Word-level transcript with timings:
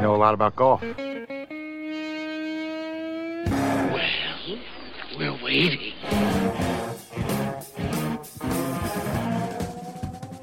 know 0.00 0.14
a 0.14 0.16
lot 0.16 0.34
about 0.34 0.56
golf. 0.56 0.82
Well, 0.82 0.96
we're 5.18 5.44
waiting. 5.44 5.92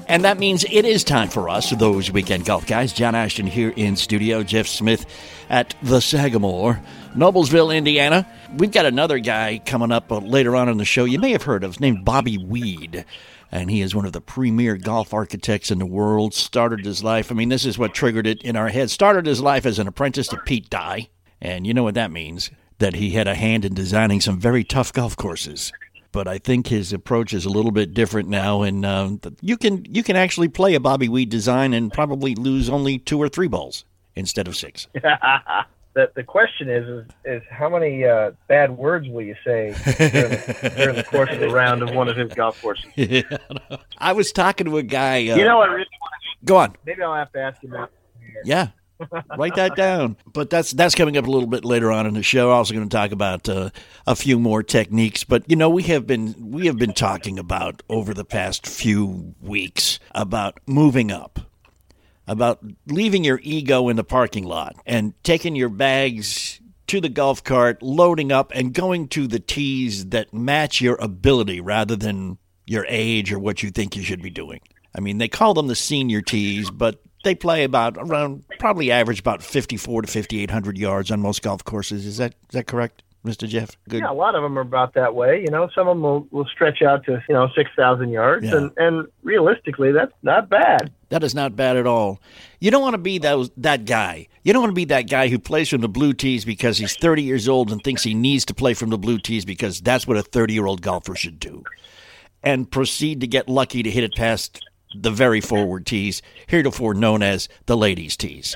And 0.10 0.24
that 0.24 0.40
means 0.40 0.64
it 0.64 0.86
is 0.86 1.04
time 1.04 1.28
for 1.28 1.50
us, 1.50 1.72
those 1.72 2.10
weekend 2.10 2.46
golf 2.46 2.66
guys. 2.66 2.94
John 2.94 3.14
Ashton 3.14 3.46
here 3.46 3.74
in 3.76 3.98
studio, 3.98 4.42
Jeff 4.42 4.66
Smith 4.66 5.06
at 5.50 5.76
the 5.82 6.00
Sagamore, 6.00 6.82
Noblesville, 7.14 7.76
Indiana. 7.76 8.26
We've 8.56 8.72
got 8.72 8.86
another 8.86 9.20
guy 9.20 9.60
coming 9.66 9.92
up 9.92 10.10
uh, 10.12 10.20
later 10.20 10.56
on 10.56 10.70
in 10.70 10.78
the 10.78 10.86
show 10.86 11.04
you 11.04 11.20
may 11.20 11.32
have 11.32 11.44
heard 11.44 11.66
of, 11.66 11.82
named 11.82 12.06
Bobby 12.06 12.38
Weed. 12.38 13.04
And 13.52 13.72
he 13.72 13.82
is 13.82 13.96
one 13.96 14.06
of 14.06 14.14
the 14.14 14.22
premier 14.22 14.76
golf 14.78 15.14
architects 15.14 15.72
in 15.72 15.80
the 15.80 15.86
world. 15.86 16.34
Started 16.34 16.86
his 16.86 17.04
life, 17.04 17.32
I 17.32 17.36
mean, 17.36 17.50
this 17.50 17.66
is 17.66 17.78
what 17.78 17.94
triggered 17.94 18.28
it 18.28 18.42
in 18.44 18.56
our 18.56 18.70
head. 18.70 18.90
Started 18.90 19.26
his 19.26 19.42
life 19.42 19.66
as 19.66 19.80
an 19.80 19.88
apprentice 19.88 20.28
to 20.30 20.38
Pete 20.46 20.70
Dye. 20.70 21.10
And 21.40 21.66
you 21.66 21.74
know 21.74 21.84
what 21.84 21.96
that 21.96 22.12
means 22.12 22.52
that 22.80 22.96
he 22.96 23.12
had 23.12 23.28
a 23.28 23.36
hand 23.36 23.66
in 23.66 23.74
designing 23.74 24.22
some 24.22 24.40
very 24.40 24.64
tough 24.64 24.92
golf 24.94 25.16
courses 25.16 25.72
but 26.12 26.28
I 26.28 26.40
think 26.40 26.66
his 26.68 26.94
approach 26.94 27.32
is 27.32 27.46
a 27.46 27.50
little 27.50 27.70
bit 27.70 27.94
different 27.94 28.28
now, 28.28 28.64
and 28.64 28.84
uh, 28.84 29.10
you 29.42 29.56
can 29.56 29.86
you 29.86 30.02
can 30.02 30.16
actually 30.16 30.48
play 30.48 30.74
a 30.74 30.80
Bobby 30.80 31.10
Weed 31.10 31.30
design 31.30 31.74
and 31.74 31.94
probably 31.94 32.34
lose 32.34 32.70
only 32.70 32.98
two 32.98 33.20
or 33.20 33.30
three 33.30 33.48
balls 33.48 33.86
instead 34.16 34.48
of 34.48 34.56
six. 34.56 34.88
the 35.98 36.12
the 36.14 36.24
question 36.24 36.70
is 36.70 36.88
is, 36.88 37.06
is 37.26 37.44
how 37.50 37.70
many 37.70 38.06
uh, 38.06 38.32
bad 38.48 38.78
words 38.78 39.10
will 39.10 39.24
you 39.24 39.36
say 39.44 39.74
during 39.98 40.30
the, 40.30 40.74
during 40.78 40.96
the 40.96 41.04
course 41.12 41.32
of 41.32 41.40
the 41.40 41.50
round 41.50 41.82
of 41.82 41.90
one 41.94 42.08
of 42.08 42.16
his 42.16 42.32
golf 42.34 42.62
courses? 42.62 42.86
Yeah, 42.96 43.22
I 43.98 44.14
was 44.14 44.32
talking 44.32 44.66
to 44.66 44.78
a 44.78 44.84
guy. 44.84 45.28
Uh, 45.30 45.38
you 45.38 45.44
know, 45.44 45.60
I 45.60 45.66
really 45.66 45.88
want 46.02 46.14
to. 46.40 46.46
Go 46.46 46.58
on. 46.58 46.76
Maybe 46.86 47.02
I'll 47.02 47.16
have 47.16 47.32
to 47.32 47.40
ask 47.40 47.64
him 47.64 47.74
about. 47.74 47.92
Yeah, 48.46 48.68
write 49.38 49.56
that 49.56 49.76
down. 49.76 50.18
But 50.32 50.52
that's 50.52 50.72
that's 50.72 50.94
coming 50.94 51.18
up 51.18 51.26
a 51.26 51.32
little 51.32 51.48
bit 51.48 51.66
later 51.66 51.92
on 51.92 52.06
in 52.06 52.14
the 52.14 52.22
show. 52.22 52.52
Also 52.52 52.76
going 52.76 52.88
to 52.88 52.96
talk 52.96 53.12
about 53.12 53.50
uh, 53.50 53.72
a 54.06 54.16
few 54.16 54.38
more 54.38 54.62
techniques. 54.62 55.24
But 55.24 55.50
you 55.50 55.56
know, 55.56 55.70
we 55.70 55.84
have 55.84 56.06
been 56.06 56.52
we 56.52 56.68
have 56.68 56.78
been 56.78 56.94
talking 56.94 57.40
about 57.40 57.82
over 57.90 58.14
the 58.14 58.26
past 58.26 58.68
few 58.68 59.34
weeks 59.42 60.00
about 60.12 60.60
moving 60.68 61.12
up, 61.12 61.40
about 62.28 62.60
leaving 62.88 63.24
your 63.24 63.40
ego 63.44 63.90
in 63.90 63.96
the 63.96 64.04
parking 64.04 64.44
lot 64.44 64.76
and 64.86 65.14
taking 65.24 65.56
your 65.56 65.70
bags 65.70 66.60
to 66.88 67.02
the 67.02 67.10
golf 67.10 67.44
cart, 67.44 67.82
loading 67.82 68.32
up, 68.32 68.52
and 68.56 68.74
going 68.74 69.08
to 69.10 69.28
the 69.28 69.40
tees 69.40 70.08
that 70.08 70.34
match 70.34 70.80
your 70.82 70.96
ability 71.02 71.60
rather 71.62 71.96
than 71.96 72.38
your 72.66 72.86
age 72.90 73.32
or 73.32 73.40
what 73.40 73.62
you 73.64 73.70
think 73.72 73.96
you 73.96 74.04
should 74.04 74.22
be 74.22 74.30
doing. 74.30 74.60
I 74.96 75.00
mean, 75.00 75.18
they 75.18 75.28
call 75.28 75.54
them 75.54 75.68
the 75.68 75.76
senior 75.76 76.22
tees, 76.22 76.72
but 76.72 77.02
they 77.24 77.36
play 77.36 77.64
about 77.64 77.98
around 77.98 78.46
probably 78.60 78.92
average 78.92 79.20
about 79.20 79.44
54 79.44 80.04
to 80.04 80.08
5800 80.08 80.78
yards 80.78 81.12
on 81.12 81.22
most 81.22 81.42
golf 81.42 81.64
courses. 81.64 82.06
Is 82.06 82.18
that 82.18 82.34
is 82.50 82.54
that 82.54 82.68
correct, 82.68 83.04
Mr. 83.26 83.48
Jeff? 83.48 83.72
Good. 83.90 84.00
Yeah, 84.02 84.12
a 84.12 84.14
lot 84.14 84.36
of 84.36 84.44
them 84.44 84.58
are 84.58 84.62
about 84.62 84.94
that 84.94 85.14
way. 85.14 85.42
You 85.42 85.52
know, 85.52 85.70
some 85.76 85.88
of 85.88 85.96
them 85.98 86.04
will, 86.04 86.28
will 86.32 86.46
stretch 86.46 86.82
out 86.82 87.06
to 87.06 87.22
you 87.28 87.36
know 87.36 87.50
six 87.56 87.70
thousand 87.76 88.10
yards, 88.10 88.46
Yeah. 88.46 88.56
and 88.58 88.72
and 88.78 89.08
realistically, 89.24 89.92
that's 89.92 90.14
not 90.24 90.50
bad. 90.50 90.92
That 91.10 91.24
is 91.24 91.34
not 91.34 91.56
bad 91.56 91.78
at 91.78 91.88
all. 91.88 92.20
You 92.60 92.70
don't 92.70 92.82
want 92.82 92.94
to 92.96 92.98
be 93.00 93.18
that 93.20 93.50
that 93.58 93.86
guy. 93.86 94.28
You 94.44 94.52
don't 94.54 94.62
want 94.62 94.72
to 94.72 94.76
be 94.76 94.86
that 94.86 95.10
guy 95.10 95.30
who 95.30 95.40
plays 95.40 95.70
from 95.70 95.82
the 95.82 95.88
blue 95.90 96.14
tees 96.14 96.44
because 96.44 96.78
he's 96.78 96.96
30 96.98 97.24
years 97.24 97.48
old 97.48 97.72
and 97.72 97.82
thinks 97.84 98.04
he 98.04 98.14
needs 98.14 98.44
to 98.46 98.54
play 98.54 98.74
from 98.74 98.90
the 98.90 98.98
blue 98.98 99.18
tees 99.20 99.46
because 99.46 99.80
that's 99.82 100.06
what 100.08 100.18
a 100.18 100.24
30 100.24 100.54
year 100.54 100.66
old 100.66 100.82
golfer 100.82 101.16
should 101.16 101.40
do, 101.40 101.64
and 102.44 102.70
proceed 102.70 103.22
to 103.22 103.28
get 103.28 103.48
lucky 103.48 103.84
to 103.84 103.90
hit 103.90 104.04
it 104.04 104.16
past 104.16 104.64
the 104.96 105.12
very 105.12 105.42
forward 105.42 105.86
tees, 105.86 106.22
heretofore 106.48 106.94
known 106.94 107.22
as 107.22 107.48
the 107.68 107.78
ladies' 107.78 108.18
tees, 108.18 108.56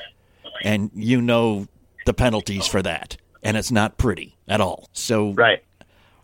and 0.63 0.91
you 0.93 1.21
know 1.21 1.67
the 2.05 2.13
penalties 2.13 2.67
for 2.67 2.81
that, 2.81 3.15
and 3.43 3.55
it's 3.55 3.71
not 3.71 3.97
pretty 3.97 4.35
at 4.47 4.59
all. 4.59 4.89
So 4.93 5.31
Right. 5.33 5.63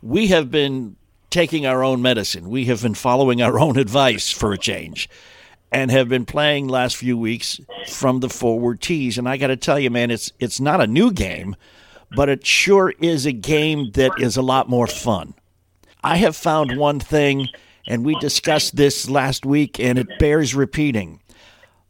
we 0.01 0.27
have 0.27 0.49
been 0.51 0.95
taking 1.29 1.65
our 1.65 1.83
own 1.83 2.01
medicine. 2.01 2.49
We 2.49 2.65
have 2.65 2.81
been 2.81 2.95
following 2.95 3.41
our 3.41 3.59
own 3.59 3.77
advice 3.85 4.31
for 4.31 4.53
a 4.53 4.57
change 4.57 5.09
and 5.71 5.91
have 5.91 6.09
been 6.09 6.25
playing 6.25 6.67
last 6.67 6.95
few 6.95 7.17
weeks 7.17 7.59
from 7.87 8.19
the 8.19 8.29
forward 8.29 8.81
tees. 8.81 9.17
And 9.17 9.27
I 9.27 9.37
got 9.37 9.47
to 9.47 9.57
tell 9.57 9.79
you, 9.79 9.89
man, 9.89 10.11
it's 10.11 10.31
it's 10.39 10.59
not 10.59 10.81
a 10.81 10.87
new 10.87 11.11
game, 11.11 11.55
but 12.15 12.29
it 12.29 12.45
sure 12.45 12.93
is 12.99 13.25
a 13.25 13.31
game 13.31 13.91
that 13.93 14.11
is 14.19 14.37
a 14.37 14.41
lot 14.41 14.69
more 14.69 14.87
fun. 14.87 15.33
I 16.03 16.17
have 16.17 16.35
found 16.35 16.77
one 16.77 16.99
thing, 16.99 17.47
and 17.87 18.05
we 18.05 18.15
discussed 18.19 18.75
this 18.75 19.09
last 19.09 19.45
week, 19.45 19.79
and 19.79 19.99
it 19.99 20.19
bears 20.19 20.55
repeating. 20.55 21.21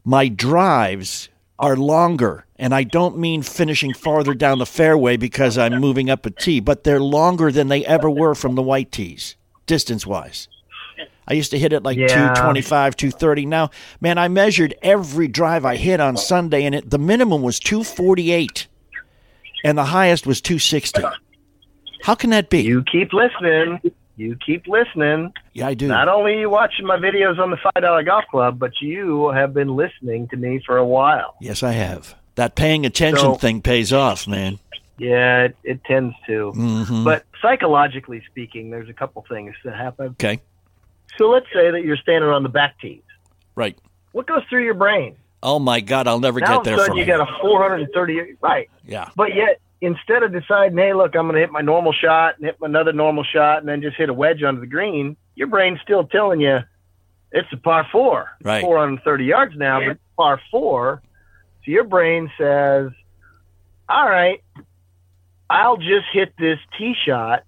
My 0.04 0.28
drives 0.28 1.30
are 1.59 1.76
longer, 1.76 2.46
and 2.56 2.74
I 2.74 2.84
don't 2.84 3.18
mean 3.18 3.42
finishing 3.42 3.94
farther 3.94 4.34
down 4.34 4.59
the 4.59 4.66
fairway 4.66 5.18
because 5.18 5.58
I'm 5.58 5.80
moving 5.80 6.09
up 6.09 6.26
a 6.26 6.32
tee, 6.32 6.59
but 6.59 6.84
they're 6.84 7.02
longer 7.02 7.52
than 7.52 7.68
they 7.68 7.86
ever 7.86 8.09
were 8.09 8.36
from 8.36 8.56
the 8.56 8.62
white 8.62 8.92
tees, 8.92 9.36
distance 9.66 10.06
wise. 10.06 10.48
I 11.28 11.34
used 11.34 11.52
to 11.52 11.60
hit 11.60 11.74
it 11.74 11.84
like 11.84 11.98
Yeah. 11.98 12.08
225, 12.08 12.96
230. 12.96 13.46
Now, 13.46 13.70
man, 14.00 14.18
I 14.18 14.28
measured 14.28 14.74
every 14.82 15.28
drive 15.28 15.66
I 15.66 15.76
hit 15.76 16.00
on 16.00 16.16
Sunday, 16.18 16.64
and 16.66 16.74
it, 16.74 16.90
the 16.90 16.98
minimum 16.98 17.42
was 17.42 17.60
248, 17.60 18.68
and 19.64 19.78
the 19.78 19.86
highest 19.86 20.26
was 20.26 20.40
260. 20.42 21.02
How 22.04 22.16
can 22.16 22.30
that 22.30 22.50
be? 22.50 22.62
You 22.62 22.84
keep 22.84 23.12
listening. 23.12 23.82
You 24.16 24.36
keep 24.44 24.68
listening. 24.68 25.34
yeah, 25.54 25.68
I 25.68 25.74
do. 25.74 25.88
Not 25.88 26.08
only 26.08 26.34
are 26.34 26.40
you 26.40 26.50
watching 26.50 26.86
my 26.88 26.98
videos 26.98 27.38
on 27.38 27.52
the 27.52 27.58
Five 27.58 27.84
Dollar 27.84 28.02
Golf 28.04 28.24
Club, 28.32 28.58
but 28.58 28.72
you 28.82 29.30
have 29.30 29.54
been 29.54 29.76
listening 29.76 30.28
to 30.30 30.38
me 30.38 30.62
for 30.66 30.78
a 30.78 30.86
while. 30.86 31.36
Yes, 31.42 31.62
I 31.62 31.74
have. 31.74 32.16
That 32.36 32.56
paying 32.56 32.86
attention 32.86 33.20
So- 33.20 33.36
thing 33.36 33.62
pays 33.62 33.92
off, 33.94 34.28
man. 34.28 34.59
Yeah, 35.00 35.44
it, 35.44 35.56
it 35.64 35.84
tends 35.84 36.16
to. 36.26 36.52
hmm 36.52 37.04
But 37.04 37.26
psychologically 37.44 38.24
speaking, 38.26 38.72
there's 38.72 38.90
a 38.90 38.94
couple 38.94 39.24
things 39.30 39.54
that 39.64 39.76
happen. 39.76 40.08
okay, 40.20 40.42
So 41.17 41.29
let's 41.29 41.47
say 41.53 41.72
that 41.72 41.83
you're 41.83 41.97
standing 41.97 42.29
on 42.29 42.44
the 42.44 42.50
back 42.50 42.79
tees. 42.79 43.01
right. 43.55 43.78
What 44.13 44.25
goes 44.25 44.41
through 44.50 44.63
your 44.63 44.73
brain? 44.73 45.16
Oh 45.44 45.59
my 45.59 45.79
God, 45.79 46.07
I'll 46.07 46.19
never 46.19 46.39
Now 46.39 46.47
get 46.47 46.53
all 46.53 46.61
of 46.61 46.67
a 46.67 46.69
there 46.69 46.78
sudden 46.78 46.91
from 46.94 46.97
you 46.97 47.05
got 47.05 47.22
a 47.22 47.39
430 47.41 48.35
right. 48.41 48.69
Yeah, 48.83 49.09
But 49.16 49.35
yet, 49.35 49.61
instead 49.81 50.23
of 50.23 50.31
deciding, 50.31 50.75
hey, 50.78 50.94
look, 50.94 51.16
I'm 51.16 51.25
going 51.25 51.35
to 51.35 51.39
hit 51.41 51.51
my 51.51 51.61
normal 51.61 51.94
shot 51.94 52.38
and 52.38 52.45
hit 52.45 52.57
another 52.61 52.94
normal 52.94 53.23
shot 53.23 53.59
and 53.59 53.67
then 53.67 53.81
just 53.81 53.95
hit 53.95 54.09
a 54.09 54.13
wedge 54.13 54.41
onto 54.41 54.59
the 54.61 54.66
green, 54.67 55.16
your 55.35 55.47
brain's 55.47 55.79
still 55.81 56.05
telling 56.05 56.41
you 56.41 56.59
it's 57.31 57.47
a 57.51 57.57
par 57.57 57.85
four. 57.91 58.29
Right. 58.41 58.61
430 58.63 59.25
yards 59.25 59.55
now, 59.55 59.85
but 59.85 59.97
par 60.16 60.41
four. 60.49 61.03
So 61.63 61.72
your 61.72 61.84
brain 61.84 62.31
says, 62.39 62.91
all 63.88 64.09
right, 64.09 64.41
I'll 65.49 65.78
just 65.78 66.05
hit 66.11 66.34
this 66.39 66.59
tee 66.78 66.95
shot 67.05 67.44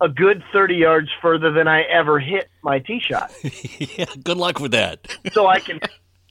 a 0.00 0.08
good 0.08 0.42
30 0.52 0.74
yards 0.74 1.08
further 1.22 1.52
than 1.52 1.68
I 1.68 1.82
ever 1.82 2.18
hit 2.18 2.48
my 2.62 2.78
tee 2.80 3.00
shot. 3.00 3.32
yeah. 3.78 4.06
Good 4.22 4.36
luck 4.36 4.60
with 4.60 4.72
that. 4.72 5.06
So 5.32 5.46
I 5.46 5.60
can, 5.60 5.80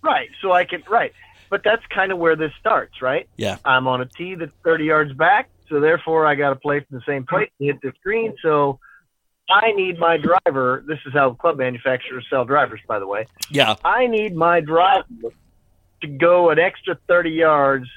right. 0.03 0.29
So 0.41 0.51
I 0.51 0.65
can, 0.65 0.83
right. 0.89 1.13
But 1.49 1.61
that's 1.63 1.85
kind 1.93 2.11
of 2.11 2.17
where 2.17 2.35
this 2.35 2.51
starts, 2.59 3.01
right? 3.01 3.27
Yeah. 3.37 3.57
I'm 3.63 3.87
on 3.87 4.01
a 4.01 4.05
tee 4.05 4.35
that's 4.35 4.51
30 4.63 4.85
yards 4.85 5.13
back, 5.13 5.49
so 5.69 5.79
therefore 5.79 6.25
I 6.25 6.35
got 6.35 6.49
to 6.49 6.55
play 6.55 6.79
from 6.79 6.97
the 6.97 7.03
same 7.05 7.25
place 7.25 7.49
to 7.59 7.65
hit 7.65 7.81
this 7.81 7.93
green. 8.03 8.35
So 8.41 8.79
I 9.49 9.71
need 9.73 9.99
my 9.99 10.17
driver. 10.17 10.83
This 10.87 10.99
is 11.05 11.13
how 11.13 11.33
club 11.33 11.57
manufacturers 11.57 12.25
sell 12.29 12.45
drivers, 12.45 12.79
by 12.87 12.99
the 12.99 13.07
way. 13.07 13.27
Yeah, 13.49 13.75
I 13.83 14.07
need 14.07 14.35
my 14.35 14.59
driver 14.59 15.05
to 16.01 16.07
go 16.07 16.49
an 16.49 16.57
extra 16.57 16.97
30 17.07 17.29
yards 17.31 17.87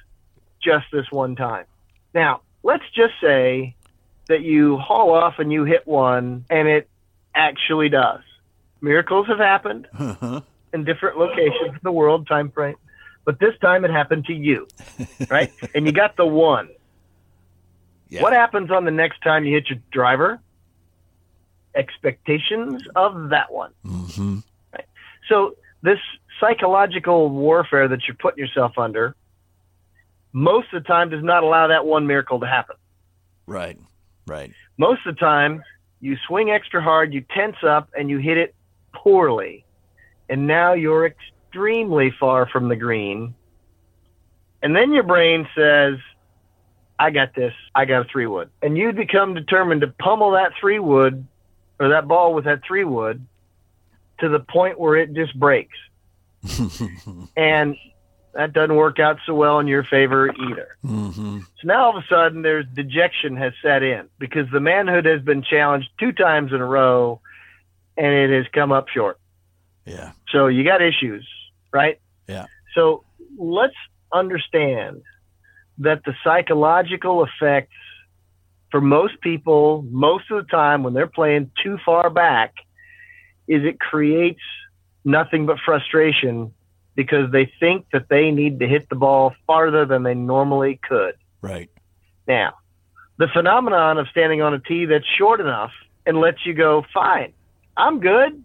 just 0.62 0.86
this 0.92 1.06
one 1.10 1.36
time. 1.36 1.64
Now, 2.14 2.42
let's 2.62 2.84
just 2.94 3.14
say 3.20 3.74
that 4.28 4.43
you 4.43 4.77
haul 4.78 5.12
off 5.12 5.34
and 5.39 5.53
you 5.53 5.65
hit 5.65 5.87
one, 5.87 6.44
and 6.50 6.69
it 6.69 6.89
actually 7.34 7.89
does. 7.89 8.21
Miracles 8.81 9.27
have 9.27 9.39
happened 9.39 9.89
Uh-huh. 9.99 10.41
in 10.72 10.84
different 10.84 11.19
locations 11.19 11.72
in 11.72 11.81
the 11.83 11.93
world 11.93 12.27
time 12.28 12.50
frame. 12.50 12.77
But 13.25 13.39
this 13.41 13.55
time 13.61 13.84
it 13.84 13.91
happened 13.91 14.27
to 14.27 14.33
you, 14.34 14.69
right? 15.30 15.53
and 15.75 15.86
you 15.86 15.92
got 15.92 16.16
the 16.16 16.27
one. 16.27 16.69
yeah. 18.09 18.22
What 18.22 18.33
happens 18.33 18.71
on 18.71 18.84
the 18.84 18.91
next 18.91 19.21
time 19.22 19.45
you 19.45 19.54
hit 19.54 19.69
your 19.69 19.78
driver? 19.92 20.41
Expectations 21.74 22.83
of 22.97 23.31
that 23.31 23.53
one. 23.53 23.72
hmm 23.84 24.39
So 25.28 25.54
this 25.83 25.98
psychological 26.41 27.28
warfare 27.28 27.89
that 27.89 28.01
you're 28.09 28.16
putting 28.16 28.39
yourself 28.45 28.78
under, 28.78 29.15
most 30.33 30.72
of 30.72 30.83
the 30.83 30.86
time 30.89 31.10
does 31.10 31.22
not 31.22 31.42
allow 31.45 31.66
that 31.69 31.84
one 31.84 32.07
miracle 32.07 32.41
to 32.41 32.47
happen. 32.47 32.77
Right, 33.47 33.78
right. 34.28 34.53
Most 34.77 35.01
of 35.07 35.15
the 35.15 35.21
time, 35.21 35.63
you 36.01 36.16
swing 36.27 36.51
extra 36.51 36.83
hard, 36.83 37.13
you 37.13 37.25
tense 37.34 37.57
up, 37.66 37.89
and 37.97 38.09
you 38.09 38.19
hit 38.19 38.36
it 38.39 38.54
poorly. 38.95 39.65
And 40.28 40.47
now 40.47 40.75
you're 40.75 41.07
extremely 41.07 42.13
far 42.19 42.48
from 42.48 42.69
the 42.69 42.77
green. 42.77 43.34
And 44.63 44.75
then 44.75 44.92
your 44.92 45.04
brain 45.04 45.48
says, 45.57 45.95
I 46.98 47.10
got 47.10 47.34
this. 47.34 47.54
I 47.75 47.84
got 47.84 48.03
a 48.03 48.09
three 48.10 48.27
wood. 48.27 48.51
And 48.63 48.77
you 48.77 48.92
become 48.92 49.34
determined 49.34 49.83
to 49.83 49.89
pummel 49.89 50.33
that 50.33 50.53
three 50.60 50.78
wood 50.78 51.27
or 51.78 51.89
that 51.91 52.09
ball 52.09 52.34
with 52.34 52.45
that 52.45 52.60
three 52.66 52.84
wood 52.84 53.24
to 54.21 54.28
the 54.28 54.41
point 54.41 54.78
where 54.78 54.97
it 54.97 55.15
just 55.15 55.39
breaks. 55.39 55.77
and 57.36 57.77
that 58.34 58.53
doesn't 58.53 58.77
work 58.77 58.98
out 58.98 59.19
so 59.27 59.34
well 59.34 59.59
in 59.59 59.66
your 59.66 59.84
favor 59.84 60.30
either. 60.30 60.77
Mm-hmm. 60.84 61.39
So 61.41 61.66
now 61.66 61.86
all 61.86 61.97
of 61.97 62.04
a 62.04 62.07
sudden 62.09 62.42
there's 62.42 62.66
dejection 62.75 63.36
has 63.36 63.53
set 63.63 63.83
in 63.83 64.09
because 64.19 64.47
the 64.53 64.60
manhood 64.60 65.07
has 65.07 65.22
been 65.22 65.42
challenged 65.42 65.89
two 65.98 66.13
times 66.13 66.53
in 66.53 66.60
a 66.60 66.66
row 66.66 67.21
and 67.97 68.13
it 68.13 68.30
has 68.36 68.47
come 68.53 68.71
up 68.71 68.89
short. 68.89 69.19
Yeah. 69.84 70.13
So 70.30 70.47
you 70.47 70.65
got 70.65 70.83
issues, 70.83 71.27
right? 71.72 72.01
Yeah. 72.28 72.47
So 72.75 73.04
let's 73.39 73.75
understand 74.13 75.03
that 75.78 76.04
the 76.04 76.15
psychological 76.22 77.24
effects 77.24 77.72
for 78.71 78.81
most 78.81 79.21
people, 79.22 79.84
most 79.91 80.31
of 80.31 80.45
the 80.45 80.51
time 80.51 80.83
when 80.83 80.92
they're 80.92 81.07
playing 81.07 81.51
too 81.63 81.78
far 81.84 82.10
back, 82.10 82.54
is 83.47 83.65
it 83.65 83.81
creates 83.81 84.42
nothing 85.04 85.47
but 85.47 85.57
frustration 85.65 86.53
because 86.98 87.30
they 87.30 87.48
think 87.60 87.86
that 87.92 88.09
they 88.09 88.33
need 88.33 88.59
to 88.59 88.66
hit 88.66 88.89
the 88.89 88.97
ball 88.97 89.33
farther 89.47 89.86
than 89.86 90.03
they 90.03 90.15
normally 90.15 90.80
could. 90.83 91.15
Right. 91.41 91.71
Now, 92.27 92.54
the 93.18 93.28
phenomenon 93.33 93.98
of 93.98 94.09
standing 94.09 94.42
on 94.42 94.53
a 94.53 94.59
tee 94.59 94.84
that's 94.86 95.06
short 95.16 95.41
enough 95.41 95.71
and 96.04 96.21
lets 96.21 96.45
you 96.45 96.54
go, 96.54 96.84
fine, 96.92 97.34
I'm 97.77 98.00
good. 98.00 98.42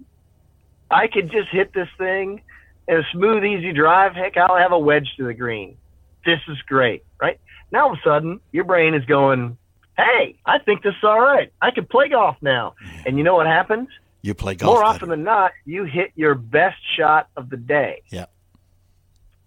I 0.92 1.08
could 1.08 1.32
just 1.32 1.50
hit 1.50 1.74
this 1.74 1.88
thing 1.98 2.44
in 2.88 2.98
a 2.98 3.02
smooth, 3.12 3.44
easy 3.44 3.74
drive. 3.74 4.14
Heck, 4.14 4.38
I'll 4.38 4.56
have 4.56 4.72
a 4.72 4.78
wedge 4.78 5.10
to 5.18 5.26
the 5.26 5.34
green. 5.34 5.76
This 6.24 6.40
is 6.48 6.62
great, 6.68 7.04
right? 7.20 7.40
Now 7.72 7.88
all 7.88 7.94
of 7.94 7.98
a 7.98 8.08
sudden, 8.08 8.40
your 8.52 8.66
brain 8.66 8.94
is 8.94 9.04
going, 9.06 9.58
hey, 9.98 10.36
I 10.46 10.60
think 10.60 10.84
this 10.84 10.94
is 10.94 11.04
all 11.04 11.20
right. 11.20 11.52
I 11.60 11.72
can 11.72 11.88
play 11.88 12.10
golf 12.10 12.36
now. 12.40 12.76
And 13.08 13.18
you 13.18 13.24
know 13.24 13.34
what 13.34 13.48
happens? 13.48 13.90
You 14.22 14.36
play 14.36 14.54
golf. 14.54 14.76
More 14.76 14.84
better. 14.84 14.96
often 14.96 15.10
than 15.10 15.24
not, 15.24 15.54
you 15.66 15.86
hit 15.86 16.12
your 16.16 16.36
best 16.36 16.78
shot 16.96 17.30
of 17.36 17.50
the 17.50 17.58
day. 17.58 18.04
Yeah. 18.12 18.26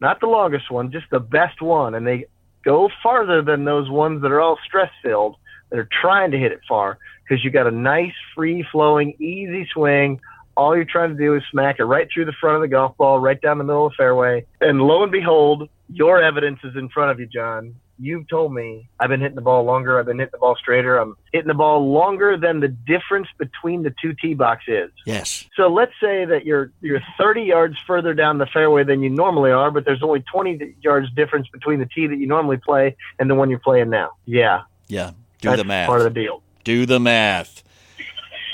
Not 0.00 0.20
the 0.20 0.26
longest 0.26 0.70
one, 0.70 0.92
just 0.92 1.06
the 1.10 1.20
best 1.20 1.62
one. 1.62 1.94
And 1.94 2.06
they 2.06 2.26
go 2.64 2.88
farther 3.02 3.42
than 3.42 3.64
those 3.64 3.88
ones 3.88 4.22
that 4.22 4.32
are 4.32 4.40
all 4.40 4.58
stress 4.66 4.90
filled 5.02 5.36
that 5.70 5.78
are 5.78 5.88
trying 6.00 6.30
to 6.32 6.38
hit 6.38 6.52
it 6.52 6.60
far 6.68 6.98
because 7.22 7.44
you 7.44 7.50
got 7.50 7.66
a 7.66 7.70
nice, 7.70 8.12
free 8.34 8.66
flowing, 8.70 9.14
easy 9.20 9.68
swing. 9.72 10.20
All 10.56 10.74
you're 10.74 10.84
trying 10.84 11.16
to 11.16 11.22
do 11.22 11.34
is 11.34 11.42
smack 11.50 11.76
it 11.78 11.84
right 11.84 12.08
through 12.12 12.26
the 12.26 12.34
front 12.40 12.56
of 12.56 12.62
the 12.62 12.68
golf 12.68 12.96
ball, 12.96 13.18
right 13.18 13.40
down 13.40 13.58
the 13.58 13.64
middle 13.64 13.86
of 13.86 13.92
the 13.92 13.96
fairway. 13.96 14.46
And 14.60 14.80
lo 14.80 15.02
and 15.02 15.12
behold, 15.12 15.68
your 15.92 16.22
evidence 16.22 16.60
is 16.64 16.76
in 16.76 16.88
front 16.88 17.10
of 17.10 17.20
you, 17.20 17.26
John. 17.26 17.74
You've 17.98 18.28
told 18.28 18.52
me 18.52 18.88
I've 19.00 19.08
been 19.08 19.20
hitting 19.20 19.36
the 19.36 19.40
ball 19.42 19.64
longer. 19.64 19.98
I've 19.98 20.06
been 20.06 20.18
hitting 20.18 20.32
the 20.32 20.38
ball 20.38 20.56
straighter. 20.56 20.98
I'm 20.98 21.16
hitting 21.32 21.48
the 21.48 21.54
ball 21.54 21.90
longer 21.90 22.36
than 22.36 22.60
the 22.60 22.68
difference 22.68 23.28
between 23.38 23.82
the 23.82 23.94
two 24.02 24.14
tee 24.20 24.34
boxes. 24.34 24.90
Yes. 25.06 25.46
So 25.56 25.68
let's 25.68 25.92
say 26.00 26.24
that 26.26 26.44
you're 26.44 26.72
you're 26.82 27.00
30 27.18 27.42
yards 27.42 27.76
further 27.86 28.12
down 28.14 28.38
the 28.38 28.46
fairway 28.46 28.84
than 28.84 29.02
you 29.02 29.10
normally 29.10 29.50
are, 29.50 29.70
but 29.70 29.84
there's 29.84 30.02
only 30.02 30.20
20 30.20 30.76
yards 30.82 31.10
difference 31.14 31.48
between 31.48 31.78
the 31.80 31.86
tee 31.86 32.06
that 32.06 32.16
you 32.18 32.26
normally 32.26 32.58
play 32.58 32.96
and 33.18 33.30
the 33.30 33.34
one 33.34 33.48
you're 33.50 33.58
playing 33.58 33.90
now. 33.90 34.10
Yeah, 34.26 34.62
Yeah. 34.88 35.12
Do 35.40 35.48
that's 35.50 35.60
the 35.60 35.64
math. 35.64 35.86
part 35.86 36.00
of 36.00 36.04
the 36.12 36.20
deal. 36.20 36.42
Do 36.64 36.86
the 36.86 36.98
math. 36.98 37.62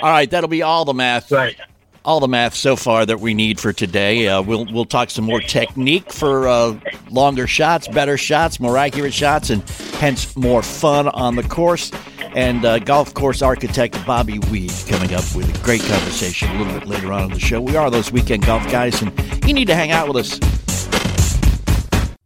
All 0.00 0.10
right, 0.10 0.28
that'll 0.28 0.48
be 0.48 0.62
all 0.62 0.84
the 0.84 0.94
math. 0.94 1.30
Right. 1.30 1.56
All 2.04 2.19
the 2.19 2.26
math 2.26 2.56
so 2.56 2.75
far 2.75 3.06
that 3.06 3.20
we 3.20 3.32
need 3.32 3.60
for 3.60 3.72
today. 3.72 4.26
Uh, 4.26 4.43
we'll 4.43 4.66
we'll 4.72 4.84
talk 4.84 5.08
some 5.08 5.25
more 5.25 5.38
technique 5.38 6.12
for 6.12 6.49
uh, 6.49 6.76
longer 7.10 7.46
shots, 7.46 7.87
better 7.87 8.19
shots, 8.19 8.58
more 8.58 8.76
accurate 8.76 9.14
shots, 9.14 9.50
and 9.50 9.62
hence 10.00 10.37
more 10.37 10.62
fun 10.62 11.08
on 11.08 11.37
the 11.37 11.44
course. 11.44 11.93
And 12.34 12.64
uh, 12.64 12.81
golf 12.81 13.14
course 13.14 13.40
architect 13.40 14.04
Bobby 14.04 14.40
Weed 14.50 14.72
coming 14.88 15.14
up 15.14 15.25
with 15.34 15.54
a 15.54 15.64
great 15.64 15.82
conversation 15.82 16.50
a 16.50 16.58
little 16.58 16.81
bit 16.81 16.88
later 16.88 17.12
on 17.12 17.25
in 17.25 17.31
the 17.31 17.38
show. 17.38 17.60
We 17.60 17.76
are 17.76 17.88
those 17.88 18.10
weekend 18.10 18.46
golf 18.46 18.64
guys, 18.64 19.00
and 19.00 19.12
you 19.46 19.54
need 19.54 19.66
to 19.69 19.75
hang 19.76 19.93
out 19.93 20.08
with 20.08 20.16
us. 20.16 20.62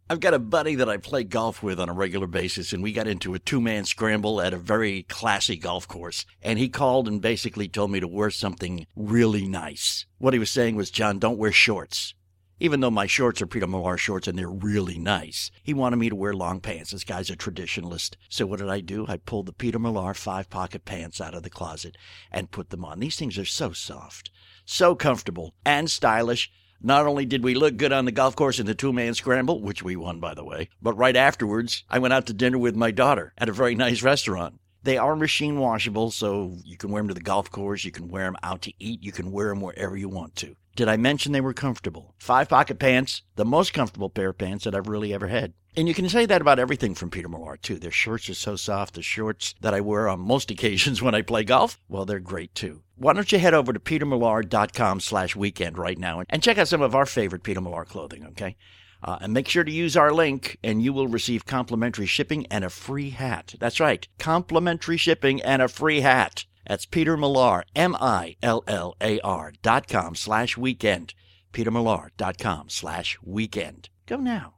I've 0.09 0.21
got 0.21 0.33
a 0.33 0.39
buddy 0.39 0.75
that 0.75 0.87
I 0.87 0.95
play 0.95 1.25
golf 1.25 1.61
with 1.61 1.81
on 1.81 1.89
a 1.89 1.93
regular 1.93 2.27
basis, 2.27 2.71
and 2.71 2.81
we 2.81 2.93
got 2.93 3.09
into 3.09 3.33
a 3.33 3.39
two 3.39 3.59
man 3.59 3.83
scramble 3.83 4.39
at 4.39 4.53
a 4.53 4.57
very 4.57 5.03
classy 5.03 5.57
golf 5.57 5.85
course. 5.85 6.25
And 6.41 6.57
he 6.57 6.69
called 6.69 7.09
and 7.09 7.21
basically 7.21 7.67
told 7.67 7.91
me 7.91 7.99
to 7.99 8.07
wear 8.07 8.31
something 8.31 8.87
really 8.95 9.45
nice. 9.45 10.05
What 10.17 10.31
he 10.31 10.39
was 10.39 10.49
saying 10.49 10.77
was, 10.77 10.91
John, 10.91 11.19
don't 11.19 11.37
wear 11.37 11.51
shorts. 11.51 12.13
Even 12.57 12.79
though 12.79 12.89
my 12.89 13.05
shorts 13.05 13.41
are 13.41 13.47
Peter 13.47 13.67
Millar 13.67 13.97
shorts 13.97 14.29
and 14.29 14.39
they're 14.39 14.49
really 14.49 14.97
nice, 14.97 15.51
he 15.61 15.73
wanted 15.73 15.97
me 15.97 16.07
to 16.07 16.15
wear 16.15 16.33
long 16.33 16.61
pants. 16.61 16.91
This 16.91 17.03
guy's 17.03 17.29
a 17.29 17.35
traditionalist. 17.35 18.15
So 18.29 18.45
what 18.45 18.59
did 18.59 18.69
I 18.69 18.79
do? 18.79 19.05
I 19.09 19.17
pulled 19.17 19.47
the 19.47 19.53
Peter 19.53 19.77
Millar 19.77 20.13
five 20.13 20.49
pocket 20.49 20.85
pants 20.85 21.19
out 21.19 21.35
of 21.35 21.43
the 21.43 21.49
closet 21.49 21.97
and 22.31 22.49
put 22.49 22.69
them 22.69 22.85
on. 22.85 23.01
These 23.01 23.17
things 23.17 23.37
are 23.37 23.45
so 23.45 23.73
soft, 23.73 24.31
so 24.63 24.95
comfortable, 24.95 25.53
and 25.65 25.91
stylish. 25.91 26.49
Not 26.81 27.07
only 27.07 27.25
did 27.25 27.43
we 27.43 27.55
look 27.55 27.77
good 27.77 27.91
on 27.91 28.05
the 28.05 28.11
golf 28.11 28.35
course 28.35 28.59
in 28.59 28.67
the 28.67 28.75
two 28.75 28.93
man 28.93 29.15
scramble, 29.15 29.61
which 29.61 29.81
we 29.81 29.95
won, 29.95 30.19
by 30.19 30.33
the 30.33 30.43
way, 30.43 30.69
but 30.81 30.93
right 30.93 31.15
afterwards, 31.15 31.83
I 31.89 31.99
went 31.99 32.13
out 32.13 32.27
to 32.27 32.33
dinner 32.33 32.57
with 32.57 32.75
my 32.75 32.91
daughter 32.91 33.33
at 33.37 33.49
a 33.49 33.53
very 33.53 33.73
nice 33.73 34.03
restaurant. 34.03 34.59
They 34.83 34.97
are 34.97 35.15
machine 35.15 35.57
washable, 35.57 36.11
so 36.11 36.57
you 36.63 36.77
can 36.77 36.91
wear 36.91 37.01
them 37.01 37.07
to 37.07 37.13
the 37.13 37.19
golf 37.19 37.49
course, 37.49 37.83
you 37.83 37.91
can 37.91 38.09
wear 38.09 38.25
them 38.25 38.37
out 38.43 38.61
to 38.61 38.73
eat, 38.79 39.03
you 39.03 39.11
can 39.11 39.31
wear 39.31 39.49
them 39.49 39.59
wherever 39.59 39.97
you 39.97 40.07
want 40.07 40.35
to. 40.37 40.55
Did 40.77 40.87
I 40.87 40.95
mention 40.95 41.31
they 41.31 41.41
were 41.41 41.53
comfortable? 41.53 42.13
Five 42.19 42.49
pocket 42.49 42.77
pants, 42.77 43.23
the 43.35 43.43
most 43.43 43.73
comfortable 43.73 44.11
pair 44.11 44.29
of 44.29 44.37
pants 44.37 44.63
that 44.63 44.75
I've 44.75 44.87
really 44.87 45.11
ever 45.11 45.27
had. 45.27 45.53
And 45.75 45.87
you 45.87 45.95
can 45.95 46.07
say 46.07 46.27
that 46.27 46.39
about 46.39 46.59
everything 46.59 46.93
from 46.93 47.09
Peter 47.09 47.27
Millar, 47.27 47.57
too. 47.57 47.79
Their 47.79 47.89
shorts 47.89 48.29
are 48.29 48.35
so 48.35 48.55
soft. 48.55 48.93
The 48.93 49.01
shorts 49.01 49.55
that 49.61 49.73
I 49.73 49.81
wear 49.81 50.07
on 50.07 50.19
most 50.19 50.51
occasions 50.51 51.01
when 51.01 51.15
I 51.15 51.23
play 51.23 51.43
golf, 51.43 51.79
well, 51.89 52.05
they're 52.05 52.19
great, 52.19 52.53
too. 52.53 52.83
Why 52.95 53.13
don't 53.13 53.31
you 53.31 53.39
head 53.39 53.55
over 53.55 53.73
to 53.73 53.79
petermillar.com 53.79 54.99
slash 54.99 55.35
weekend 55.35 55.79
right 55.79 55.97
now 55.97 56.21
and 56.29 56.43
check 56.43 56.59
out 56.59 56.67
some 56.67 56.83
of 56.83 56.93
our 56.93 57.07
favorite 57.07 57.41
Peter 57.41 57.59
Millar 57.59 57.85
clothing, 57.85 58.27
okay? 58.27 58.55
Uh, 59.01 59.17
and 59.21 59.33
make 59.33 59.47
sure 59.47 59.63
to 59.63 59.71
use 59.71 59.97
our 59.97 60.13
link, 60.13 60.59
and 60.63 60.83
you 60.83 60.93
will 60.93 61.07
receive 61.07 61.47
complimentary 61.47 62.05
shipping 62.05 62.45
and 62.51 62.63
a 62.63 62.69
free 62.69 63.09
hat. 63.09 63.55
That's 63.59 63.79
right, 63.79 64.07
complimentary 64.19 64.97
shipping 64.97 65.41
and 65.41 65.63
a 65.63 65.67
free 65.67 66.01
hat. 66.01 66.45
That's 66.67 66.85
Peter 66.85 67.15
Millar, 67.15 67.63
M-I-L-L-A-R 67.75 69.53
dot 69.61 69.87
com 69.87 70.15
slash 70.15 70.57
weekend. 70.57 71.13
petermillar 71.53 72.11
dot 72.17 72.37
com 72.37 72.69
slash 72.69 73.17
weekend. 73.23 73.89
Go 74.05 74.17
now. 74.17 74.55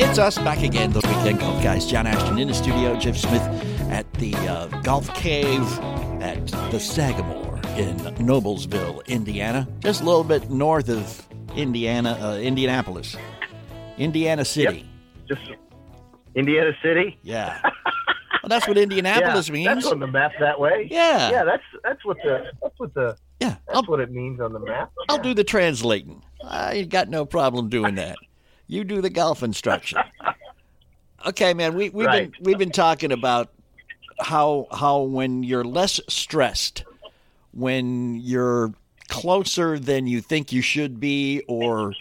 It's 0.00 0.18
us 0.18 0.38
back 0.38 0.62
again, 0.62 0.92
the 0.92 1.00
weekend 1.00 1.40
golf 1.40 1.62
guys. 1.62 1.86
John 1.86 2.06
Ashton 2.06 2.38
in 2.38 2.48
the 2.48 2.54
studio, 2.54 2.96
Jeff 2.96 3.16
Smith 3.16 3.42
at 3.90 4.10
the 4.14 4.34
uh, 4.36 4.68
Golf 4.82 5.12
Cave 5.14 5.62
at 6.22 6.46
the 6.70 6.80
Sagamore 6.80 7.56
in 7.76 7.96
Noblesville, 8.16 9.06
Indiana, 9.06 9.68
just 9.80 10.00
a 10.00 10.04
little 10.04 10.24
bit 10.24 10.50
north 10.50 10.88
of 10.88 11.26
Indiana, 11.56 12.18
uh, 12.20 12.38
Indianapolis, 12.38 13.16
Indiana 13.98 14.44
City. 14.44 14.88
Just 15.28 15.42
Indiana 16.34 16.72
City. 16.82 17.18
Yeah, 17.22 17.60
well, 17.64 18.48
that's 18.48 18.66
what 18.68 18.78
Indianapolis 18.78 19.48
yeah, 19.48 19.52
means. 19.54 19.66
That's 19.66 19.86
on 19.86 20.00
the 20.00 20.06
map 20.06 20.32
that 20.40 20.58
way. 20.58 20.88
Yeah. 20.90 21.30
Yeah, 21.30 21.44
that's 21.44 21.62
that's 21.82 22.04
what 22.04 22.16
the 22.22 22.50
that's 22.62 22.78
what 22.78 22.94
the 22.94 23.16
yeah, 23.40 23.56
that's 23.66 23.76
I'll, 23.76 23.82
what 23.84 24.00
it 24.00 24.10
means 24.10 24.40
on 24.40 24.52
the 24.52 24.60
map. 24.60 24.92
I'll 25.08 25.18
do 25.18 25.34
the 25.34 25.44
translating. 25.44 26.22
I 26.44 26.82
got 26.82 27.08
no 27.08 27.24
problem 27.26 27.68
doing 27.68 27.96
that. 27.96 28.16
You 28.66 28.84
do 28.84 29.00
the 29.00 29.10
golf 29.10 29.42
instruction. 29.42 29.98
Okay, 31.26 31.52
man. 31.52 31.74
We 31.74 31.90
we've 31.90 32.06
Right. 32.06 32.30
been 32.30 32.44
we've 32.44 32.58
been 32.58 32.70
talking 32.70 33.10
about 33.10 33.50
how 34.20 34.68
how 34.70 35.00
when 35.00 35.42
you're 35.42 35.64
less 35.64 36.00
stressed, 36.08 36.84
when 37.50 38.20
you're 38.20 38.72
closer 39.08 39.80
than 39.80 40.06
you 40.06 40.20
think 40.20 40.52
you 40.52 40.62
should 40.62 41.00
be, 41.00 41.42
or 41.48 41.92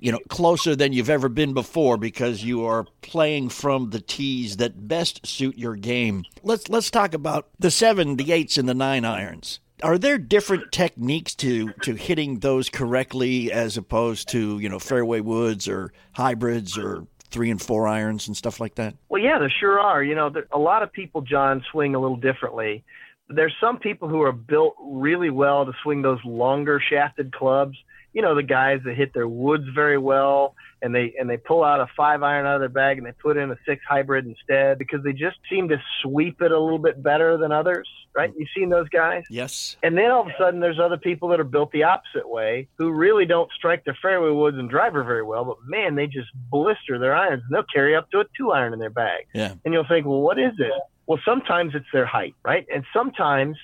you 0.00 0.10
know 0.10 0.18
closer 0.28 0.74
than 0.74 0.92
you've 0.92 1.10
ever 1.10 1.28
been 1.28 1.54
before 1.54 1.96
because 1.96 2.42
you 2.42 2.64
are 2.64 2.86
playing 3.02 3.48
from 3.48 3.90
the 3.90 4.00
tees 4.00 4.56
that 4.56 4.88
best 4.88 5.26
suit 5.26 5.56
your 5.56 5.76
game. 5.76 6.24
Let's 6.42 6.68
let's 6.68 6.90
talk 6.90 7.14
about 7.14 7.48
the 7.58 7.70
seven, 7.70 8.16
the 8.16 8.32
eights, 8.32 8.58
and 8.58 8.68
the 8.68 8.74
nine 8.74 9.04
irons. 9.04 9.60
Are 9.82 9.98
there 9.98 10.18
different 10.18 10.72
techniques 10.72 11.34
to 11.36 11.72
to 11.82 11.94
hitting 11.94 12.40
those 12.40 12.68
correctly 12.68 13.52
as 13.52 13.76
opposed 13.76 14.28
to 14.30 14.58
you 14.58 14.68
know 14.68 14.78
fairway 14.78 15.20
woods 15.20 15.68
or 15.68 15.92
hybrids 16.12 16.76
or 16.76 17.06
three 17.30 17.50
and 17.50 17.62
four 17.62 17.86
irons 17.86 18.26
and 18.26 18.36
stuff 18.36 18.60
like 18.60 18.74
that? 18.74 18.94
Well, 19.08 19.22
yeah, 19.22 19.38
there 19.38 19.52
sure 19.60 19.80
are. 19.80 20.02
You 20.02 20.14
know, 20.14 20.30
there, 20.30 20.46
a 20.52 20.58
lot 20.58 20.82
of 20.82 20.92
people, 20.92 21.22
John, 21.22 21.64
swing 21.70 21.94
a 21.94 22.00
little 22.00 22.16
differently. 22.16 22.84
There's 23.28 23.54
some 23.60 23.78
people 23.78 24.08
who 24.08 24.22
are 24.22 24.32
built 24.32 24.74
really 24.82 25.30
well 25.30 25.64
to 25.64 25.72
swing 25.84 26.02
those 26.02 26.18
longer 26.24 26.82
shafted 26.90 27.32
clubs. 27.32 27.76
You 28.12 28.22
know, 28.22 28.34
the 28.34 28.42
guys 28.42 28.80
that 28.84 28.96
hit 28.96 29.14
their 29.14 29.28
woods 29.28 29.64
very 29.74 29.98
well 29.98 30.54
and 30.82 30.94
they 30.94 31.14
and 31.18 31.28
they 31.28 31.36
pull 31.36 31.62
out 31.62 31.80
a 31.80 31.86
five 31.96 32.22
iron 32.22 32.46
out 32.46 32.56
of 32.56 32.60
their 32.60 32.68
bag 32.68 32.98
and 32.98 33.06
they 33.06 33.12
put 33.12 33.36
in 33.36 33.50
a 33.50 33.56
six 33.66 33.82
hybrid 33.88 34.26
instead 34.26 34.78
because 34.78 35.02
they 35.04 35.12
just 35.12 35.36
seem 35.48 35.68
to 35.68 35.80
sweep 36.02 36.40
it 36.42 36.52
a 36.52 36.58
little 36.58 36.78
bit 36.78 37.02
better 37.02 37.36
than 37.36 37.52
others, 37.52 37.88
right? 38.16 38.32
You've 38.36 38.48
seen 38.56 38.68
those 38.68 38.88
guys? 38.88 39.24
Yes. 39.30 39.76
And 39.82 39.96
then 39.96 40.10
all 40.10 40.22
of 40.22 40.28
a 40.28 40.34
sudden, 40.38 40.60
there's 40.60 40.78
other 40.78 40.96
people 40.96 41.28
that 41.28 41.40
are 41.40 41.44
built 41.44 41.72
the 41.72 41.84
opposite 41.84 42.28
way 42.28 42.68
who 42.78 42.90
really 42.90 43.26
don't 43.26 43.50
strike 43.52 43.84
their 43.84 43.96
fairway 44.00 44.30
woods 44.30 44.58
and 44.58 44.68
driver 44.68 45.04
very 45.04 45.22
well, 45.22 45.44
but 45.44 45.56
man, 45.66 45.94
they 45.94 46.06
just 46.06 46.28
blister 46.50 46.98
their 46.98 47.14
irons 47.14 47.42
and 47.46 47.54
they'll 47.54 47.64
carry 47.72 47.94
up 47.94 48.10
to 48.10 48.20
a 48.20 48.24
two 48.36 48.52
iron 48.52 48.72
in 48.72 48.78
their 48.78 48.90
bag. 48.90 49.26
Yeah. 49.34 49.54
And 49.64 49.74
you'll 49.74 49.86
think, 49.88 50.06
well, 50.06 50.20
what 50.20 50.38
is 50.38 50.52
it? 50.58 50.72
Well, 51.06 51.20
sometimes 51.24 51.74
it's 51.74 51.86
their 51.92 52.06
height, 52.06 52.34
right? 52.44 52.66
And 52.72 52.84
sometimes 52.92 53.56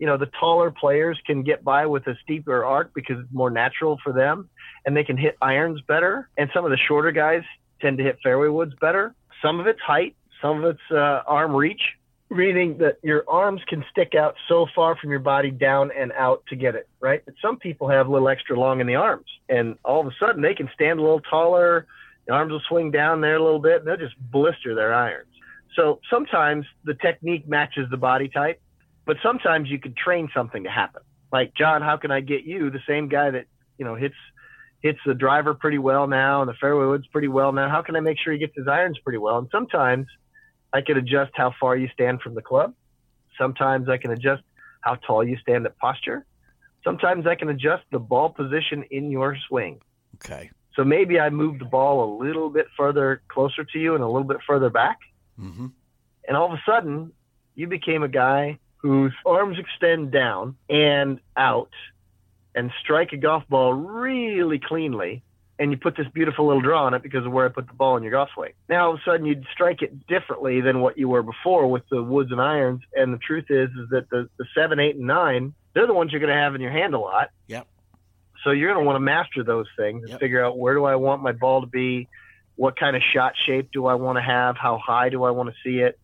you 0.00 0.06
know, 0.06 0.16
the 0.16 0.30
taller 0.40 0.70
players 0.70 1.20
can 1.26 1.42
get 1.42 1.62
by 1.62 1.84
with 1.84 2.06
a 2.06 2.16
steeper 2.22 2.64
arc 2.64 2.92
because 2.94 3.18
it's 3.20 3.32
more 3.32 3.50
natural 3.50 3.98
for 4.02 4.14
them 4.14 4.48
and 4.86 4.96
they 4.96 5.04
can 5.04 5.18
hit 5.18 5.36
irons 5.42 5.80
better. 5.86 6.28
And 6.38 6.50
some 6.54 6.64
of 6.64 6.70
the 6.70 6.78
shorter 6.78 7.12
guys 7.12 7.42
tend 7.82 7.98
to 7.98 8.04
hit 8.04 8.18
fairway 8.22 8.48
woods 8.48 8.72
better. 8.80 9.14
Some 9.42 9.60
of 9.60 9.66
it's 9.66 9.80
height, 9.80 10.16
some 10.40 10.64
of 10.64 10.70
it's 10.70 10.90
uh, 10.90 11.22
arm 11.26 11.54
reach, 11.54 11.82
meaning 12.30 12.78
that 12.78 12.96
your 13.02 13.24
arms 13.28 13.60
can 13.68 13.84
stick 13.90 14.14
out 14.14 14.36
so 14.48 14.66
far 14.74 14.96
from 14.96 15.10
your 15.10 15.20
body 15.20 15.50
down 15.50 15.90
and 15.94 16.12
out 16.12 16.44
to 16.48 16.56
get 16.56 16.74
it, 16.74 16.88
right? 16.98 17.22
But 17.22 17.34
some 17.42 17.58
people 17.58 17.88
have 17.88 18.06
a 18.06 18.10
little 18.10 18.30
extra 18.30 18.58
long 18.58 18.80
in 18.80 18.86
the 18.86 18.94
arms 18.94 19.26
and 19.50 19.76
all 19.84 20.00
of 20.00 20.06
a 20.06 20.14
sudden 20.18 20.40
they 20.40 20.54
can 20.54 20.70
stand 20.72 20.98
a 20.98 21.02
little 21.02 21.20
taller. 21.20 21.86
The 22.26 22.32
arms 22.32 22.52
will 22.52 22.62
swing 22.68 22.90
down 22.90 23.20
there 23.20 23.36
a 23.36 23.42
little 23.42 23.60
bit 23.60 23.80
and 23.80 23.86
they'll 23.86 23.98
just 23.98 24.18
blister 24.18 24.74
their 24.74 24.94
irons. 24.94 25.26
So 25.76 26.00
sometimes 26.08 26.64
the 26.84 26.94
technique 26.94 27.46
matches 27.46 27.86
the 27.90 27.98
body 27.98 28.28
type, 28.28 28.62
but 29.10 29.16
sometimes 29.24 29.68
you 29.68 29.80
can 29.80 29.92
train 29.92 30.28
something 30.32 30.62
to 30.62 30.70
happen. 30.70 31.02
Like 31.32 31.52
John, 31.56 31.82
how 31.82 31.96
can 31.96 32.12
I 32.12 32.20
get 32.20 32.44
you 32.44 32.70
the 32.70 32.78
same 32.86 33.08
guy 33.08 33.28
that 33.32 33.46
you 33.76 33.84
know 33.84 33.96
hits 33.96 34.14
hits 34.82 35.00
the 35.04 35.14
driver 35.14 35.52
pretty 35.52 35.78
well 35.78 36.06
now 36.06 36.42
and 36.42 36.48
the 36.48 36.54
fairway 36.54 36.86
woods 36.86 37.08
pretty 37.08 37.26
well 37.26 37.50
now? 37.50 37.68
How 37.68 37.82
can 37.82 37.96
I 37.96 38.00
make 38.00 38.18
sure 38.22 38.32
he 38.32 38.38
gets 38.38 38.52
his 38.56 38.68
irons 38.68 39.00
pretty 39.02 39.18
well? 39.18 39.38
And 39.38 39.48
sometimes 39.50 40.06
I 40.72 40.80
can 40.82 40.96
adjust 40.96 41.32
how 41.34 41.52
far 41.58 41.76
you 41.76 41.88
stand 41.92 42.20
from 42.20 42.36
the 42.36 42.40
club. 42.40 42.72
Sometimes 43.36 43.88
I 43.88 43.96
can 43.96 44.12
adjust 44.12 44.44
how 44.80 44.94
tall 44.94 45.24
you 45.24 45.36
stand 45.38 45.66
at 45.66 45.76
posture. 45.78 46.24
Sometimes 46.84 47.26
I 47.26 47.34
can 47.34 47.48
adjust 47.48 47.82
the 47.90 47.98
ball 47.98 48.30
position 48.30 48.84
in 48.92 49.10
your 49.10 49.36
swing. 49.48 49.80
Okay. 50.24 50.52
So 50.76 50.84
maybe 50.84 51.18
I 51.18 51.30
move 51.30 51.58
the 51.58 51.64
ball 51.64 52.04
a 52.04 52.08
little 52.22 52.48
bit 52.48 52.66
further 52.76 53.22
closer 53.26 53.64
to 53.64 53.78
you 53.80 53.96
and 53.96 54.04
a 54.04 54.06
little 54.06 54.28
bit 54.28 54.38
further 54.46 54.70
back. 54.70 54.98
Mm-hmm. 55.36 55.66
And 56.28 56.36
all 56.36 56.46
of 56.46 56.52
a 56.52 56.62
sudden, 56.64 57.10
you 57.56 57.66
became 57.66 58.04
a 58.04 58.08
guy 58.08 58.60
whose 58.82 59.12
arms 59.26 59.58
extend 59.58 60.10
down 60.10 60.56
and 60.68 61.20
out 61.36 61.70
and 62.54 62.70
strike 62.82 63.12
a 63.12 63.16
golf 63.16 63.44
ball 63.48 63.72
really 63.72 64.58
cleanly. 64.58 65.22
And 65.58 65.70
you 65.70 65.76
put 65.76 65.94
this 65.94 66.06
beautiful 66.14 66.46
little 66.46 66.62
draw 66.62 66.86
on 66.86 66.94
it 66.94 67.02
because 67.02 67.26
of 67.26 67.32
where 67.32 67.44
I 67.44 67.50
put 67.50 67.66
the 67.66 67.74
ball 67.74 67.98
in 67.98 68.02
your 68.02 68.12
golf 68.12 68.30
swing. 68.34 68.52
Now 68.68 68.86
all 68.86 68.94
of 68.94 69.00
a 69.00 69.02
sudden 69.04 69.26
you'd 69.26 69.44
strike 69.52 69.82
it 69.82 70.06
differently 70.06 70.62
than 70.62 70.80
what 70.80 70.96
you 70.96 71.06
were 71.06 71.22
before 71.22 71.70
with 71.70 71.82
the 71.90 72.02
woods 72.02 72.32
and 72.32 72.40
irons. 72.40 72.80
And 72.94 73.12
the 73.12 73.18
truth 73.18 73.44
is, 73.50 73.68
is 73.70 73.90
that 73.90 74.08
the, 74.08 74.30
the 74.38 74.46
seven, 74.54 74.80
eight, 74.80 74.96
and 74.96 75.06
nine, 75.06 75.52
they're 75.74 75.86
the 75.86 75.92
ones 75.92 76.12
you're 76.12 76.20
going 76.20 76.34
to 76.34 76.40
have 76.40 76.54
in 76.54 76.62
your 76.62 76.70
hand 76.70 76.94
a 76.94 76.98
lot. 76.98 77.28
Yep. 77.48 77.66
So 78.42 78.52
you're 78.52 78.72
going 78.72 78.82
to 78.82 78.86
want 78.86 78.96
to 78.96 79.00
master 79.00 79.44
those 79.44 79.66
things 79.76 80.02
and 80.02 80.12
Yep. 80.12 80.20
figure 80.20 80.42
out 80.42 80.56
where 80.56 80.72
do 80.72 80.84
I 80.84 80.96
want 80.96 81.22
my 81.22 81.32
ball 81.32 81.60
to 81.60 81.66
be, 81.66 82.08
what 82.56 82.78
kind 82.78 82.96
of 82.96 83.02
shot 83.14 83.34
shape 83.46 83.70
do 83.70 83.84
I 83.84 83.94
want 83.94 84.16
to 84.16 84.22
have, 84.22 84.56
how 84.56 84.78
high 84.78 85.10
do 85.10 85.24
I 85.24 85.30
want 85.30 85.50
to 85.50 85.54
see 85.62 85.80
it. 85.80 85.98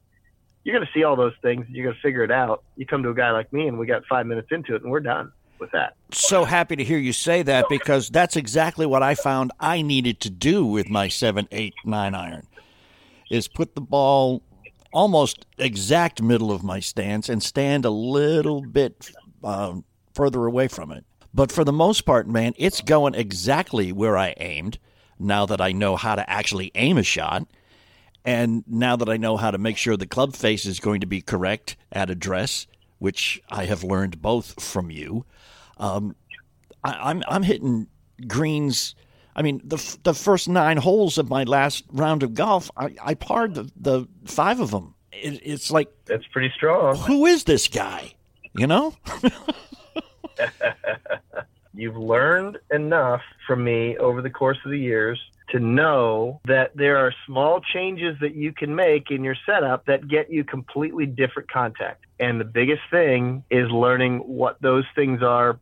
You're 0.66 0.74
going 0.74 0.84
to 0.84 0.92
see 0.92 1.04
all 1.04 1.14
those 1.14 1.32
things. 1.42 1.64
You're 1.70 1.84
going 1.84 1.94
to 1.94 2.02
figure 2.02 2.24
it 2.24 2.32
out. 2.32 2.64
You 2.74 2.86
come 2.86 3.04
to 3.04 3.10
a 3.10 3.14
guy 3.14 3.30
like 3.30 3.52
me, 3.52 3.68
and 3.68 3.78
we 3.78 3.86
got 3.86 4.04
five 4.06 4.26
minutes 4.26 4.48
into 4.50 4.74
it, 4.74 4.82
and 4.82 4.90
we're 4.90 4.98
done 4.98 5.30
with 5.60 5.70
that. 5.70 5.94
So 6.10 6.42
happy 6.42 6.74
to 6.74 6.82
hear 6.82 6.98
you 6.98 7.12
say 7.12 7.42
that 7.42 7.66
because 7.68 8.10
that's 8.10 8.34
exactly 8.34 8.84
what 8.84 9.00
I 9.00 9.14
found 9.14 9.52
I 9.60 9.80
needed 9.80 10.18
to 10.22 10.28
do 10.28 10.66
with 10.66 10.90
my 10.90 11.06
seven, 11.06 11.46
eight, 11.52 11.74
nine 11.84 12.16
iron, 12.16 12.48
is 13.30 13.46
put 13.46 13.76
the 13.76 13.80
ball 13.80 14.42
almost 14.92 15.46
exact 15.56 16.20
middle 16.20 16.50
of 16.50 16.64
my 16.64 16.80
stance 16.80 17.28
and 17.28 17.40
stand 17.40 17.84
a 17.84 17.90
little 17.90 18.60
bit 18.62 19.12
um, 19.44 19.84
further 20.14 20.46
away 20.46 20.66
from 20.66 20.90
it. 20.90 21.04
But 21.32 21.52
for 21.52 21.62
the 21.62 21.72
most 21.72 22.00
part, 22.00 22.26
man, 22.26 22.54
it's 22.56 22.80
going 22.80 23.14
exactly 23.14 23.92
where 23.92 24.16
I 24.16 24.34
aimed. 24.38 24.80
Now 25.16 25.46
that 25.46 25.60
I 25.60 25.70
know 25.70 25.94
how 25.94 26.16
to 26.16 26.28
actually 26.28 26.72
aim 26.74 26.98
a 26.98 27.04
shot, 27.04 27.46
and 28.26 28.64
now 28.66 28.96
that 28.96 29.08
I 29.08 29.16
know 29.16 29.36
how 29.36 29.52
to 29.52 29.58
make 29.58 29.76
sure 29.76 29.96
the 29.96 30.06
club 30.06 30.34
face 30.34 30.66
is 30.66 30.80
going 30.80 31.00
to 31.00 31.06
be 31.06 31.20
correct 31.22 31.76
at 31.92 32.10
address, 32.10 32.66
which 32.98 33.40
I 33.48 33.66
have 33.66 33.84
learned 33.84 34.20
both 34.20 34.60
from 34.60 34.90
you, 34.90 35.24
um, 35.78 36.16
I, 36.82 37.10
I'm 37.10 37.22
I'm 37.28 37.44
hitting 37.44 37.86
greens. 38.26 38.96
I 39.36 39.42
mean, 39.42 39.60
the 39.64 39.76
the 40.02 40.14
first 40.14 40.48
nine 40.48 40.78
holes 40.78 41.18
of 41.18 41.30
my 41.30 41.44
last 41.44 41.84
round 41.92 42.24
of 42.24 42.34
golf, 42.34 42.70
I, 42.76 42.96
I 43.00 43.14
parred 43.14 43.54
the, 43.54 43.70
the 43.76 44.08
five 44.24 44.58
of 44.60 44.72
them. 44.72 44.94
It, 45.12 45.40
it's 45.44 45.70
like, 45.70 45.88
That's 46.06 46.26
pretty 46.26 46.50
strong. 46.54 46.96
who 46.96 47.26
is 47.26 47.44
this 47.44 47.68
guy? 47.68 48.14
You 48.54 48.66
know? 48.66 48.94
You've 51.74 51.96
learned 51.96 52.58
enough 52.70 53.22
from 53.46 53.62
me 53.62 53.96
over 53.98 54.22
the 54.22 54.30
course 54.30 54.58
of 54.64 54.70
the 54.70 54.78
years 54.78 55.20
to 55.50 55.60
know 55.60 56.40
that 56.46 56.76
there 56.76 56.96
are 56.96 57.14
small 57.26 57.60
changes 57.60 58.16
that 58.20 58.34
you 58.34 58.52
can 58.52 58.74
make 58.74 59.10
in 59.10 59.22
your 59.22 59.36
setup 59.46 59.86
that 59.86 60.08
get 60.08 60.30
you 60.30 60.44
completely 60.44 61.06
different 61.06 61.50
contact. 61.50 62.04
And 62.18 62.40
the 62.40 62.44
biggest 62.44 62.82
thing 62.90 63.44
is 63.50 63.70
learning 63.70 64.18
what 64.18 64.60
those 64.60 64.84
things 64.94 65.22
are 65.22 65.58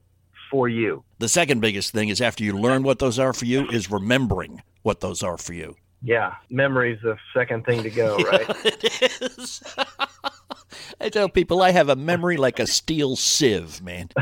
for 0.51 0.69
you. 0.69 1.05
The 1.19 1.29
second 1.29 1.61
biggest 1.61 1.93
thing 1.93 2.09
is 2.09 2.21
after 2.21 2.45
you 2.45 2.57
learn 2.57 2.83
what 2.83 2.99
those 2.99 3.19
are 3.19 3.33
for 3.33 3.45
you, 3.45 3.69
is 3.71 3.91
remembering 3.91 4.63
what 4.83 5.01
those 5.01 5.23
are 5.23 5.37
for 5.37 5.53
you. 5.53 5.77
Yeah, 6.03 6.35
memory's 6.51 7.01
the 7.03 7.17
second 7.35 7.65
thing 7.65 7.83
to 7.83 7.91
go, 7.91 8.17
right? 8.31 8.47
it 8.65 9.23
is. 9.33 9.63
I 11.01 11.09
tell 11.09 11.29
people 11.29 11.63
I 11.63 11.71
have 11.71 11.89
a 11.89 11.97
memory 11.97 12.37
like 12.37 12.59
a 12.59 12.67
steel 12.67 13.17
sieve, 13.17 13.83
man. 13.83 14.11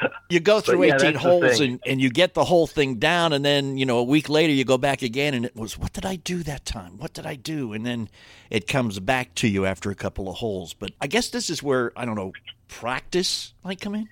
you 0.30 0.40
go 0.40 0.60
through 0.60 0.84
yeah, 0.84 0.96
18 0.96 1.14
holes 1.14 1.60
and, 1.60 1.80
and 1.86 2.00
you 2.00 2.10
get 2.10 2.34
the 2.34 2.44
whole 2.44 2.66
thing 2.66 2.96
down, 2.96 3.32
and 3.32 3.44
then, 3.44 3.78
you 3.78 3.86
know, 3.86 3.98
a 3.98 4.04
week 4.04 4.28
later 4.28 4.52
you 4.52 4.64
go 4.64 4.78
back 4.78 5.02
again 5.02 5.34
and 5.34 5.44
it 5.44 5.56
was, 5.56 5.78
what 5.78 5.92
did 5.92 6.04
I 6.04 6.16
do 6.16 6.42
that 6.44 6.64
time? 6.64 6.98
What 6.98 7.12
did 7.12 7.26
I 7.26 7.34
do? 7.34 7.72
And 7.72 7.84
then 7.84 8.08
it 8.50 8.66
comes 8.66 8.98
back 9.00 9.34
to 9.36 9.48
you 9.48 9.66
after 9.66 9.90
a 9.90 9.94
couple 9.94 10.28
of 10.28 10.36
holes. 10.36 10.74
But 10.74 10.92
I 11.00 11.06
guess 11.06 11.30
this 11.30 11.50
is 11.50 11.62
where, 11.62 11.92
I 11.96 12.04
don't 12.04 12.16
know, 12.16 12.32
practice 12.68 13.54
might 13.64 13.80
come 13.80 13.94
in? 13.94 14.08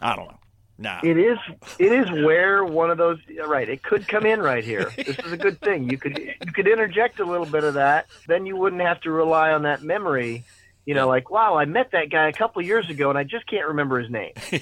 I 0.00 0.16
don't 0.16 0.26
know. 0.26 0.38
Nah. 0.78 1.00
It 1.02 1.16
is. 1.16 1.38
It 1.78 1.90
is 1.90 2.10
where 2.10 2.62
one 2.62 2.90
of 2.90 2.98
those. 2.98 3.18
Right. 3.46 3.66
It 3.66 3.82
could 3.82 4.06
come 4.06 4.26
in 4.26 4.40
right 4.40 4.62
here. 4.62 4.92
This 4.96 5.18
is 5.18 5.32
a 5.32 5.36
good 5.36 5.58
thing. 5.60 5.88
You 5.88 5.96
could 5.96 6.18
you 6.18 6.52
could 6.52 6.68
interject 6.68 7.18
a 7.18 7.24
little 7.24 7.46
bit 7.46 7.64
of 7.64 7.74
that. 7.74 8.08
Then 8.28 8.44
you 8.44 8.56
wouldn't 8.56 8.82
have 8.82 9.00
to 9.02 9.10
rely 9.10 9.52
on 9.52 9.62
that 9.62 9.82
memory. 9.82 10.44
You 10.86 10.94
know, 10.94 11.08
like 11.08 11.30
wow, 11.30 11.56
I 11.56 11.64
met 11.64 11.90
that 11.92 12.10
guy 12.10 12.28
a 12.28 12.32
couple 12.32 12.60
of 12.60 12.66
years 12.66 12.88
ago 12.88 13.10
and 13.10 13.18
I 13.18 13.24
just 13.24 13.46
can't 13.48 13.66
remember 13.66 13.98
his 13.98 14.08
name. 14.08 14.32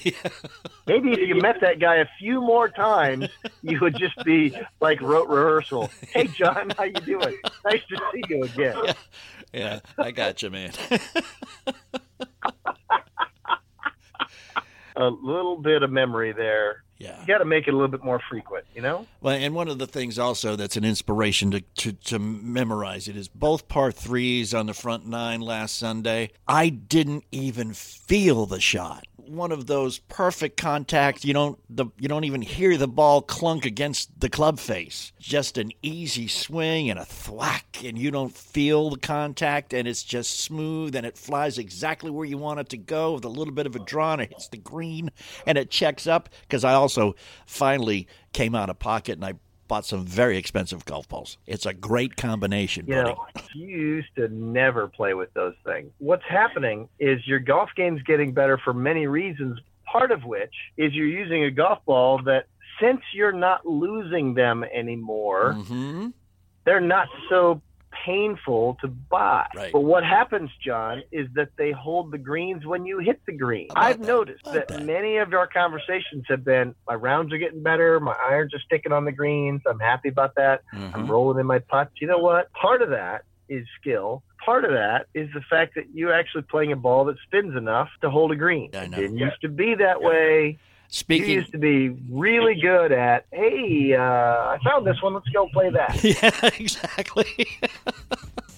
Maybe 0.87 1.13
if 1.13 1.29
you 1.29 1.35
met 1.35 1.61
that 1.61 1.79
guy 1.79 1.97
a 1.97 2.07
few 2.19 2.41
more 2.41 2.69
times, 2.71 3.29
you 3.63 3.79
would 3.81 3.95
just 3.97 4.17
be 4.25 4.57
like 4.81 5.03
rote 5.03 5.29
rehearsal. 5.29 5.91
Hey, 6.13 6.27
John, 6.29 6.71
how 6.79 6.85
you 6.85 6.95
doing? 6.95 7.37
Nice 7.65 7.83
to 7.91 8.01
see 8.13 8.23
you 8.29 8.45
again. 8.45 8.95
yeah, 9.53 9.81
I 9.99 10.11
got 10.13 10.43
you, 10.43 10.49
man. 10.51 10.73
A 14.97 15.07
little 15.07 15.57
bit 15.57 15.83
of 15.83 15.91
memory 15.91 16.33
there. 16.33 16.83
yeah. 16.99 17.21
You 17.21 17.27
got 17.27 17.39
to 17.39 17.45
make 17.45 17.67
it 17.67 17.75
a 17.75 17.77
little 17.77 17.89
bit 17.89 18.05
more 18.05 18.21
frequent. 18.31 18.65
You 18.75 18.83
know. 18.83 19.07
Well, 19.21 19.35
and 19.35 19.55
one 19.55 19.69
of 19.69 19.79
the 19.79 19.87
things 19.87 20.19
also 20.19 20.55
that's 20.57 20.77
an 20.77 20.85
inspiration 20.85 21.51
to, 21.51 21.61
to, 21.61 21.93
to 21.93 22.19
memorize 22.19 23.09
it 23.09 23.17
is 23.17 23.27
both 23.29 23.67
par 23.69 23.91
threes 23.91 24.55
on 24.55 24.67
the 24.67 24.75
front 24.75 25.07
nine 25.07 25.41
last 25.41 25.77
Sunday. 25.77 26.31
I 26.47 26.69
didn't 26.69 27.25
even 27.33 27.73
feel 27.75 28.47
the 28.47 28.61
shot. 28.61 29.07
One 29.27 29.53
of 29.53 29.67
those 29.67 29.99
perfect 29.99 30.57
contacts. 30.57 31.25
You 31.25 31.33
don't 31.33 31.59
the 31.69 31.87
you 31.99 32.09
don't 32.09 32.25
even 32.25 32.43
hear 32.43 32.77
the 32.77 32.89
ball 32.89 33.23
clunk 33.23 33.65
against 33.65 34.21
the 34.21 34.29
club 34.29 34.59
face. 34.59 35.13
Just 35.19 35.59
an 35.59 35.73
easy 35.83 36.29
swing 36.29 36.91
and 36.91 36.99
a 36.99 37.05
thwack, 37.05 37.83
and 37.85 37.97
you 37.99 38.11
don't 38.11 38.35
feel 38.35 38.91
the 38.91 38.99
contact, 38.99 39.73
and 39.73 39.89
it's 39.89 40.03
just 40.03 40.41
smooth, 40.41 40.95
and 40.95 41.07
it 41.07 41.17
flies 41.17 41.59
exactly 41.59 42.11
where 42.11 42.27
you 42.27 42.39
want 42.39 42.61
it 42.61 42.69
to 42.71 42.77
go 42.77 43.15
with 43.15 43.25
a 43.25 43.29
little 43.29 43.55
bit 43.55 43.67
of 43.67 43.77
a 43.77 43.81
draw, 43.81 44.13
and 44.13 44.23
it 44.23 44.31
hits 44.31 44.49
the 44.49 44.59
green, 44.59 45.11
and 45.47 45.59
it 45.59 45.71
checks 45.71 46.07
up. 46.07 46.29
Because 46.43 46.65
I 46.65 46.75
also 46.75 47.15
finally 47.47 48.07
came 48.35 48.55
out 48.55 48.69
of 48.69 48.79
pocket 48.79 49.13
and 49.13 49.25
I 49.25 49.33
bought 49.69 49.85
some 49.87 50.05
very 50.05 50.37
expensive 50.37 50.85
golf 50.85 51.09
balls. 51.09 51.39
It's 51.47 51.67
a 51.67 51.73
great 51.73 52.17
combination, 52.17 52.87
You 52.87 52.95
buddy. 52.95 53.11
know, 53.15 53.27
you 53.55 53.67
used 53.69 54.15
to 54.17 54.29
never 54.29 54.89
play 54.89 55.15
with 55.15 55.33
those 55.35 55.55
things. 55.65 55.91
What's 55.99 56.25
happening 56.29 56.89
is 56.99 57.27
your 57.27 57.39
golf 57.41 57.71
game's 57.77 58.03
getting 58.03 58.33
better 58.33 58.59
for 58.59 58.73
many 58.75 59.07
reasons, 59.07 59.59
part 59.91 60.11
of 60.11 60.25
which 60.25 60.55
is 60.77 60.93
you're 60.93 61.07
using 61.07 61.45
a 61.45 61.51
golf 61.51 61.79
ball 61.87 62.23
that, 62.25 62.47
since 62.81 63.01
you're 63.13 63.33
not 63.33 63.65
losing 63.65 64.35
them 64.35 64.65
anymore, 64.65 65.55
hmm 65.55 66.09
they're 66.65 66.81
not 66.81 67.09
so 67.29 67.61
painful 68.05 68.77
to 68.81 68.89
buy. 68.89 69.47
Right. 69.55 69.73
But 69.73 69.81
what 69.81 70.05
happens, 70.05 70.51
John, 70.65 71.03
is 71.13 71.29
that 71.35 71.49
they 71.57 71.73
hold 71.73 72.13
the 72.13 72.19
greens 72.19 72.65
when 72.67 72.85
you 72.85 72.99
hit 72.99 73.21
the 73.27 73.33
green. 73.33 73.69
About 73.71 73.85
I've 73.85 73.99
that. 74.01 74.07
noticed 74.07 74.45
that, 74.53 74.69
that. 74.69 74.83
many 74.83 75.17
of 75.19 75.33
our 75.33 75.47
conversations 75.47 76.25
have 76.29 76.45
been 76.45 76.75
my 76.87 76.95
rounds 76.95 77.33
are 77.33 77.39
getting 77.39 77.63
better, 77.63 77.99
my 78.01 78.15
irons 78.29 78.53
are 78.55 78.61
sticking 78.61 78.93
on 78.93 79.05
the 79.05 79.13
greens. 79.13 79.63
I'm 79.67 79.79
happy 79.81 80.09
about 80.09 80.35
that. 80.37 80.63
I'm 80.73 80.93
Mhm. 81.07 81.09
rolling 81.09 81.39
in 81.41 81.47
my 81.47 81.59
putts. 81.61 81.93
You 82.01 82.07
know 82.07 82.19
what? 82.19 82.53
Part 82.53 82.83
of 82.83 82.91
that 82.91 83.23
is 83.49 83.67
skill. 83.81 84.23
Part 84.45 84.65
of 84.65 84.73
that 84.73 85.07
is 85.15 85.29
the 85.33 85.41
fact 85.43 85.75
that 85.77 85.85
you're 85.95 86.13
actually 86.13 86.43
playing 86.43 86.73
a 86.73 86.77
ball 86.77 87.05
that 87.07 87.17
spins 87.27 87.57
enough 87.57 87.89
to 88.03 88.11
hold 88.11 88.33
a 88.33 88.37
green. 88.37 88.71
I 88.75 88.85
It 88.85 88.91
didn't 88.91 89.17
used 89.17 89.41
to 89.43 89.49
be 89.49 89.75
that 89.77 90.03
way. 90.03 90.59
Speaking, 90.89 91.31
used 91.31 91.53
to 91.53 91.59
be 91.59 91.89
really 92.09 92.55
good 92.61 92.93
at, 92.93 93.27
hey, 93.33 93.95
uh, 93.95 94.01
I 94.01 94.59
found 94.65 94.87
this 94.87 95.01
one. 95.03 95.15
Let's 95.15 95.29
go 95.31 95.49
play 95.49 95.71
that. 95.71 96.03
yeah, 96.05 96.51
exactly. 96.59 97.27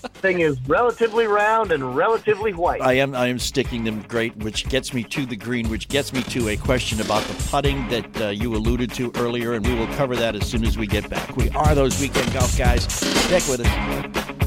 thing 0.08 0.40
is 0.40 0.60
relatively 0.68 1.26
round 1.26 1.72
and 1.72 1.96
relatively 1.96 2.52
white. 2.52 2.80
I 2.80 2.94
am 2.94 3.14
I 3.14 3.26
am 3.26 3.38
sticking 3.38 3.84
them 3.84 4.02
great, 4.02 4.36
which 4.38 4.68
gets 4.68 4.92
me 4.92 5.04
to 5.04 5.26
the 5.26 5.36
green, 5.36 5.68
which 5.68 5.88
gets 5.88 6.12
me 6.12 6.22
to 6.24 6.48
a 6.48 6.56
question 6.56 7.00
about 7.00 7.22
the 7.24 7.34
putting 7.50 7.88
that 7.88 8.20
uh, 8.20 8.28
you 8.28 8.54
alluded 8.54 8.92
to 8.94 9.12
earlier, 9.16 9.54
and 9.54 9.66
we 9.66 9.74
will 9.74 9.88
cover 9.94 10.16
that 10.16 10.34
as 10.34 10.46
soon 10.46 10.64
as 10.64 10.76
we 10.76 10.86
get 10.86 11.08
back. 11.08 11.36
We 11.36 11.50
are 11.50 11.74
those 11.74 12.00
weekend 12.00 12.32
golf 12.32 12.56
guys. 12.56 12.84
Stick 12.92 13.46
with 13.48 13.60
us. 13.64 14.45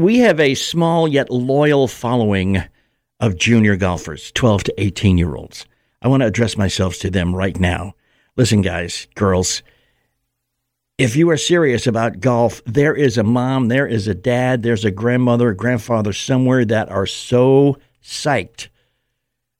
We 0.00 0.20
have 0.20 0.40
a 0.40 0.54
small 0.54 1.06
yet 1.06 1.28
loyal 1.28 1.86
following 1.86 2.62
of 3.20 3.36
junior 3.36 3.76
golfers, 3.76 4.32
12 4.32 4.64
to 4.64 4.74
18 4.80 5.18
year 5.18 5.36
olds. 5.36 5.66
I 6.00 6.08
want 6.08 6.22
to 6.22 6.26
address 6.26 6.56
myself 6.56 6.96
to 7.00 7.10
them 7.10 7.36
right 7.36 7.60
now. 7.60 7.92
Listen, 8.34 8.62
guys, 8.62 9.08
girls, 9.14 9.62
if 10.96 11.16
you 11.16 11.28
are 11.28 11.36
serious 11.36 11.86
about 11.86 12.18
golf, 12.18 12.62
there 12.64 12.94
is 12.94 13.18
a 13.18 13.22
mom, 13.22 13.68
there 13.68 13.86
is 13.86 14.08
a 14.08 14.14
dad, 14.14 14.62
there's 14.62 14.86
a 14.86 14.90
grandmother, 14.90 15.50
a 15.50 15.54
grandfather 15.54 16.14
somewhere 16.14 16.64
that 16.64 16.88
are 16.88 17.04
so 17.04 17.76
psyched, 18.02 18.68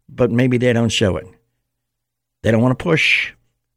but 0.09 0.31
maybe 0.31 0.57
they 0.57 0.73
don't 0.73 0.89
show 0.89 1.19
it. 1.19 1.27
They 2.43 2.51
don't 2.51 2.63
want 2.63 2.79
to 2.79 2.83
push, 2.83 3.35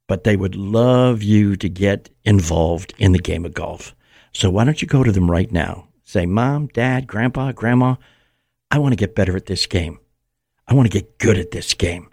but 0.07 0.23
they 0.23 0.37
would 0.37 0.55
love 0.55 1.23
you 1.23 1.57
to 1.57 1.67
get 1.67 2.09
involved 2.23 2.93
in 2.97 3.11
the 3.11 3.19
game 3.19 3.43
of 3.43 3.53
golf. 3.53 3.93
So 4.31 4.49
why 4.49 4.63
don't 4.63 4.81
you 4.81 4.87
go 4.87 5.03
to 5.03 5.11
them 5.11 5.29
right 5.29 5.51
now? 5.51 5.89
Say, 6.13 6.27
Mom, 6.27 6.67
Dad, 6.67 7.07
Grandpa, 7.07 7.53
Grandma, 7.53 7.95
I 8.69 8.77
want 8.77 8.91
to 8.91 8.97
get 8.97 9.15
better 9.15 9.35
at 9.35 9.47
this 9.47 9.65
game. 9.65 9.97
I 10.67 10.75
want 10.75 10.85
to 10.85 10.95
get 10.95 11.17
good 11.17 11.39
at 11.39 11.49
this 11.49 11.73
game. 11.73 12.07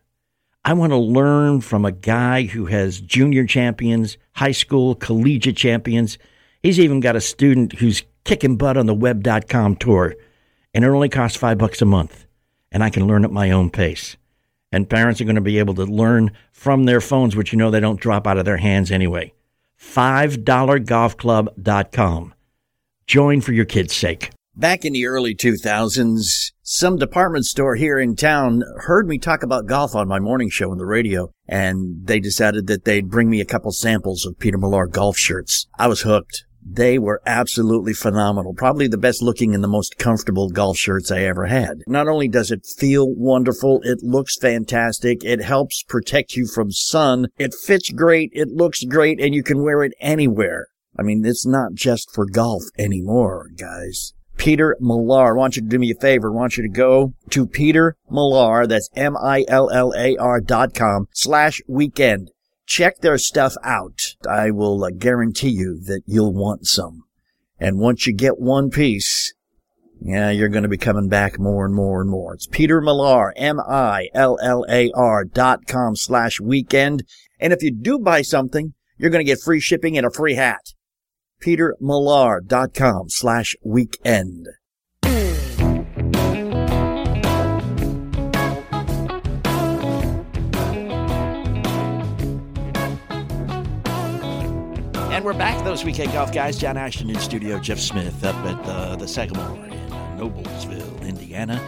I 0.64 0.72
want 0.72 0.92
to 0.92 0.96
learn 0.96 1.60
from 1.60 1.84
a 1.84 1.92
guy 1.92 2.44
who 2.44 2.64
has 2.64 2.98
junior 2.98 3.44
champions, 3.44 4.16
high 4.32 4.52
school, 4.52 4.94
collegiate 4.94 5.58
champions. 5.58 6.16
He's 6.62 6.80
even 6.80 7.00
got 7.00 7.14
a 7.14 7.20
student 7.20 7.74
who's 7.74 8.02
kicking 8.24 8.56
butt 8.56 8.78
on 8.78 8.86
the 8.86 8.94
web.com 8.94 9.76
tour, 9.76 10.14
and 10.72 10.82
it 10.82 10.88
only 10.88 11.10
costs 11.10 11.36
five 11.36 11.58
bucks 11.58 11.82
a 11.82 11.84
month. 11.84 12.24
And 12.72 12.82
I 12.82 12.88
can 12.88 13.06
learn 13.06 13.26
at 13.26 13.32
my 13.32 13.50
own 13.50 13.68
pace. 13.68 14.16
And 14.72 14.88
parents 14.88 15.20
are 15.20 15.24
going 15.24 15.34
to 15.34 15.42
be 15.42 15.58
able 15.58 15.74
to 15.74 15.84
learn 15.84 16.30
from 16.52 16.84
their 16.84 17.02
phones, 17.02 17.36
which 17.36 17.52
you 17.52 17.58
know 17.58 17.70
they 17.70 17.80
don't 17.80 18.00
drop 18.00 18.26
out 18.26 18.38
of 18.38 18.46
their 18.46 18.56
hands 18.56 18.90
anyway. 18.90 19.34
$5golfclub.com. 19.78 22.34
Join 23.10 23.40
for 23.40 23.50
your 23.50 23.64
kids' 23.64 23.96
sake. 23.96 24.30
Back 24.54 24.84
in 24.84 24.92
the 24.92 25.06
early 25.06 25.34
2000s, 25.34 26.52
some 26.62 26.96
department 26.96 27.44
store 27.44 27.74
here 27.74 27.98
in 27.98 28.14
town 28.14 28.62
heard 28.82 29.08
me 29.08 29.18
talk 29.18 29.42
about 29.42 29.66
golf 29.66 29.96
on 29.96 30.06
my 30.06 30.20
morning 30.20 30.48
show 30.48 30.70
on 30.70 30.78
the 30.78 30.86
radio, 30.86 31.32
and 31.48 32.06
they 32.06 32.20
decided 32.20 32.68
that 32.68 32.84
they'd 32.84 33.10
bring 33.10 33.28
me 33.28 33.40
a 33.40 33.44
couple 33.44 33.72
samples 33.72 34.24
of 34.24 34.38
Peter 34.38 34.58
Millar 34.58 34.86
golf 34.86 35.16
shirts. 35.16 35.66
I 35.76 35.88
was 35.88 36.02
hooked. 36.02 36.44
They 36.64 37.00
were 37.00 37.20
absolutely 37.26 37.94
phenomenal. 37.94 38.54
Probably 38.54 38.86
the 38.86 38.96
best 38.96 39.22
looking 39.22 39.56
and 39.56 39.64
the 39.64 39.66
most 39.66 39.98
comfortable 39.98 40.48
golf 40.48 40.76
shirts 40.76 41.10
I 41.10 41.22
ever 41.22 41.46
had. 41.46 41.82
Not 41.88 42.06
only 42.06 42.28
does 42.28 42.52
it 42.52 42.64
feel 42.78 43.12
wonderful, 43.12 43.80
it 43.82 44.04
looks 44.04 44.36
fantastic. 44.38 45.24
It 45.24 45.42
helps 45.42 45.82
protect 45.82 46.36
you 46.36 46.46
from 46.46 46.70
sun. 46.70 47.26
It 47.38 47.54
fits 47.54 47.90
great. 47.90 48.30
It 48.34 48.50
looks 48.50 48.84
great 48.84 49.20
and 49.20 49.34
you 49.34 49.42
can 49.42 49.64
wear 49.64 49.82
it 49.82 49.94
anywhere. 50.00 50.68
I 50.98 51.02
mean, 51.02 51.24
it's 51.24 51.46
not 51.46 51.74
just 51.74 52.10
for 52.12 52.26
golf 52.26 52.64
anymore, 52.78 53.50
guys. 53.56 54.12
Peter 54.40 54.76
Millar. 54.80 55.36
I 55.36 55.38
want 55.38 55.56
you 55.56 55.62
to 55.62 55.68
do 55.68 55.78
me 55.78 55.90
a 55.90 56.00
favor. 56.00 56.30
I 56.30 56.34
want 56.34 56.56
you 56.56 56.62
to 56.62 56.68
go 56.68 57.12
to 57.28 57.46
Peter 57.46 57.96
Millar, 58.10 58.66
that's 58.66 58.88
M-I-L-L-A-R 58.96 60.40
dot 60.40 60.74
com, 60.74 61.08
slash 61.12 61.60
weekend. 61.68 62.30
Check 62.66 63.00
their 63.00 63.18
stuff 63.18 63.54
out. 63.62 63.98
I 64.28 64.50
will 64.50 64.82
uh, 64.82 64.90
guarantee 64.96 65.50
you 65.50 65.78
that 65.86 66.02
you'll 66.06 66.32
want 66.32 66.66
some. 66.66 67.04
And 67.58 67.78
once 67.78 68.06
you 68.06 68.14
get 68.14 68.40
one 68.40 68.70
piece, 68.70 69.34
yeah, 70.00 70.30
you're 70.30 70.48
going 70.48 70.62
to 70.62 70.70
be 70.70 70.78
coming 70.78 71.08
back 71.08 71.38
more 71.38 71.66
and 71.66 71.74
more 71.74 72.00
and 72.00 72.08
more. 72.08 72.32
It's 72.32 72.46
Peter 72.46 72.80
Millar, 72.80 73.34
M-I-L-L-A-R 73.36 75.24
dot 75.26 75.66
com 75.66 75.96
slash 75.96 76.40
weekend. 76.40 77.04
And 77.38 77.52
if 77.52 77.62
you 77.62 77.70
do 77.70 77.98
buy 77.98 78.22
something, 78.22 78.72
you're 78.96 79.10
going 79.10 79.24
to 79.24 79.30
get 79.30 79.42
free 79.42 79.60
shipping 79.60 79.98
and 79.98 80.06
a 80.06 80.10
free 80.10 80.34
hat 80.34 80.72
petermillar.com 81.40 83.08
slash 83.08 83.56
weekend. 83.64 84.48
And 95.20 95.24
we're 95.26 95.34
back, 95.34 95.62
those 95.64 95.84
weekend 95.84 96.12
golf 96.12 96.32
guys. 96.32 96.56
John 96.56 96.78
Ashton 96.78 97.10
in 97.10 97.18
studio, 97.18 97.58
Jeff 97.58 97.78
Smith 97.78 98.24
up 98.24 98.34
at 98.36 98.66
uh, 98.66 98.96
the 98.96 99.06
Sagamore 99.06 99.66
in 99.66 99.72
Noblesville, 100.18 101.02
Indiana. 101.02 101.60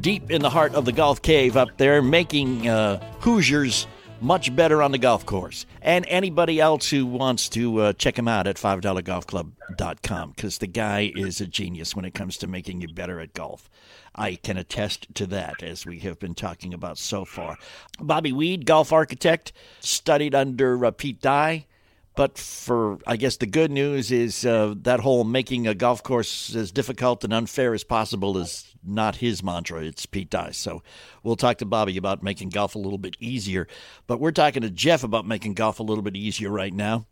Deep 0.00 0.30
in 0.30 0.42
the 0.42 0.50
heart 0.50 0.74
of 0.74 0.84
the 0.84 0.92
golf 0.92 1.20
cave 1.20 1.56
up 1.56 1.76
there, 1.76 2.02
making 2.02 2.68
uh, 2.68 3.00
Hoosiers 3.20 3.88
much 4.24 4.56
better 4.56 4.82
on 4.82 4.90
the 4.90 4.98
golf 4.98 5.26
course. 5.26 5.66
And 5.82 6.06
anybody 6.08 6.58
else 6.58 6.88
who 6.88 7.04
wants 7.04 7.48
to 7.50 7.80
uh, 7.80 7.92
check 7.92 8.18
him 8.18 8.26
out 8.26 8.46
at 8.46 8.56
$5golfclub.com 8.56 10.30
because 10.30 10.58
the 10.58 10.66
guy 10.66 11.12
is 11.14 11.40
a 11.40 11.46
genius 11.46 11.94
when 11.94 12.06
it 12.06 12.14
comes 12.14 12.38
to 12.38 12.46
making 12.46 12.80
you 12.80 12.88
better 12.88 13.20
at 13.20 13.34
golf. 13.34 13.68
I 14.14 14.36
can 14.36 14.56
attest 14.56 15.14
to 15.14 15.26
that, 15.26 15.62
as 15.62 15.84
we 15.84 15.98
have 16.00 16.18
been 16.18 16.34
talking 16.34 16.72
about 16.72 16.98
so 16.98 17.24
far. 17.24 17.58
Bobby 18.00 18.32
Weed, 18.32 18.64
golf 18.64 18.92
architect, 18.92 19.52
studied 19.80 20.34
under 20.34 20.84
uh, 20.86 20.90
Pete 20.90 21.20
Dye. 21.20 21.66
But 22.16 22.38
for, 22.38 22.98
I 23.06 23.16
guess, 23.16 23.38
the 23.38 23.46
good 23.46 23.72
news 23.72 24.12
is 24.12 24.46
uh, 24.46 24.74
that 24.82 25.00
whole 25.00 25.24
making 25.24 25.66
a 25.66 25.74
golf 25.74 26.02
course 26.02 26.54
as 26.54 26.70
difficult 26.70 27.24
and 27.24 27.32
unfair 27.32 27.74
as 27.74 27.82
possible 27.82 28.38
is 28.38 28.72
not 28.84 29.16
his 29.16 29.42
mantra. 29.42 29.82
It's 29.82 30.06
Pete 30.06 30.30
Dye's. 30.30 30.56
So 30.56 30.82
we'll 31.24 31.34
talk 31.34 31.58
to 31.58 31.64
Bobby 31.64 31.96
about 31.96 32.22
making 32.22 32.50
golf 32.50 32.76
a 32.76 32.78
little 32.78 32.98
bit 32.98 33.16
easier. 33.18 33.66
But 34.06 34.20
we're 34.20 34.30
talking 34.30 34.62
to 34.62 34.70
Jeff 34.70 35.02
about 35.02 35.26
making 35.26 35.54
golf 35.54 35.80
a 35.80 35.82
little 35.82 36.02
bit 36.02 36.14
easier 36.14 36.50
right 36.50 36.72
now. 36.72 37.06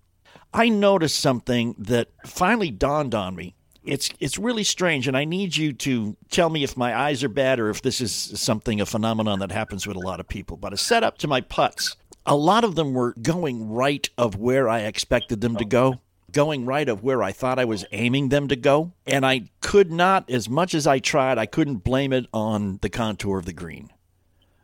I 0.54 0.68
noticed 0.68 1.18
something 1.18 1.74
that 1.78 2.08
finally 2.26 2.70
dawned 2.70 3.14
on 3.14 3.34
me. 3.34 3.54
It's 3.84 4.10
it's 4.20 4.38
really 4.38 4.62
strange, 4.62 5.08
and 5.08 5.16
I 5.16 5.24
need 5.24 5.56
you 5.56 5.72
to 5.72 6.16
tell 6.30 6.50
me 6.50 6.62
if 6.62 6.76
my 6.76 6.96
eyes 6.96 7.24
are 7.24 7.28
bad 7.28 7.58
or 7.58 7.68
if 7.68 7.82
this 7.82 8.00
is 8.00 8.12
something 8.12 8.80
a 8.80 8.86
phenomenon 8.86 9.40
that 9.40 9.50
happens 9.50 9.88
with 9.88 9.96
a 9.96 10.00
lot 10.00 10.20
of 10.20 10.28
people. 10.28 10.56
But 10.56 10.72
a 10.72 10.76
setup 10.76 11.18
to 11.18 11.26
my 11.26 11.40
putts, 11.40 11.96
a 12.26 12.37
lot 12.37 12.64
of 12.64 12.74
them 12.74 12.92
were 12.94 13.14
going 13.20 13.68
right 13.68 14.08
of 14.16 14.37
where 14.37 14.68
I 14.68 14.80
expected 14.80 15.40
them 15.40 15.56
to 15.56 15.64
oh. 15.64 15.68
go 15.68 16.00
going 16.32 16.64
right 16.64 16.88
of 16.88 17.02
where 17.02 17.22
I 17.22 17.30
thought 17.30 17.58
I 17.58 17.64
was 17.64 17.85
aiming 17.92 18.30
them 18.30 18.48
to 18.48 18.56
go. 18.56 18.92
And 19.06 19.24
I 19.24 19.50
could 19.61 19.92
not, 19.92 20.28
as 20.30 20.48
much 20.48 20.74
as 20.74 20.87
I 20.87 20.98
tried, 20.98 21.38
I 21.38 21.46
couldn't 21.46 21.85
blame 21.85 22.12
it 22.12 22.26
on 22.32 22.78
the 22.82 22.88
contour 22.88 23.38
of 23.38 23.44
the 23.44 23.52
green. 23.52 23.90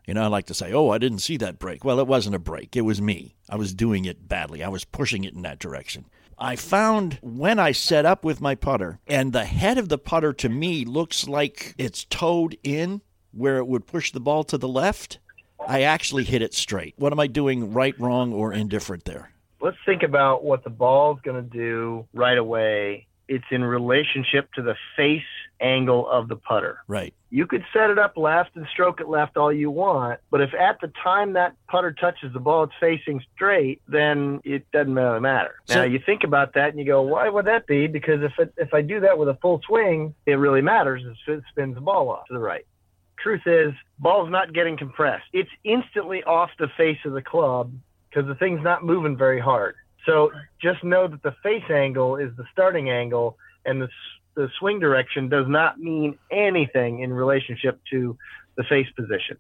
You 0.07 0.14
know, 0.14 0.23
I 0.23 0.29
like 0.29 0.47
to 0.47 0.55
say, 0.55 0.73
oh, 0.73 0.88
I 0.88 0.99
didn't 0.99 1.18
see 1.18 1.37
that 1.37 1.59
break. 1.59 1.85
Well, 1.85 2.01
it 2.01 2.07
wasn't 2.07 2.35
a 2.35 2.40
break. 2.40 2.75
It 2.75 2.81
was 2.81 3.01
me. 3.01 3.37
I 3.49 3.57
was 3.57 3.75
doing 3.75 4.07
it 4.07 4.27
badly. 4.27 4.64
I 4.64 4.68
was 4.68 4.85
pushing 4.85 5.25
it 5.25 5.35
in 5.35 5.42
that 5.42 5.59
direction. 5.59 6.07
I 6.38 6.57
found 6.57 7.18
when 7.21 7.59
I 7.59 7.73
set 7.73 8.07
up 8.07 8.25
with 8.25 8.40
my 8.40 8.55
putter, 8.55 9.01
and 9.07 9.33
the 9.33 9.44
head 9.44 9.77
of 9.77 9.88
the 9.88 9.99
putter 9.99 10.33
to 10.35 10.49
me 10.49 10.85
looks 10.85 11.29
like 11.29 11.75
it's 11.77 12.05
towed 12.05 12.57
in 12.62 13.03
where 13.33 13.59
it 13.59 13.66
would 13.66 13.87
push 13.87 14.12
the 14.12 14.21
ball 14.21 14.44
to 14.44 14.57
the 14.57 14.68
left. 14.68 15.18
I 15.66 15.83
actually 15.83 16.25
hit 16.25 16.42
it 16.42 16.55
straight. 16.55 16.94
What 16.97 17.12
am 17.12 17.21
I 17.21 17.27
doing 17.27 17.73
right, 17.73 17.99
wrong, 17.99 18.33
or 18.33 18.53
indifferent 18.53 19.05
there? 19.05 19.33
let's 19.61 19.77
think 19.85 20.03
about 20.03 20.44
what 20.44 20.64
the 20.64 20.71
ball's 20.71 21.21
going 21.23 21.42
to 21.42 21.51
do 21.51 22.07
right 22.12 22.38
away. 22.38 23.07
It's 23.29 23.44
in 23.51 23.62
relationship 23.62 24.53
to 24.55 24.62
the 24.62 24.75
face 24.97 25.23
angle 25.61 26.09
of 26.09 26.29
the 26.29 26.37
putter. 26.37 26.79
Right. 26.87 27.12
You 27.31 27.47
could 27.47 27.64
set 27.75 27.90
it 27.90 27.99
up 27.99 28.16
left 28.16 28.57
and 28.57 28.66
stroke 28.73 29.01
it 29.01 29.09
left 29.09 29.37
all 29.37 29.53
you 29.53 29.71
want, 29.71 30.21
but 30.31 30.40
if 30.40 30.55
at 30.55 30.81
the 30.81 30.90
time 31.03 31.35
that 31.35 31.55
putter 31.68 31.92
touches 31.92 32.33
the 32.33 32.38
ball, 32.38 32.64
it's 32.64 32.73
facing 32.81 33.21
straight, 33.35 33.83
then 33.87 34.40
it 34.44 34.71
doesn't 34.73 34.94
really 34.94 35.21
matter. 35.21 35.57
So, 35.66 35.81
now 35.81 35.83
you 35.83 35.99
think 35.99 36.25
about 36.25 36.55
that 36.55 36.71
and 36.71 36.79
you 36.79 36.87
go, 36.87 37.03
why 37.03 37.29
would 37.29 37.47
that 37.47 37.66
be? 37.66 37.87
Because 37.87 38.23
if 38.23 38.33
it, 38.38 38.55
if 38.57 38.73
I 38.73 38.81
do 38.81 39.01
that 39.01 39.18
with 39.18 39.29
a 39.29 39.35
full 39.42 39.61
swing, 39.66 40.14
it 40.25 40.35
really 40.35 40.62
matters. 40.62 41.03
It 41.27 41.42
spins 41.51 41.75
the 41.75 41.83
ball 41.83 42.09
off 42.09 42.27
to 42.29 42.33
the 42.33 42.40
right. 42.40 42.64
Truth 43.22 43.42
is, 43.46 43.72
ball's 43.98 44.31
not 44.31 44.52
getting 44.52 44.76
compressed. 44.76 45.26
It's 45.33 45.50
instantly 45.64 46.22
off 46.22 46.50
the 46.59 46.68
face 46.76 46.98
of 47.04 47.12
the 47.12 47.22
club 47.22 47.72
because 48.09 48.26
the 48.28 48.35
thing's 48.35 48.62
not 48.62 48.85
moving 48.85 49.16
very 49.16 49.40
hard. 49.40 49.74
So 50.07 50.31
just 50.62 50.83
know 50.85 51.09
that 51.09 51.22
the 51.22 51.35
face 51.42 51.68
angle 51.68 52.16
is 52.16 52.31
the 52.37 52.44
starting 52.52 52.90
angle, 52.90 53.37
and 53.64 53.83
the 53.83 53.88
the 54.38 54.48
swing 54.61 54.78
direction 54.78 55.28
does 55.28 55.46
not 55.48 55.81
mean 55.81 56.16
anything 56.31 57.00
in 57.00 57.12
relationship 57.12 57.81
to 57.90 58.16
the 58.57 58.62
face 58.62 58.87
position 58.96 59.37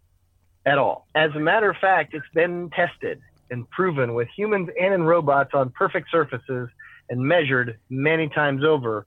at 0.66 0.76
all. 0.76 1.06
As 1.14 1.30
a 1.36 1.38
matter 1.38 1.70
of 1.70 1.76
fact, 1.76 2.14
it's 2.14 2.26
been 2.34 2.68
tested 2.70 3.20
and 3.48 3.70
proven 3.70 4.14
with 4.14 4.26
humans 4.36 4.68
and 4.78 4.92
in 4.92 5.04
robots 5.04 5.50
on 5.54 5.70
perfect 5.70 6.08
surfaces 6.10 6.68
and 7.08 7.20
measured 7.20 7.78
many 7.88 8.28
times 8.28 8.64
over 8.64 9.06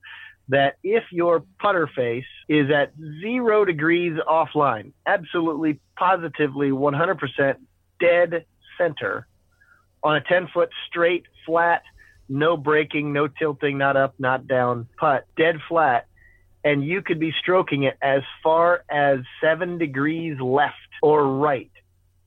that 0.52 0.76
if 0.84 1.04
your 1.10 1.44
putter 1.58 1.88
face 1.96 2.26
is 2.46 2.70
at 2.70 2.92
zero 3.22 3.64
degrees 3.64 4.18
offline, 4.28 4.92
absolutely 5.06 5.80
positively 5.96 6.68
100% 6.68 7.56
dead 7.98 8.44
center, 8.76 9.26
on 10.04 10.16
a 10.16 10.20
10 10.20 10.48
foot 10.52 10.68
straight, 10.88 11.24
flat 11.46 11.82
no 12.28 12.56
breaking, 12.56 13.12
no 13.12 13.28
tilting, 13.28 13.78
not 13.78 13.96
up, 13.96 14.14
not 14.18 14.46
down, 14.46 14.88
putt, 14.96 15.26
dead 15.36 15.56
flat, 15.68 16.06
and 16.64 16.84
you 16.84 17.02
could 17.02 17.18
be 17.18 17.32
stroking 17.40 17.82
it 17.82 17.98
as 18.00 18.22
far 18.42 18.84
as 18.90 19.20
seven 19.40 19.78
degrees 19.78 20.40
left 20.40 20.76
or 21.02 21.26
right. 21.38 21.70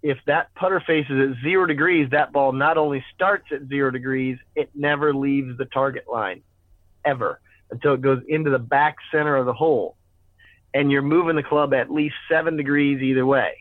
If 0.03 0.17
that 0.27 0.53
putter 0.53 0.83
face 0.85 1.07
is 1.09 1.31
at 1.31 1.43
zero 1.43 1.65
degrees, 1.65 2.09
that 2.11 2.31
ball 2.31 2.51
not 2.51 2.77
only 2.77 3.03
starts 3.15 3.45
at 3.51 3.67
zero 3.67 3.89
degrees, 3.89 4.37
it 4.55 4.69
never 4.75 5.13
leaves 5.13 5.57
the 5.57 5.65
target 5.65 6.05
line 6.11 6.41
ever 7.03 7.39
until 7.71 7.93
it 7.93 8.01
goes 8.01 8.21
into 8.27 8.49
the 8.49 8.59
back 8.59 8.97
center 9.11 9.35
of 9.35 9.45
the 9.45 9.53
hole. 9.53 9.95
And 10.73 10.91
you're 10.91 11.01
moving 11.01 11.35
the 11.35 11.43
club 11.43 11.73
at 11.73 11.91
least 11.91 12.15
seven 12.29 12.57
degrees 12.57 13.01
either 13.01 13.25
way. 13.25 13.53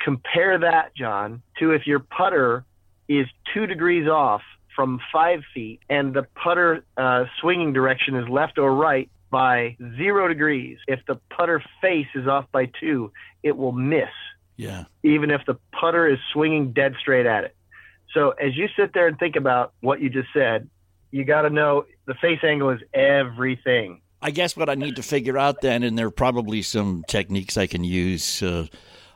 Compare 0.00 0.58
that, 0.58 0.94
John, 0.96 1.42
to 1.60 1.70
if 1.70 1.86
your 1.86 2.00
putter 2.00 2.64
is 3.08 3.26
two 3.54 3.66
degrees 3.66 4.08
off 4.08 4.42
from 4.74 5.00
five 5.12 5.42
feet 5.54 5.80
and 5.88 6.14
the 6.14 6.26
putter 6.34 6.84
uh, 6.96 7.24
swinging 7.40 7.72
direction 7.72 8.16
is 8.16 8.28
left 8.28 8.58
or 8.58 8.74
right 8.74 9.10
by 9.30 9.76
zero 9.96 10.28
degrees. 10.28 10.78
If 10.88 11.00
the 11.06 11.16
putter 11.30 11.62
face 11.80 12.06
is 12.14 12.26
off 12.26 12.46
by 12.52 12.70
two, 12.80 13.12
it 13.42 13.56
will 13.56 13.72
miss. 13.72 14.10
Yeah. 14.56 14.84
Even 15.02 15.30
if 15.30 15.42
the 15.46 15.58
putter 15.72 16.08
is 16.08 16.18
swinging 16.32 16.72
dead 16.72 16.94
straight 17.00 17.26
at 17.26 17.44
it. 17.44 17.56
So 18.14 18.30
as 18.30 18.56
you 18.56 18.68
sit 18.76 18.92
there 18.92 19.06
and 19.06 19.18
think 19.18 19.36
about 19.36 19.72
what 19.80 20.00
you 20.00 20.10
just 20.10 20.28
said, 20.34 20.68
you 21.12 21.24
got 21.24 21.42
to 21.42 21.50
know 21.50 21.84
the 22.06 22.14
face 22.14 22.40
angle 22.42 22.70
is 22.70 22.80
everything. 22.92 24.00
I 24.20 24.30
guess 24.30 24.56
what 24.56 24.68
I 24.68 24.74
need 24.74 24.96
to 24.96 25.02
figure 25.02 25.38
out 25.38 25.60
then, 25.60 25.82
and 25.82 25.96
there 25.98 26.06
are 26.06 26.10
probably 26.10 26.62
some 26.62 27.04
techniques 27.06 27.56
I 27.56 27.66
can 27.66 27.84
use 27.84 28.42
uh, 28.42 28.66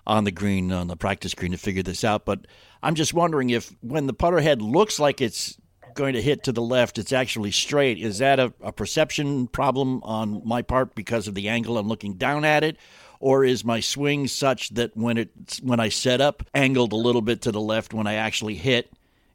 on 0.07 0.25
the 0.25 0.31
green, 0.31 0.73
on 0.73 0.89
the 0.89 0.97
practice 0.97 1.35
green 1.35 1.53
to 1.53 1.59
figure 1.59 1.83
this 1.83 2.05
out. 2.05 2.25
But 2.25 2.47
I'm 2.83 2.95
just 2.95 3.15
wondering 3.15 3.51
if 3.51 3.73
when 3.81 4.07
the 4.07 4.13
putter 4.13 4.41
head 4.41 4.61
looks 4.61 5.01
like 5.01 5.21
it's 5.21 5.57
going 5.95 6.15
to 6.15 6.23
hit 6.23 6.45
to 6.45 6.53
the 6.53 6.63
left, 6.63 6.99
it's 6.99 7.13
actually 7.13 7.53
straight. 7.53 7.99
Is 7.99 8.19
that 8.19 8.39
a, 8.39 8.53
a 8.61 8.73
perception 8.73 9.47
problem 9.47 10.03
on 10.03 10.43
my 10.45 10.61
part 10.63 10.95
because 10.95 11.29
of 11.29 11.35
the 11.35 11.49
angle 11.49 11.79
I'm 11.79 11.89
looking 11.89 12.15
down 12.15 12.45
at 12.45 12.63
it? 12.63 12.77
Or 13.19 13.45
is 13.45 13.65
my 13.65 13.81
swing 13.81 14.27
such 14.27 14.71
that 14.71 14.95
when 14.95 15.17
it 15.17 15.61
when 15.63 15.81
I 15.81 15.89
set 15.89 16.21
up 16.21 16.43
angled 16.53 16.93
a 16.93 16.97
little 16.97 17.23
bit 17.23 17.43
to 17.43 17.53
the 17.53 17.61
left 17.61 17.95
when 17.95 18.07
I 18.07 18.15
actually 18.15 18.57
hit, 18.57 18.93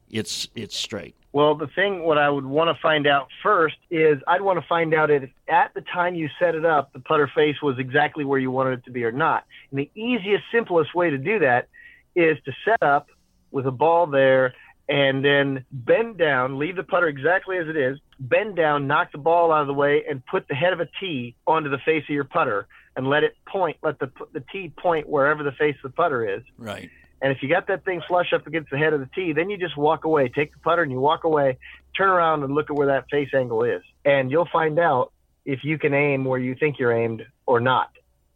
it's 0.08 0.48
it's 0.54 0.76
straight? 0.76 1.16
Well, 1.32 1.54
the 1.54 1.66
thing, 1.66 2.02
what 2.02 2.18
I 2.18 2.28
would 2.28 2.44
want 2.44 2.74
to 2.74 2.80
find 2.82 3.06
out 3.06 3.28
first 3.42 3.76
is 3.90 4.18
I'd 4.26 4.42
want 4.42 4.60
to 4.60 4.66
find 4.66 4.92
out 4.92 5.10
if 5.10 5.30
at 5.48 5.72
the 5.72 5.80
time 5.80 6.14
you 6.14 6.28
set 6.38 6.54
it 6.54 6.66
up, 6.66 6.92
the 6.92 7.00
putter 7.00 7.30
face 7.34 7.56
was 7.62 7.78
exactly 7.78 8.24
where 8.24 8.38
you 8.38 8.50
wanted 8.50 8.80
it 8.80 8.84
to 8.84 8.90
be 8.90 9.02
or 9.04 9.12
not. 9.12 9.44
And 9.70 9.80
the 9.80 9.90
easiest, 9.94 10.44
simplest 10.52 10.94
way 10.94 11.08
to 11.08 11.16
do 11.16 11.38
that 11.38 11.68
is 12.14 12.36
to 12.44 12.52
set 12.66 12.82
up 12.82 13.08
with 13.50 13.66
a 13.66 13.70
ball 13.70 14.06
there 14.06 14.54
and 14.88 15.24
then 15.24 15.64
bend 15.72 16.18
down, 16.18 16.58
leave 16.58 16.76
the 16.76 16.82
putter 16.82 17.08
exactly 17.08 17.56
as 17.56 17.66
it 17.66 17.76
is, 17.76 17.98
bend 18.18 18.56
down, 18.56 18.86
knock 18.86 19.10
the 19.12 19.18
ball 19.18 19.52
out 19.52 19.62
of 19.62 19.68
the 19.68 19.74
way, 19.74 20.04
and 20.08 20.24
put 20.26 20.46
the 20.48 20.54
head 20.54 20.74
of 20.74 20.80
a 20.80 20.88
tee 21.00 21.34
onto 21.46 21.70
the 21.70 21.78
face 21.78 22.04
of 22.04 22.10
your 22.10 22.24
putter 22.24 22.66
and 22.94 23.08
let 23.08 23.24
it 23.24 23.34
point, 23.46 23.78
let 23.82 23.98
the, 23.98 24.10
the 24.34 24.44
tee 24.52 24.70
point 24.76 25.08
wherever 25.08 25.42
the 25.42 25.52
face 25.52 25.76
of 25.82 25.92
the 25.92 25.96
putter 25.96 26.28
is. 26.36 26.42
Right. 26.58 26.90
And 27.22 27.30
if 27.30 27.40
you 27.40 27.48
got 27.48 27.68
that 27.68 27.84
thing 27.84 28.02
flush 28.06 28.32
up 28.32 28.48
against 28.48 28.70
the 28.70 28.78
head 28.78 28.92
of 28.92 29.00
the 29.00 29.08
tee, 29.14 29.32
then 29.32 29.48
you 29.48 29.56
just 29.56 29.76
walk 29.76 30.04
away, 30.04 30.28
take 30.28 30.52
the 30.52 30.58
putter 30.58 30.82
and 30.82 30.90
you 30.90 30.98
walk 30.98 31.22
away, 31.22 31.56
turn 31.96 32.08
around 32.08 32.42
and 32.42 32.52
look 32.52 32.68
at 32.68 32.76
where 32.76 32.88
that 32.88 33.06
face 33.10 33.30
angle 33.32 33.62
is. 33.62 33.82
And 34.04 34.28
you'll 34.30 34.48
find 34.52 34.78
out 34.80 35.12
if 35.44 35.60
you 35.62 35.78
can 35.78 35.94
aim 35.94 36.24
where 36.24 36.40
you 36.40 36.56
think 36.56 36.80
you're 36.80 36.92
aimed 36.92 37.24
or 37.46 37.60
not. 37.60 37.90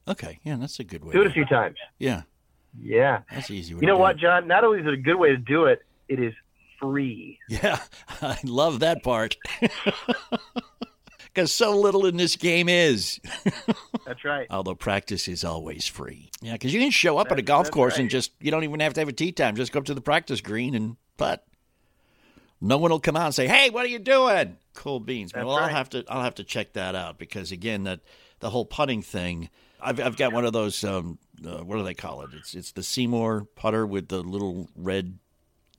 Okay. 0.06 0.38
Yeah, 0.44 0.56
that's 0.56 0.78
a 0.78 0.84
good 0.84 1.04
way. 1.04 1.12
Do 1.12 1.22
it 1.22 1.26
a 1.26 1.30
few 1.30 1.44
times. 1.44 1.76
Yeah. 1.98 2.22
Yeah. 2.80 3.22
That's 3.32 3.50
easy. 3.50 3.74
You 3.74 3.86
know 3.86 3.98
what, 3.98 4.18
John? 4.18 4.46
Not 4.46 4.62
only 4.62 4.80
is 4.80 4.86
it 4.86 4.92
a 4.92 4.98
good 4.98 5.16
way 5.16 5.30
to 5.30 5.36
do 5.36 5.64
it, 5.64 5.82
it 6.08 6.20
is 6.20 6.32
free. 6.80 7.40
Yeah. 7.48 7.80
I 8.22 8.38
love 8.44 8.80
that 8.80 9.02
part. 9.02 9.36
because 11.36 11.52
so 11.52 11.76
little 11.76 12.06
in 12.06 12.16
this 12.16 12.34
game 12.34 12.66
is. 12.66 13.20
That's 14.06 14.24
right. 14.24 14.46
Although 14.48 14.74
practice 14.74 15.28
is 15.28 15.44
always 15.44 15.86
free. 15.86 16.30
Yeah, 16.40 16.54
because 16.54 16.72
you 16.72 16.80
can 16.80 16.90
show 16.90 17.18
up 17.18 17.30
at 17.30 17.38
a 17.38 17.42
golf 17.42 17.70
course 17.70 17.94
right. 17.94 18.00
and 18.00 18.10
just, 18.10 18.32
you 18.40 18.50
don't 18.50 18.64
even 18.64 18.80
have 18.80 18.94
to 18.94 19.00
have 19.02 19.08
a 19.08 19.12
tee 19.12 19.32
time. 19.32 19.54
Just 19.54 19.70
go 19.70 19.80
up 19.80 19.84
to 19.84 19.94
the 19.94 20.00
practice 20.00 20.40
green 20.40 20.74
and 20.74 20.96
putt. 21.18 21.44
No 22.58 22.78
one 22.78 22.90
will 22.90 23.00
come 23.00 23.16
out 23.18 23.26
and 23.26 23.34
say, 23.34 23.46
"Hey, 23.46 23.68
what 23.68 23.84
are 23.84 23.88
you 23.88 23.98
doing?" 23.98 24.56
Cool 24.72 24.98
beans. 24.98 25.32
That's 25.32 25.44
well, 25.44 25.56
right. 25.58 25.64
I'll 25.64 25.68
have 25.76 25.90
to 25.90 26.04
I'll 26.08 26.22
have 26.22 26.36
to 26.36 26.44
check 26.44 26.72
that 26.72 26.94
out 26.94 27.18
because 27.18 27.52
again, 27.52 27.84
that 27.84 28.00
the 28.40 28.48
whole 28.48 28.64
putting 28.64 29.02
thing. 29.02 29.50
I've 29.78 30.00
I've 30.00 30.16
got 30.16 30.32
one 30.32 30.46
of 30.46 30.54
those. 30.54 30.82
Um, 30.82 31.18
uh, 31.46 31.58
what 31.58 31.76
do 31.76 31.84
they 31.84 31.92
call 31.92 32.22
it? 32.22 32.30
It's 32.32 32.54
it's 32.54 32.72
the 32.72 32.80
SeeMore 32.80 33.46
putter 33.56 33.86
with 33.86 34.08
the 34.08 34.22
little 34.22 34.70
red 34.74 35.18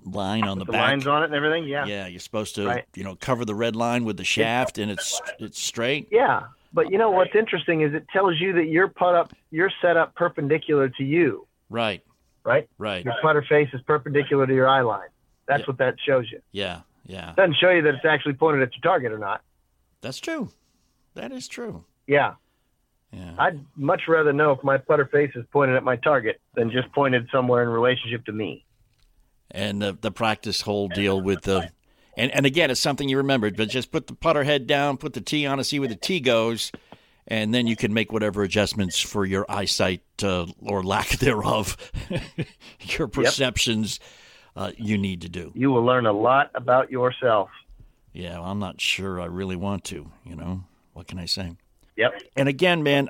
line 0.03 0.43
on 0.45 0.59
the, 0.59 0.65
the 0.65 0.71
back. 0.71 0.81
lines 0.89 1.07
on 1.07 1.23
it 1.23 1.25
and 1.27 1.35
everything. 1.35 1.65
Yeah. 1.65 1.85
Yeah, 1.85 2.07
you're 2.07 2.19
supposed 2.19 2.55
to, 2.55 2.65
Right. 2.67 2.85
you 2.95 3.03
know, 3.03 3.15
cover 3.15 3.43
the 3.45 3.55
red 3.55 3.75
line 3.75 4.05
with 4.05 4.17
the 4.17 4.23
shaft, 4.23 4.77
and 4.77 4.89
it's 4.91 5.21
it's 5.39 5.61
straight. 5.61 6.07
Yeah. 6.11 6.43
But 6.73 6.91
you 6.91 6.97
know 6.97 7.11
what's 7.11 7.35
interesting 7.35 7.81
is 7.81 7.93
it 7.93 8.07
tells 8.09 8.39
you 8.39 8.53
that 8.53 8.65
your 8.65 8.87
put 8.87 9.15
up, 9.15 9.33
you're 9.51 9.71
set 9.81 9.97
up 9.97 10.15
perpendicular 10.15 10.89
to 10.89 11.03
you, 11.03 11.47
Right, 11.69 12.03
right? 12.43 12.67
right. 12.77 13.03
Your 13.03 13.15
putter 13.21 13.41
face 13.47 13.69
is 13.73 13.81
perpendicular 13.81 14.45
to 14.45 14.53
your 14.53 14.67
eye 14.67 14.81
line. 14.81 15.07
That's 15.47 15.61
Yeah. 15.61 15.65
what 15.67 15.77
that 15.79 15.95
shows 16.05 16.29
you. 16.31 16.41
Yeah, 16.51 16.81
yeah. 17.05 17.31
It 17.31 17.35
doesn't 17.37 17.55
show 17.55 17.69
you 17.71 17.81
that 17.83 17.95
it's 17.95 18.05
actually 18.05 18.33
pointed 18.33 18.61
at 18.61 18.73
your 18.73 18.81
target 18.81 19.11
or 19.11 19.17
not. 19.17 19.41
That's 20.01 20.19
true. 20.19 20.49
That 21.15 21.31
is 21.31 21.47
true. 21.47 21.85
Yeah. 22.05 22.33
Yeah. 23.11 23.33
I'd 23.39 23.59
much 23.77 24.01
rather 24.09 24.33
know 24.33 24.51
if 24.51 24.63
my 24.63 24.77
putter 24.77 25.05
face 25.05 25.31
is 25.35 25.45
pointed 25.51 25.77
at 25.77 25.83
my 25.83 25.95
target 25.95 26.39
than 26.53 26.69
just 26.69 26.91
pointed 26.91 27.27
somewhere 27.31 27.63
in 27.63 27.69
relationship 27.69 28.25
to 28.25 28.33
me. 28.33 28.65
And 29.51 29.81
the 29.81 29.97
the 30.01 30.11
practice 30.11 30.61
whole 30.61 30.87
deal 30.87 31.21
with 31.21 31.41
the 31.43 31.69
and 32.17 32.31
and 32.31 32.45
again 32.45 32.69
it's 32.71 32.79
something 32.81 33.07
you 33.07 33.17
remembered 33.17 33.55
but 33.55 33.69
just 33.69 33.91
put 33.91 34.07
the 34.07 34.15
putter 34.15 34.43
head 34.43 34.67
down 34.67 34.97
put 34.97 35.13
the 35.13 35.21
tee 35.21 35.45
on 35.45 35.59
and 35.59 35.65
see 35.65 35.79
where 35.79 35.87
the 35.89 35.95
tee 35.95 36.19
goes 36.19 36.71
and 37.27 37.53
then 37.53 37.67
you 37.67 37.75
can 37.75 37.93
make 37.93 38.11
whatever 38.11 38.41
adjustments 38.43 38.99
for 38.99 39.25
your 39.25 39.45
eyesight 39.49 40.01
uh, 40.23 40.45
or 40.61 40.83
lack 40.83 41.09
thereof 41.19 41.77
your 42.81 43.07
perceptions 43.07 43.99
uh, 44.55 44.71
you 44.75 44.97
need 44.97 45.21
to 45.21 45.29
do. 45.29 45.51
You 45.53 45.69
will 45.69 45.83
learn 45.85 46.07
a 46.07 46.11
lot 46.11 46.49
about 46.55 46.89
yourself. 46.89 47.49
yeah 48.11 48.39
well, 48.39 48.45
i'm 48.49 48.59
not 48.59 48.81
sure 48.81 49.21
i 49.21 49.25
really 49.25 49.55
want 49.55 49.83
to 49.85 50.09
you 50.25 50.35
know. 50.35 50.63
What 50.93 51.07
can 51.07 51.19
i 51.19 51.25
say? 51.25 51.55
Yep. 51.95 52.21
and 52.35 52.49
again 52.49 52.81
man 52.83 53.09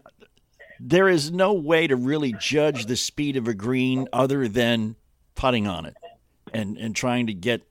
there 0.80 1.10
is 1.10 1.32
no 1.32 1.54
way 1.54 1.88
to 1.88 1.96
really 1.96 2.34
judge 2.40 2.86
the 2.86 2.96
speed 2.96 3.36
of 3.38 3.48
a 3.48 3.54
green 3.54 4.08
other 4.14 4.48
than 4.48 4.96
putting 5.36 5.68
on 5.68 5.86
it 5.86 5.96
and 6.54 6.78
and 6.78 6.96
trying 6.96 7.28
to 7.28 7.34
get 7.34 7.68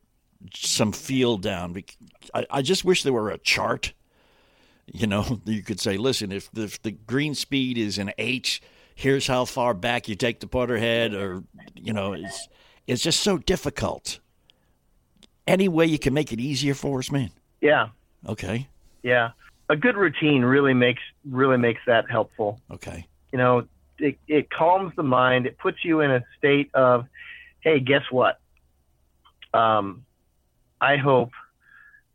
some 0.55 0.93
feel 0.93 1.39
down. 1.39 1.83
I, 2.35 2.47
I 2.51 2.63
just 2.63 2.85
wish 2.85 3.03
there 3.03 3.13
were 3.13 3.31
a 3.31 3.39
chart. 3.39 3.93
You 4.87 5.07
know, 5.07 5.41
you 5.47 5.63
could 5.63 5.81
say, 5.81 5.97
listen, 5.97 6.31
if 6.33 6.51
the, 6.53 6.65
if 6.65 6.81
the 6.83 6.93
green 6.93 7.35
speed 7.35 7.79
is 7.79 7.99
an 7.99 8.13
H, 8.19 8.63
here's 8.95 9.27
how 9.27 9.45
far 9.45 9.75
back 9.75 10.09
you 10.09 10.15
take 10.15 10.41
the 10.41 10.47
putter 10.47 10.79
head, 10.79 11.15
or 11.15 11.43
you 11.75 11.93
know, 11.93 12.13
it's 12.13 12.49
it's 12.87 13.03
just 13.03 13.21
so 13.21 13.39
difficult. 13.39 14.21
Any 15.47 15.69
way 15.69 15.87
you 15.87 15.99
can 15.99 16.13
make 16.13 16.33
it 16.33 16.41
easier 16.41 16.75
for 16.75 16.99
us, 16.99 17.11
man. 17.11 17.31
Yeah. 17.61 17.89
Okay, 18.29 18.69
Yeah. 19.03 19.31
A 19.69 19.77
good 19.77 19.97
routine 19.97 20.43
really 20.43 20.75
makes 20.75 21.03
really 21.29 21.57
makes 21.57 21.81
that 21.87 22.09
helpful. 22.11 22.61
okay, 22.71 23.07
You 23.33 23.39
know, 23.39 23.67
it, 23.99 24.19
it 24.29 24.51
calms 24.51 24.93
the 24.97 25.03
mind. 25.03 25.47
It 25.47 25.59
puts 25.59 25.85
you 25.85 26.01
in 26.01 26.11
a 26.11 26.25
state 26.39 26.71
of, 26.75 27.07
hey, 27.61 27.81
guess 27.81 28.03
what? 28.11 28.41
Um, 29.55 30.05
I 30.81 30.97
hope 30.97 31.31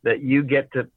that 0.04 0.22
you 0.22 0.44
get 0.44 0.72
to 0.74 0.88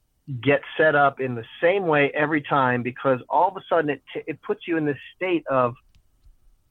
get 0.40 0.62
set 0.77 0.94
up 0.94 1.20
in 1.20 1.35
the 1.35 1.44
same 1.62 1.87
way 1.87 2.11
every 2.14 2.40
time 2.42 2.83
because 2.83 3.20
all 3.29 3.49
of 3.49 3.57
a 3.57 3.62
sudden 3.68 3.90
it, 3.90 4.03
t- 4.12 4.23
it 4.27 4.40
puts 4.42 4.66
you 4.66 4.77
in 4.77 4.87
this 4.87 4.97
state 5.14 5.44
of, 5.49 5.75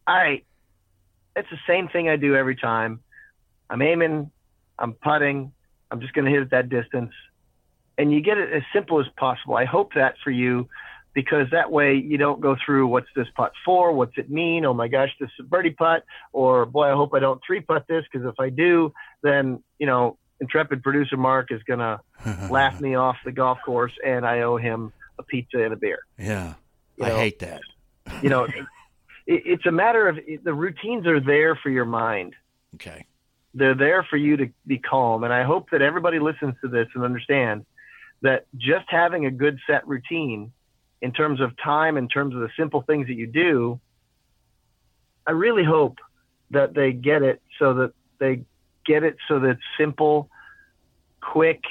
all 0.07 0.15
right, 0.15 0.45
it's 1.35 1.49
the 1.49 1.59
same 1.67 1.87
thing 1.87 2.09
I 2.09 2.15
do 2.15 2.35
every 2.35 2.55
time. 2.55 3.01
I'm 3.69 3.81
aiming, 3.81 4.31
I'm 4.79 4.93
putting, 4.93 5.51
I'm 5.91 6.01
just 6.01 6.13
going 6.13 6.25
to 6.25 6.31
hit 6.31 6.41
it 6.41 6.51
that 6.51 6.69
distance. 6.69 7.11
And 7.97 8.11
you 8.11 8.21
get 8.21 8.37
it 8.37 8.51
as 8.51 8.63
simple 8.73 8.99
as 8.99 9.05
possible. 9.17 9.55
I 9.55 9.65
hope 9.65 9.93
that 9.93 10.15
for 10.23 10.31
you 10.31 10.67
because 11.13 11.47
that 11.51 11.71
way 11.71 11.95
you 11.95 12.17
don't 12.17 12.41
go 12.41 12.55
through 12.65 12.87
what's 12.87 13.07
this 13.15 13.27
putt 13.35 13.51
for? 13.65 13.91
What's 13.93 14.17
it 14.17 14.29
mean? 14.29 14.65
Oh 14.65 14.73
my 14.73 14.87
gosh, 14.87 15.09
this 15.19 15.27
is 15.39 15.45
a 15.45 15.47
birdie 15.47 15.71
putt. 15.71 16.03
Or 16.31 16.65
boy, 16.65 16.91
I 16.91 16.93
hope 16.95 17.13
I 17.13 17.19
don't 17.19 17.41
three 17.45 17.61
putt 17.61 17.85
this 17.87 18.03
because 18.11 18.27
if 18.27 18.39
I 18.39 18.49
do, 18.49 18.93
then, 19.21 19.61
you 19.79 19.85
know, 19.85 20.17
intrepid 20.39 20.81
producer 20.83 21.15
Mark 21.17 21.51
is 21.51 21.61
going 21.63 21.79
to 21.79 21.99
laugh 22.49 22.81
me 22.81 22.95
off 22.95 23.17
the 23.23 23.31
golf 23.31 23.59
course 23.65 23.93
and 24.05 24.25
I 24.25 24.41
owe 24.41 24.57
him 24.57 24.91
a 25.19 25.23
pizza 25.23 25.63
and 25.63 25.73
a 25.73 25.77
beer. 25.77 25.99
yeah, 26.17 26.55
You 26.97 27.05
I 27.05 27.09
know, 27.09 27.17
hate 27.17 27.39
that. 27.39 27.61
You 28.21 28.29
know, 28.29 28.43
it, 28.45 28.65
it's 29.25 29.65
a 29.65 29.71
matter 29.71 30.09
of 30.09 30.19
the 30.43 30.53
routines 30.53 31.07
are 31.07 31.19
there 31.21 31.55
for 31.55 31.69
your 31.69 31.85
mind. 31.85 32.33
Okay, 32.75 33.05
They're 33.53 33.75
there 33.75 34.03
for 34.09 34.17
you 34.17 34.35
to 34.37 34.49
be 34.67 34.77
calm. 34.79 35.23
And 35.23 35.31
I 35.31 35.43
hope 35.43 35.69
that 35.69 35.81
everybody 35.81 36.19
listens 36.19 36.55
to 36.61 36.67
this 36.67 36.87
and 36.95 37.03
understand 37.03 37.65
that 38.23 38.45
just 38.57 38.85
having 38.89 39.25
a 39.25 39.31
good 39.31 39.59
set 39.67 39.87
routine 39.87 40.51
in 41.03 41.11
terms 41.11 41.41
of 41.41 41.51
time, 41.61 41.97
in 41.97 42.07
terms 42.07 42.33
of 42.33 42.39
the 42.39 42.49
simple 42.57 42.81
things 42.81 43.07
that 43.07 43.15
you 43.15 43.27
do, 43.27 43.77
I 45.27 45.31
really 45.31 45.65
hope 45.65 45.97
that 46.51 46.73
they 46.73 46.93
get 46.93 47.21
it 47.21 47.41
so 47.59 47.73
that 47.73 47.91
they 48.19 48.43
get 48.85 49.03
it 49.03 49.17
so 49.27 49.39
that 49.41 49.49
it's 49.49 49.61
simple, 49.77 50.29
quick, 51.19 51.61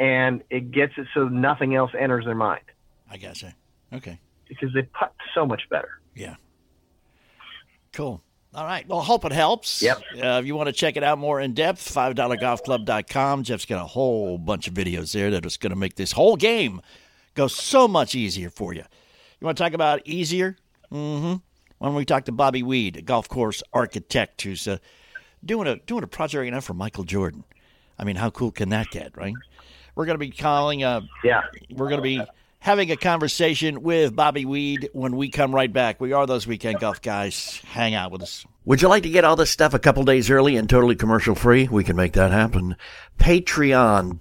and 0.00 0.42
it 0.50 0.72
gets 0.72 0.94
it 0.96 1.06
so 1.14 1.28
nothing 1.28 1.76
else 1.76 1.92
enters 1.96 2.24
their 2.24 2.34
mind 2.34 2.64
I 3.08 3.16
gotcha. 3.16 3.54
Okay. 3.92 4.18
because 4.48 4.74
they 4.74 4.82
putt 4.82 5.14
so 5.32 5.46
much 5.46 5.62
better. 5.70 6.00
Yeah. 6.16 6.34
Cool. 7.92 8.20
All 8.52 8.64
right. 8.64 8.88
Well, 8.88 9.02
hope 9.02 9.24
it 9.24 9.32
helps. 9.32 9.82
Yep. 9.82 10.02
Uh, 10.16 10.40
if 10.40 10.46
you 10.46 10.56
want 10.56 10.66
to 10.66 10.72
check 10.72 10.96
it 10.96 11.04
out 11.04 11.18
more 11.18 11.40
in 11.40 11.54
depth, 11.54 11.94
$5golfclub.com. 11.94 13.44
Jeff's 13.44 13.66
got 13.66 13.80
a 13.80 13.86
whole 13.86 14.36
bunch 14.36 14.66
of 14.66 14.74
videos 14.74 15.12
there 15.12 15.30
that 15.30 15.46
is 15.46 15.56
going 15.56 15.70
to 15.70 15.76
make 15.76 15.94
this 15.94 16.10
whole 16.10 16.34
game 16.34 16.80
go 17.36 17.46
so 17.46 17.86
much 17.86 18.14
easier 18.14 18.50
for 18.50 18.72
you. 18.72 18.82
You 19.40 19.44
want 19.44 19.56
to 19.56 19.62
talk 19.62 19.74
about 19.74 20.02
easier? 20.06 20.56
Mm-hmm. 20.90 21.34
Why 21.78 21.88
don't 21.88 21.94
we 21.94 22.04
talk 22.04 22.24
to 22.24 22.32
Bobby 22.32 22.62
Weed, 22.62 22.96
a 22.96 23.02
golf 23.02 23.28
course 23.28 23.62
architect 23.72 24.42
who's 24.42 24.66
uh, 24.66 24.78
doing 25.44 25.68
a 25.68 25.76
doing 25.76 26.02
a 26.02 26.06
project 26.08 26.40
right 26.40 26.52
now 26.52 26.60
for 26.60 26.74
Michael 26.74 27.04
Jordan. 27.04 27.44
I 27.98 28.04
mean, 28.04 28.16
how 28.16 28.30
cool 28.30 28.50
can 28.50 28.70
that 28.70 28.90
get, 28.90 29.16
right? 29.16 29.34
We're 29.94 30.06
going 30.06 30.14
to 30.18 30.24
be 30.26 30.30
calling 30.30 30.82
uh, 30.84 31.02
Yeah. 31.22 31.42
we're 31.70 31.88
going 31.88 31.98
to 31.98 32.02
be 32.02 32.20
having 32.66 32.90
a 32.90 32.96
conversation 32.96 33.80
with 33.80 34.16
Bobby 34.16 34.44
Weed 34.44 34.90
when 34.92 35.14
we 35.14 35.28
come 35.28 35.54
right 35.54 35.72
back. 35.72 36.00
We 36.00 36.12
are 36.12 36.26
those 36.26 36.48
weekend 36.48 36.80
golf 36.80 37.00
guys. 37.00 37.62
Hang 37.66 37.94
out 37.94 38.10
with 38.10 38.22
us. 38.22 38.44
Would 38.64 38.82
you 38.82 38.88
like 38.88 39.04
to 39.04 39.08
get 39.08 39.24
all 39.24 39.36
this 39.36 39.52
stuff 39.52 39.72
a 39.72 39.78
couple 39.78 40.02
days 40.02 40.28
early 40.32 40.56
and 40.56 40.68
totally 40.68 40.96
commercial 40.96 41.36
free? 41.36 41.68
We 41.68 41.84
can 41.84 41.94
make 41.94 42.14
that 42.14 42.32
happen. 42.32 42.74
Patreon.com 43.20 44.18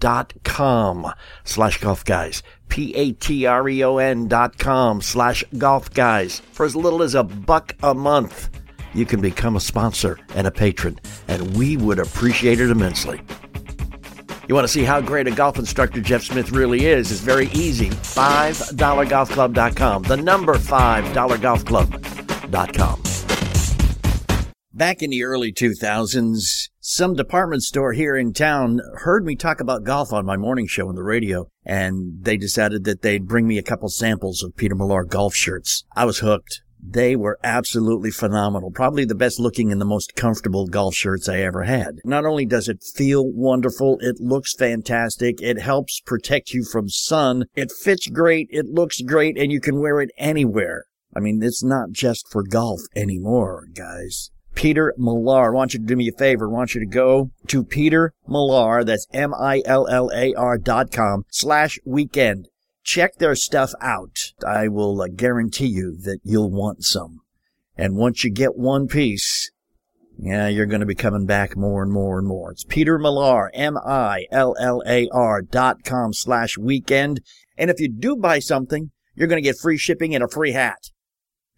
slash 1.43 1.81
golf 1.81 2.05
guys. 2.05 2.43
P-A-T-R-E-O-N 2.69 4.27
dot 4.27 4.59
com 4.59 5.01
slash 5.01 5.43
golf 5.57 5.91
guys. 5.91 6.41
For 6.51 6.67
as 6.67 6.75
little 6.75 7.01
as 7.01 7.15
a 7.15 7.23
buck 7.23 7.73
a 7.81 7.95
month, 7.95 8.51
you 8.93 9.07
can 9.07 9.21
become 9.21 9.55
a 9.55 9.59
sponsor 9.59 10.19
and 10.35 10.45
a 10.45 10.51
patron, 10.51 10.99
and 11.27 11.57
we 11.57 11.77
would 11.77 11.97
appreciate 11.97 12.59
it 12.59 12.69
immensely. 12.69 13.21
You 14.47 14.53
want 14.53 14.65
to 14.65 14.71
see 14.71 14.83
how 14.83 15.01
great 15.01 15.25
a 15.27 15.31
golf 15.31 15.57
instructor 15.57 16.01
Jeff 16.01 16.21
Smith 16.23 16.51
really 16.51 16.85
is? 16.85 17.11
It's 17.11 17.21
very 17.21 17.47
easy. 17.47 17.89
$5golfclub.com. 17.89 20.03
The 20.03 20.17
number 20.17 20.53
$5golfclub.com. 20.53 23.01
Back 24.71 25.01
in 25.01 25.09
the 25.09 25.23
early 25.23 25.51
2000s, 25.53 26.69
some 26.79 27.15
department 27.15 27.63
store 27.63 27.93
here 27.93 28.15
in 28.17 28.33
town 28.33 28.81
heard 28.97 29.25
me 29.25 29.35
talk 29.35 29.59
about 29.61 29.85
golf 29.85 30.13
on 30.13 30.25
my 30.25 30.37
morning 30.37 30.67
show 30.67 30.89
on 30.89 30.95
the 30.95 31.01
radio, 31.01 31.47
and 31.63 32.23
they 32.23 32.37
decided 32.37 32.83
that 32.83 33.01
they'd 33.01 33.25
bring 33.25 33.47
me 33.47 33.57
a 33.57 33.63
couple 33.63 33.89
samples 33.89 34.43
of 34.43 34.55
Peter 34.55 34.75
Millar 34.75 35.05
golf 35.05 35.33
shirts. 35.33 35.85
I 35.95 36.05
was 36.05 36.19
hooked. 36.19 36.61
They 36.87 37.15
were 37.15 37.39
absolutely 37.43 38.11
phenomenal. 38.11 38.71
Probably 38.71 39.05
the 39.05 39.15
best 39.15 39.39
looking 39.39 39.71
and 39.71 39.81
the 39.81 39.85
most 39.85 40.15
comfortable 40.15 40.67
golf 40.67 40.95
shirts 40.95 41.27
I 41.27 41.39
ever 41.39 41.63
had. 41.63 41.99
Not 42.05 42.25
only 42.25 42.45
does 42.45 42.69
it 42.69 42.83
feel 42.83 43.25
wonderful, 43.25 43.97
it 44.01 44.19
looks 44.19 44.53
fantastic. 44.53 45.41
It 45.41 45.59
helps 45.59 45.99
protect 46.01 46.53
you 46.53 46.63
from 46.63 46.89
sun. 46.89 47.45
It 47.55 47.71
fits 47.71 48.07
great. 48.07 48.47
It 48.51 48.67
looks 48.67 49.01
great 49.01 49.37
and 49.37 49.51
you 49.51 49.59
can 49.59 49.79
wear 49.79 49.99
it 49.99 50.11
anywhere. 50.17 50.85
I 51.15 51.21
mean, 51.21 51.41
it's 51.41 51.63
not 51.63 51.91
just 51.91 52.29
for 52.29 52.43
golf 52.43 52.81
anymore, 52.95 53.67
guys. 53.73 54.31
Peter 54.53 54.93
Millar. 54.97 55.51
I 55.51 55.55
want 55.55 55.73
you 55.73 55.79
to 55.79 55.85
do 55.85 55.95
me 55.95 56.07
a 56.07 56.17
favor. 56.17 56.47
I 56.47 56.53
want 56.53 56.75
you 56.75 56.79
to 56.79 56.85
go 56.85 57.29
to 57.47 57.63
Peter 57.63 58.13
Millar. 58.27 58.83
That's 58.83 59.07
M-I-L-L-A-R 59.13 60.57
dot 60.59 60.91
com 60.91 61.23
slash 61.29 61.77
weekend. 61.85 62.47
Check 62.85 63.15
their 63.15 63.35
stuff 63.35 63.73
out. 63.81 64.31
I 64.47 64.67
will 64.67 65.01
uh, 65.01 65.07
guarantee 65.07 65.65
you 65.65 65.97
that 66.03 66.19
you'll 66.23 66.51
want 66.51 66.83
some. 66.83 67.21
And 67.75 67.95
once 67.95 68.23
you 68.23 68.29
get 68.31 68.55
one 68.55 68.87
piece, 68.87 69.51
yeah, 70.19 70.47
you're 70.47 70.67
going 70.67 70.81
to 70.81 70.85
be 70.85 70.93
coming 70.93 71.25
back 71.25 71.57
more 71.57 71.81
and 71.81 71.91
more 71.91 72.19
and 72.19 72.27
more. 72.27 72.51
It's 72.51 72.63
Peter 72.63 72.99
Millar, 72.99 73.49
M-I-L-L-A-R 73.55 74.21
dot 75.41 75.83
com 75.83 76.13
slash 76.13 76.59
weekend. 76.59 77.21
And 77.57 77.71
if 77.71 77.79
you 77.79 77.91
do 77.91 78.15
buy 78.15 78.37
something, 78.37 78.91
you're 79.15 79.27
going 79.27 79.41
to 79.41 79.49
get 79.49 79.57
free 79.57 79.77
shipping 79.77 80.13
and 80.13 80.23
a 80.23 80.27
free 80.29 80.51
hat. 80.51 80.91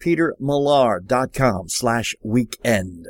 PeterMillar.com 0.01 1.67
slash 1.67 2.15
weekend. 2.23 3.07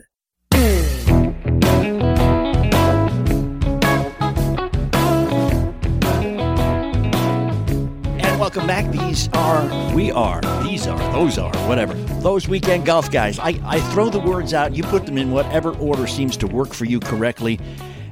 Welcome 8.67 8.91
back. 8.91 9.07
These 9.07 9.29
are, 9.33 9.95
we 9.95 10.11
are, 10.11 10.41
these 10.63 10.87
are, 10.87 10.97
those 11.13 11.37
are, 11.37 11.55
whatever. 11.67 11.93
Those 12.21 12.47
weekend 12.47 12.85
golf 12.85 13.11
guys. 13.11 13.39
I, 13.39 13.59
I 13.63 13.79
throw 13.91 14.09
the 14.09 14.19
words 14.19 14.53
out. 14.53 14.75
You 14.75 14.83
put 14.83 15.05
them 15.05 15.17
in 15.17 15.31
whatever 15.31 15.75
order 15.77 16.07
seems 16.07 16.35
to 16.37 16.47
work 16.47 16.73
for 16.73 16.85
you 16.85 16.99
correctly, 16.99 17.59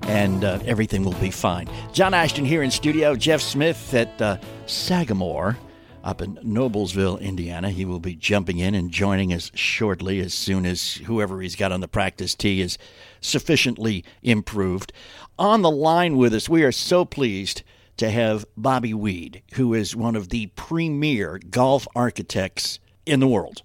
and 0.04 0.44
uh, 0.44 0.60
everything 0.65 1.04
will 1.04 1.13
be 1.13 1.32
fine. 1.32 1.68
John 1.94 2.13
Ashton 2.13 2.46
here 2.46 2.63
in 2.63 2.72
studio. 2.72 3.15
Jeff 3.15 3.41
Smith 3.41 3.94
at 3.94 4.22
uh, 4.22 4.38
Sagamore 4.65 5.58
up 6.04 6.22
in 6.22 6.36
Noblesville, 6.36 7.20
Indiana. 7.20 7.70
He 7.70 7.84
will 7.84 8.00
be 8.00 8.15
jumping 8.15 8.60
in 8.60 8.76
and 8.76 8.91
joining 8.91 9.34
us 9.34 9.52
shortly 9.56 10.20
as 10.20 10.34
soon 10.34 10.65
as 10.65 10.96
whoever 10.96 11.41
he's 11.41 11.56
got 11.56 11.72
on 11.72 11.82
the 11.82 11.88
practice 11.88 12.36
tee 12.36 12.62
is 12.62 12.78
sufficiently 13.22 14.06
improved. 14.22 14.94
On 15.39 15.63
the 15.63 15.72
line 15.72 16.15
with 16.15 16.34
us, 16.34 16.48
we 16.48 16.63
are 16.63 16.72
so 16.72 17.04
pleased 17.04 17.63
to 17.97 18.10
have 18.10 18.45
Bobby 18.58 18.93
Weed, 18.93 19.41
who 19.53 19.73
is 19.73 19.95
one 19.95 20.15
of 20.15 20.29
the 20.29 20.47
premier 20.55 21.39
golf 21.49 21.88
architects 21.95 22.79
in 23.05 23.19
the 23.19 23.27
world. 23.27 23.62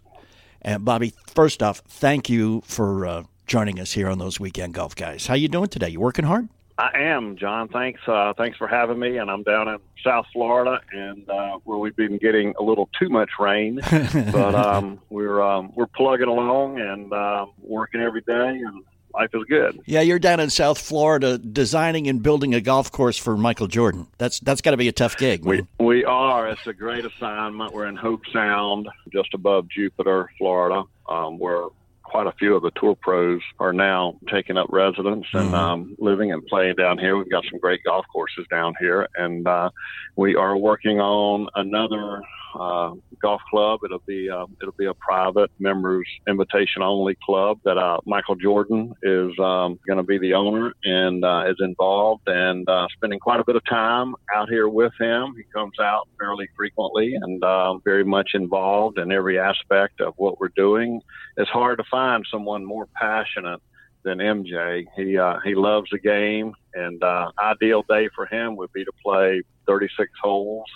And 0.62 0.84
Bobby, 0.84 1.14
first 1.26 1.62
off, 1.62 1.78
thank 1.88 2.28
you 2.28 2.62
for 2.64 3.06
uh, 3.06 3.22
joining 3.46 3.80
us 3.80 3.92
here 3.92 4.08
on 4.08 4.18
those 4.18 4.38
weekend 4.38 4.74
golf 4.74 4.94
guys. 4.94 5.26
How 5.26 5.34
you 5.34 5.48
doing 5.48 5.68
today? 5.68 5.88
You 5.88 6.00
working 6.00 6.24
hard? 6.24 6.48
I 6.78 6.98
am, 6.98 7.36
John. 7.36 7.68
Thanks. 7.68 8.00
Uh, 8.06 8.32
thanks 8.38 8.56
for 8.56 8.66
having 8.66 8.98
me. 8.98 9.18
And 9.18 9.30
I'm 9.30 9.42
down 9.42 9.68
in 9.68 9.78
South 10.02 10.26
Florida, 10.32 10.80
and 10.92 11.28
uh, 11.28 11.58
where 11.64 11.76
we've 11.76 11.96
been 11.96 12.16
getting 12.16 12.54
a 12.58 12.62
little 12.62 12.88
too 12.98 13.10
much 13.10 13.28
rain, 13.38 13.80
but 13.90 14.54
um, 14.54 14.98
we're 15.10 15.42
um, 15.42 15.72
we're 15.74 15.86
plugging 15.86 16.28
along 16.28 16.80
and 16.80 17.12
uh, 17.12 17.44
working 17.60 18.00
every 18.00 18.22
day, 18.22 18.32
and 18.32 18.82
life 19.14 19.30
is 19.34 19.44
good. 19.44 19.80
Yeah, 19.86 20.00
you're 20.00 20.18
down 20.18 20.40
in 20.40 20.50
South 20.50 20.78
Florida 20.78 21.38
designing 21.38 22.06
and 22.08 22.22
building 22.22 22.54
a 22.54 22.60
golf 22.60 22.90
course 22.92 23.16
for 23.16 23.36
Michael 23.36 23.66
Jordan. 23.66 24.06
That's 24.18 24.40
that's 24.40 24.60
got 24.60 24.72
to 24.72 24.76
be 24.76 24.88
a 24.88 24.92
tough 24.92 25.16
gig. 25.16 25.44
We 25.44 25.56
man. 25.56 25.68
we 25.78 26.04
are. 26.04 26.48
It's 26.48 26.66
a 26.66 26.72
great 26.72 27.04
assignment. 27.04 27.72
We're 27.72 27.86
in 27.86 27.96
Hobe 27.96 28.22
Sound, 28.32 28.88
just 29.12 29.34
above 29.34 29.68
Jupiter, 29.68 30.30
Florida, 30.38 30.84
um, 31.08 31.38
where 31.38 31.64
quite 32.02 32.26
a 32.26 32.32
few 32.32 32.56
of 32.56 32.62
the 32.62 32.72
tour 32.72 32.96
pros 32.96 33.40
are 33.60 33.72
now 33.72 34.16
taking 34.28 34.56
up 34.56 34.66
residence 34.70 35.26
and 35.32 35.50
Mhm. 35.50 35.54
um, 35.54 35.94
living 35.98 36.32
and 36.32 36.44
playing 36.46 36.74
down 36.74 36.98
here. 36.98 37.16
We've 37.16 37.30
got 37.30 37.44
some 37.48 37.60
great 37.60 37.84
golf 37.84 38.04
courses 38.12 38.46
down 38.50 38.74
here, 38.80 39.08
and 39.16 39.46
uh, 39.46 39.70
we 40.16 40.34
are 40.34 40.56
working 40.56 41.00
on 41.00 41.48
another 41.54 42.20
uh, 42.58 42.92
golf 43.20 43.40
club. 43.50 43.80
It'll 43.84 44.02
be 44.06 44.30
uh, 44.30 44.46
it'll 44.60 44.74
be 44.78 44.86
a 44.86 44.94
private 44.94 45.50
members 45.58 46.06
invitation 46.28 46.82
only 46.82 47.16
club 47.24 47.58
that 47.64 47.78
uh, 47.78 47.98
Michael 48.06 48.36
Jordan 48.36 48.94
is 49.02 49.30
um, 49.38 49.78
going 49.86 49.96
to 49.96 50.02
be 50.02 50.18
the 50.18 50.34
owner 50.34 50.72
and 50.84 51.24
uh, 51.24 51.44
is 51.48 51.56
involved 51.60 52.22
and 52.26 52.68
uh, 52.68 52.86
spending 52.96 53.18
quite 53.18 53.40
a 53.40 53.44
bit 53.44 53.56
of 53.56 53.64
time 53.66 54.14
out 54.34 54.48
here 54.48 54.68
with 54.68 54.92
him. 55.00 55.34
He 55.36 55.44
comes 55.52 55.78
out 55.80 56.08
fairly 56.18 56.48
frequently 56.56 57.14
and 57.14 57.42
um, 57.44 57.80
very 57.84 58.04
much 58.04 58.30
involved 58.34 58.98
in 58.98 59.12
every 59.12 59.38
aspect 59.38 60.00
of 60.00 60.14
what 60.16 60.40
we're 60.40 60.48
doing. 60.56 61.00
It's 61.36 61.50
hard 61.50 61.78
to 61.78 61.84
find 61.90 62.24
someone 62.30 62.64
more 62.64 62.86
passionate 62.94 63.60
than 64.02 64.18
MJ. 64.18 64.86
He 64.96 65.18
uh, 65.18 65.38
he 65.44 65.54
loves 65.54 65.88
the 65.90 65.98
game, 65.98 66.54
and 66.74 67.02
uh, 67.02 67.30
ideal 67.38 67.84
day 67.88 68.08
for 68.14 68.26
him 68.26 68.56
would 68.56 68.72
be 68.72 68.84
to 68.84 68.92
play 69.04 69.42
36 69.66 70.10
holes, 70.22 70.66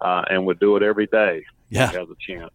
uh, 0.00 0.22
and 0.30 0.46
would 0.46 0.60
do 0.60 0.76
it 0.76 0.82
every 0.82 1.06
day. 1.06 1.44
Yeah. 1.70 1.84
if 1.84 1.90
he 1.90 1.96
has 1.98 2.08
a 2.08 2.14
chance. 2.18 2.54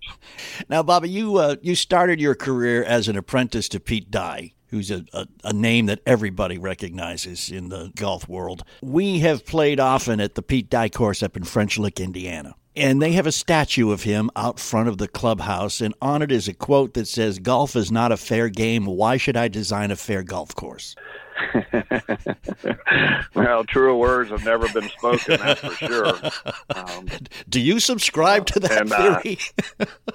Now, 0.70 0.82
Bobby, 0.82 1.10
you 1.10 1.38
uh, 1.38 1.56
you 1.62 1.76
started 1.76 2.20
your 2.20 2.36
career 2.36 2.84
as 2.84 3.08
an 3.08 3.16
apprentice 3.16 3.70
to 3.70 3.80
Pete 3.80 4.10
Dye, 4.10 4.54
who's 4.68 4.90
a, 4.90 5.06
a, 5.14 5.28
a 5.44 5.54
name 5.54 5.86
that 5.86 6.00
everybody 6.08 6.58
recognizes 6.58 7.52
in 7.52 7.70
the 7.70 7.92
golf 7.96 8.28
world. 8.28 8.64
We 8.82 9.20
have 9.20 9.46
played 9.46 9.80
often 9.80 10.20
at 10.20 10.34
the 10.34 10.42
Pete 10.42 10.70
Dye 10.70 10.90
course 10.90 11.22
up 11.22 11.38
in 11.38 11.44
French 11.44 11.78
Lick, 11.78 12.00
Indiana. 12.00 12.56
And 12.76 13.00
they 13.00 13.12
have 13.12 13.28
a 13.28 13.32
statue 13.32 13.92
of 13.92 14.02
him 14.02 14.32
out 14.36 14.60
front 14.60 14.90
of 14.90 14.98
the 14.98 15.08
clubhouse, 15.08 15.80
and 15.80 15.94
on 16.02 16.24
it 16.24 16.32
is 16.32 16.48
a 16.48 16.56
quote 16.56 16.96
that 16.96 17.08
says, 17.08 17.38
Golf 17.38 17.76
is 17.76 17.92
not 17.92 18.12
a 18.12 18.18
fair 18.18 18.50
game. 18.50 18.88
Why 18.88 19.18
should 19.18 19.38
I 19.38 19.48
design 19.48 19.92
a 19.92 19.96
fair 19.96 20.24
golf 20.24 20.56
course? 20.56 20.96
well, 23.36 23.64
truer 23.64 23.96
words 23.96 24.30
have 24.30 24.44
never 24.46 24.68
been 24.70 24.90
spoken, 24.90 25.38
that's 25.40 25.60
for 25.62 25.74
sure. 25.74 26.14
Um, 26.76 27.08
Do 27.50 27.60
you 27.60 27.80
subscribe 27.80 28.46
to 28.48 28.60
that 28.62 28.82
And, 28.82 28.92
uh, 28.92 29.20
theory? 29.20 29.40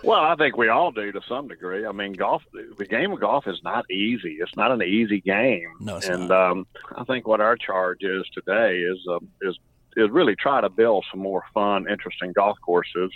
Well, 0.04 0.20
I 0.20 0.36
think 0.36 0.56
we 0.56 0.68
all 0.68 0.92
do 0.92 1.10
to 1.12 1.20
some 1.28 1.48
degree. 1.48 1.84
I 1.84 1.92
mean, 1.92 2.12
golf, 2.12 2.42
the 2.52 2.86
game 2.86 3.12
of 3.12 3.20
golf 3.20 3.46
is 3.46 3.60
not 3.64 3.90
easy. 3.90 4.38
It's 4.40 4.56
not 4.56 4.70
an 4.70 4.82
easy 4.82 5.20
game. 5.20 5.68
No, 5.80 5.96
it's 5.96 6.08
and 6.08 6.28
not. 6.28 6.50
Um, 6.50 6.66
I 6.96 7.04
think 7.04 7.26
what 7.26 7.40
our 7.40 7.56
charge 7.56 8.02
is 8.02 8.24
today 8.32 8.78
is 8.78 8.98
uh, 9.10 9.18
is 9.42 9.58
is 9.96 10.08
really 10.10 10.36
try 10.36 10.60
to 10.60 10.70
build 10.70 11.04
some 11.10 11.20
more 11.20 11.42
fun, 11.52 11.86
interesting 11.90 12.32
golf 12.32 12.56
courses. 12.64 13.10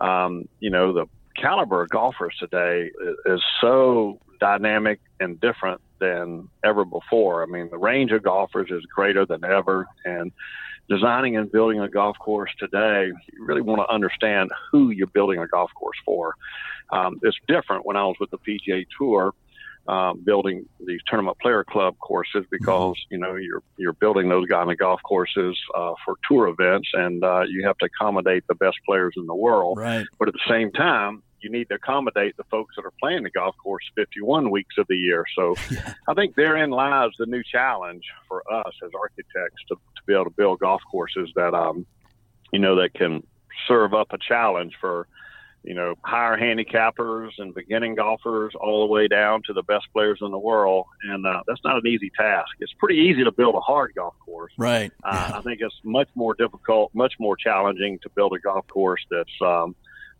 Um, 0.00 0.48
you 0.58 0.70
know, 0.70 0.92
the 0.92 1.06
caliber 1.36 1.82
of 1.82 1.90
golfers 1.90 2.34
today 2.38 2.90
is 3.26 3.42
so 3.60 4.18
dynamic 4.42 4.98
and 5.20 5.40
different 5.40 5.80
than 6.00 6.48
ever 6.64 6.84
before. 6.84 7.44
I 7.44 7.46
mean, 7.46 7.70
the 7.70 7.78
range 7.78 8.10
of 8.10 8.24
golfers 8.24 8.72
is 8.72 8.84
greater 8.92 9.24
than 9.24 9.44
ever, 9.44 9.86
and 10.04 10.32
designing 10.88 11.36
and 11.36 11.50
building 11.50 11.78
a 11.78 11.88
golf 11.88 12.18
course 12.18 12.50
today, 12.58 13.12
you 13.32 13.46
really 13.46 13.60
want 13.60 13.80
to 13.80 13.88
understand 13.88 14.50
who 14.72 14.90
you're 14.90 15.06
building 15.06 15.38
a 15.38 15.46
golf 15.46 15.70
course 15.78 15.96
for. 16.04 16.34
Um, 16.90 17.20
it's 17.22 17.36
different 17.46 17.86
when 17.86 17.96
I 17.96 18.02
was 18.02 18.16
with 18.18 18.30
the 18.32 18.38
PGA 18.38 18.84
Tour. 18.98 19.32
Um, 19.88 20.22
building 20.24 20.64
these 20.86 21.00
tournament 21.08 21.36
player 21.40 21.64
club 21.64 21.98
courses 21.98 22.44
because 22.52 22.94
you 23.10 23.18
know 23.18 23.34
you're 23.34 23.64
you're 23.76 23.94
building 23.94 24.28
those 24.28 24.46
kind 24.48 24.70
of 24.70 24.78
golf 24.78 25.00
courses 25.02 25.58
uh, 25.74 25.94
for 26.04 26.14
tour 26.28 26.46
events 26.46 26.88
and 26.92 27.24
uh, 27.24 27.42
you 27.48 27.66
have 27.66 27.76
to 27.78 27.86
accommodate 27.86 28.44
the 28.46 28.54
best 28.54 28.76
players 28.86 29.14
in 29.16 29.26
the 29.26 29.34
world. 29.34 29.78
Right. 29.78 30.06
But 30.20 30.28
at 30.28 30.34
the 30.34 30.46
same 30.48 30.70
time, 30.70 31.24
you 31.42 31.50
need 31.50 31.68
to 31.68 31.74
accommodate 31.74 32.36
the 32.36 32.44
folks 32.44 32.76
that 32.76 32.84
are 32.84 32.92
playing 33.00 33.22
the 33.22 33.30
golf 33.30 33.54
course 33.62 33.84
51 33.94 34.50
weeks 34.50 34.76
of 34.78 34.86
the 34.88 34.96
year. 34.96 35.24
So 35.36 35.54
I 36.08 36.14
think 36.14 36.34
therein 36.34 36.70
lies 36.70 37.10
the 37.18 37.26
new 37.26 37.42
challenge 37.42 38.04
for 38.28 38.42
us 38.52 38.72
as 38.84 38.90
architects 38.98 39.62
to, 39.68 39.74
to 39.74 40.02
be 40.06 40.14
able 40.14 40.24
to 40.24 40.30
build 40.30 40.60
golf 40.60 40.82
courses 40.90 41.30
that, 41.36 41.54
um, 41.54 41.86
you 42.52 42.58
know, 42.58 42.76
that 42.76 42.94
can 42.94 43.22
serve 43.66 43.94
up 43.94 44.08
a 44.12 44.18
challenge 44.18 44.74
for, 44.80 45.06
you 45.62 45.74
know, 45.74 45.94
higher 46.02 46.36
handicappers 46.36 47.30
and 47.38 47.54
beginning 47.54 47.94
golfers 47.94 48.52
all 48.60 48.86
the 48.86 48.92
way 48.92 49.06
down 49.06 49.42
to 49.46 49.52
the 49.52 49.62
best 49.62 49.86
players 49.92 50.18
in 50.20 50.30
the 50.30 50.38
world. 50.38 50.86
And 51.04 51.26
uh, 51.26 51.42
that's 51.46 51.62
not 51.64 51.76
an 51.76 51.86
easy 51.86 52.10
task. 52.18 52.50
It's 52.60 52.72
pretty 52.78 53.00
easy 53.00 53.24
to 53.24 53.32
build 53.32 53.54
a 53.54 53.60
hard 53.60 53.92
golf 53.94 54.14
course. 54.24 54.52
Right. 54.58 54.90
Uh, 55.04 55.32
I 55.34 55.40
think 55.42 55.60
it's 55.60 55.74
much 55.84 56.08
more 56.14 56.34
difficult, 56.34 56.94
much 56.94 57.14
more 57.20 57.36
challenging 57.36 57.98
to 58.00 58.10
build 58.10 58.32
a 58.34 58.40
golf 58.40 58.66
course 58.66 59.04
that's, 59.10 59.40
um, 59.40 59.76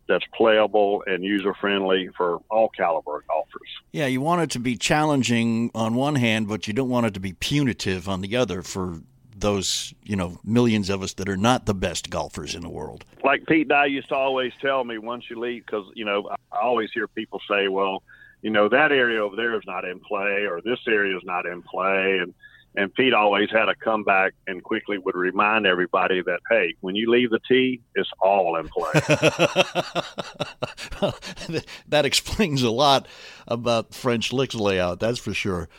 that's 0.07 0.25
playable 0.35 1.03
and 1.07 1.23
user 1.23 1.53
friendly 1.53 2.09
for 2.17 2.39
all 2.49 2.69
caliber 2.69 3.17
of 3.17 3.27
golfers. 3.27 3.69
Yeah, 3.91 4.07
you 4.07 4.21
want 4.21 4.41
it 4.41 4.49
to 4.51 4.59
be 4.59 4.75
challenging 4.75 5.71
on 5.73 5.95
one 5.95 6.15
hand, 6.15 6.47
but 6.47 6.67
you 6.67 6.73
don't 6.73 6.89
want 6.89 7.05
it 7.05 7.13
to 7.13 7.19
be 7.19 7.33
punitive 7.33 8.09
on 8.09 8.21
the 8.21 8.35
other 8.35 8.61
for 8.61 8.99
those, 9.35 9.93
you 10.03 10.15
know, 10.15 10.37
millions 10.43 10.89
of 10.89 11.01
us 11.01 11.13
that 11.13 11.27
are 11.27 11.37
not 11.37 11.65
the 11.65 11.73
best 11.73 12.09
golfers 12.09 12.53
in 12.55 12.61
the 12.61 12.69
world. 12.69 13.05
Like 13.23 13.45
Pete 13.47 13.67
Dye 13.67 13.85
used 13.85 14.09
to 14.09 14.15
always 14.15 14.53
tell 14.61 14.83
me 14.83 14.97
once 14.97 15.25
you 15.29 15.39
leave, 15.39 15.65
because, 15.65 15.85
you 15.95 16.05
know, 16.05 16.29
I 16.51 16.59
always 16.61 16.89
hear 16.93 17.07
people 17.07 17.41
say, 17.49 17.67
well, 17.67 18.03
you 18.41 18.51
know, 18.51 18.69
that 18.69 18.91
area 18.91 19.23
over 19.23 19.35
there 19.35 19.55
is 19.55 19.63
not 19.65 19.85
in 19.85 19.99
play 19.99 20.45
or 20.45 20.61
this 20.61 20.79
area 20.87 21.15
is 21.15 21.23
not 21.23 21.45
in 21.45 21.61
play. 21.61 22.19
And, 22.21 22.33
and 22.75 22.93
Pete 22.93 23.13
always 23.13 23.49
had 23.51 23.69
a 23.69 23.75
comeback 23.75 24.33
and 24.47 24.63
quickly 24.63 24.97
would 24.97 25.15
remind 25.15 25.67
everybody 25.67 26.21
that, 26.23 26.39
hey, 26.49 26.73
when 26.81 26.95
you 26.95 27.09
leave 27.09 27.29
the 27.29 27.39
tee, 27.47 27.79
it's 27.95 28.09
all 28.19 28.57
in 28.57 28.67
play. 28.67 28.91
that 31.87 32.05
explains 32.05 32.63
a 32.63 32.71
lot 32.71 33.07
about 33.47 33.93
French 33.93 34.33
Lick's 34.33 34.55
layout, 34.55 34.99
that's 34.99 35.19
for 35.19 35.33
sure. 35.33 35.69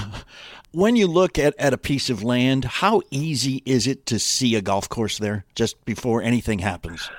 when 0.72 0.96
you 0.96 1.06
look 1.06 1.38
at, 1.38 1.54
at 1.58 1.72
a 1.72 1.78
piece 1.78 2.10
of 2.10 2.22
land, 2.22 2.64
how 2.64 3.02
easy 3.10 3.62
is 3.64 3.86
it 3.86 4.06
to 4.06 4.18
see 4.18 4.54
a 4.54 4.60
golf 4.60 4.88
course 4.88 5.18
there 5.18 5.44
just 5.54 5.82
before 5.84 6.22
anything 6.22 6.58
happens? 6.58 7.10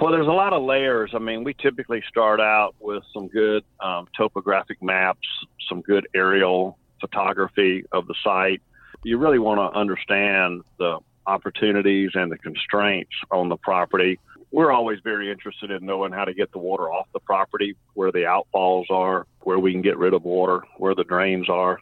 Well, 0.00 0.12
there's 0.12 0.26
a 0.26 0.32
lot 0.32 0.52
of 0.52 0.62
layers. 0.62 1.12
I 1.14 1.18
mean, 1.18 1.42
we 1.42 1.54
typically 1.54 2.02
start 2.08 2.40
out 2.40 2.74
with 2.80 3.02
some 3.12 3.28
good 3.28 3.64
um, 3.80 4.06
topographic 4.16 4.82
maps, 4.82 5.26
some 5.68 5.80
good 5.80 6.06
aerial 6.14 6.78
photography 7.00 7.84
of 7.92 8.06
the 8.06 8.14
site. 8.22 8.62
You 9.04 9.18
really 9.18 9.38
want 9.38 9.58
to 9.58 9.78
understand 9.78 10.62
the 10.78 10.98
opportunities 11.26 12.10
and 12.14 12.30
the 12.30 12.38
constraints 12.38 13.12
on 13.30 13.48
the 13.48 13.56
property. 13.56 14.18
We're 14.52 14.72
always 14.72 15.00
very 15.02 15.30
interested 15.30 15.70
in 15.70 15.84
knowing 15.84 16.12
how 16.12 16.24
to 16.24 16.32
get 16.32 16.52
the 16.52 16.58
water 16.58 16.90
off 16.90 17.06
the 17.12 17.20
property, 17.20 17.76
where 17.94 18.12
the 18.12 18.20
outfalls 18.20 18.90
are, 18.90 19.26
where 19.40 19.58
we 19.58 19.72
can 19.72 19.82
get 19.82 19.98
rid 19.98 20.14
of 20.14 20.24
water, 20.24 20.62
where 20.78 20.94
the 20.94 21.04
drains 21.04 21.48
are, 21.48 21.78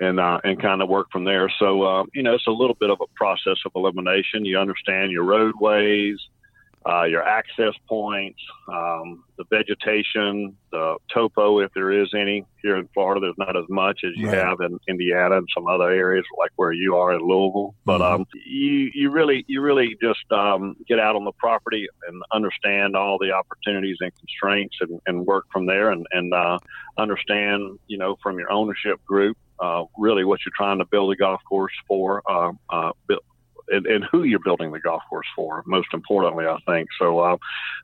and 0.00 0.18
uh, 0.18 0.40
and 0.42 0.60
kind 0.60 0.82
of 0.82 0.88
work 0.88 1.08
from 1.12 1.24
there. 1.24 1.50
So 1.58 1.82
uh, 1.82 2.04
you 2.14 2.22
know, 2.22 2.34
it's 2.34 2.46
a 2.46 2.52
little 2.52 2.76
bit 2.78 2.90
of 2.90 3.00
a 3.00 3.06
process 3.14 3.58
of 3.64 3.72
elimination. 3.74 4.44
You 4.44 4.58
understand 4.58 5.12
your 5.12 5.24
roadways, 5.24 6.18
uh, 6.88 7.02
your 7.04 7.22
access 7.22 7.74
points, 7.88 8.38
um, 8.72 9.24
the 9.38 9.44
vegetation, 9.50 10.56
the 10.70 10.96
topo, 11.12 11.58
if 11.58 11.70
there 11.74 11.90
is 11.90 12.08
any. 12.14 12.44
Here 12.62 12.76
in 12.76 12.88
Florida, 12.94 13.20
there's 13.20 13.38
not 13.38 13.56
as 13.56 13.64
much 13.68 14.00
as 14.04 14.12
you 14.16 14.28
Right. 14.28 14.38
have 14.38 14.60
in 14.60 14.78
Indiana 14.88 15.38
and 15.38 15.48
some 15.54 15.66
other 15.66 15.90
areas 15.90 16.24
like 16.38 16.50
where 16.56 16.72
you 16.72 16.96
are 16.96 17.12
in 17.12 17.20
Louisville. 17.20 17.74
But 17.84 18.00
Mhm. 18.00 18.14
um, 18.14 18.26
you 18.44 18.90
you 18.94 19.10
really 19.10 19.44
you 19.48 19.60
really 19.60 19.96
just 20.00 20.30
um, 20.32 20.76
get 20.88 20.98
out 20.98 21.16
on 21.16 21.24
the 21.24 21.32
property 21.38 21.86
and 22.08 22.22
understand 22.32 22.96
all 22.96 23.18
the 23.18 23.32
opportunities 23.32 23.96
and 24.00 24.12
constraints 24.18 24.76
and, 24.80 25.00
and 25.06 25.26
work 25.26 25.44
from 25.52 25.66
there 25.66 25.90
and 25.90 26.06
and 26.12 26.32
uh, 26.32 26.58
understand 26.98 27.78
you 27.88 27.98
know 27.98 28.16
from 28.22 28.38
your 28.38 28.50
ownership 28.50 29.04
group 29.04 29.36
uh, 29.60 29.84
really 29.98 30.24
what 30.24 30.40
you're 30.44 30.52
trying 30.56 30.78
to 30.78 30.84
build 30.86 31.12
a 31.12 31.16
golf 31.16 31.40
course 31.48 31.72
for. 31.88 32.22
Uh, 32.30 32.52
uh, 32.70 32.92
and, 33.68 33.86
and 33.86 34.04
who 34.10 34.24
you're 34.24 34.38
building 34.38 34.72
the 34.72 34.80
golf 34.80 35.02
course 35.08 35.26
for, 35.34 35.62
most 35.66 35.88
importantly, 35.92 36.46
I 36.46 36.58
think. 36.66 36.88
So 36.98 37.18
uh, 37.18 37.36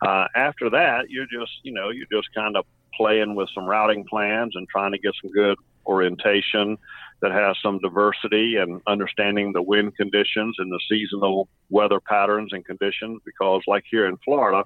uh, 0.06 0.26
after 0.34 0.70
that, 0.70 1.10
you're 1.10 1.26
just, 1.26 1.52
you 1.62 1.72
know, 1.72 1.90
you're 1.90 2.06
just 2.12 2.28
kind 2.34 2.56
of 2.56 2.64
playing 2.94 3.34
with 3.34 3.48
some 3.54 3.64
routing 3.64 4.04
plans 4.08 4.52
and 4.54 4.68
trying 4.68 4.92
to 4.92 4.98
get 4.98 5.12
some 5.22 5.30
good 5.32 5.56
orientation 5.86 6.78
that 7.20 7.32
has 7.32 7.56
some 7.62 7.78
diversity 7.80 8.56
and 8.56 8.80
understanding 8.86 9.52
the 9.52 9.62
wind 9.62 9.96
conditions 9.96 10.56
and 10.58 10.70
the 10.70 10.80
seasonal 10.88 11.48
weather 11.70 12.00
patterns 12.00 12.50
and 12.52 12.64
conditions. 12.64 13.20
Because, 13.24 13.62
like 13.66 13.84
here 13.90 14.06
in 14.06 14.16
Florida, 14.18 14.64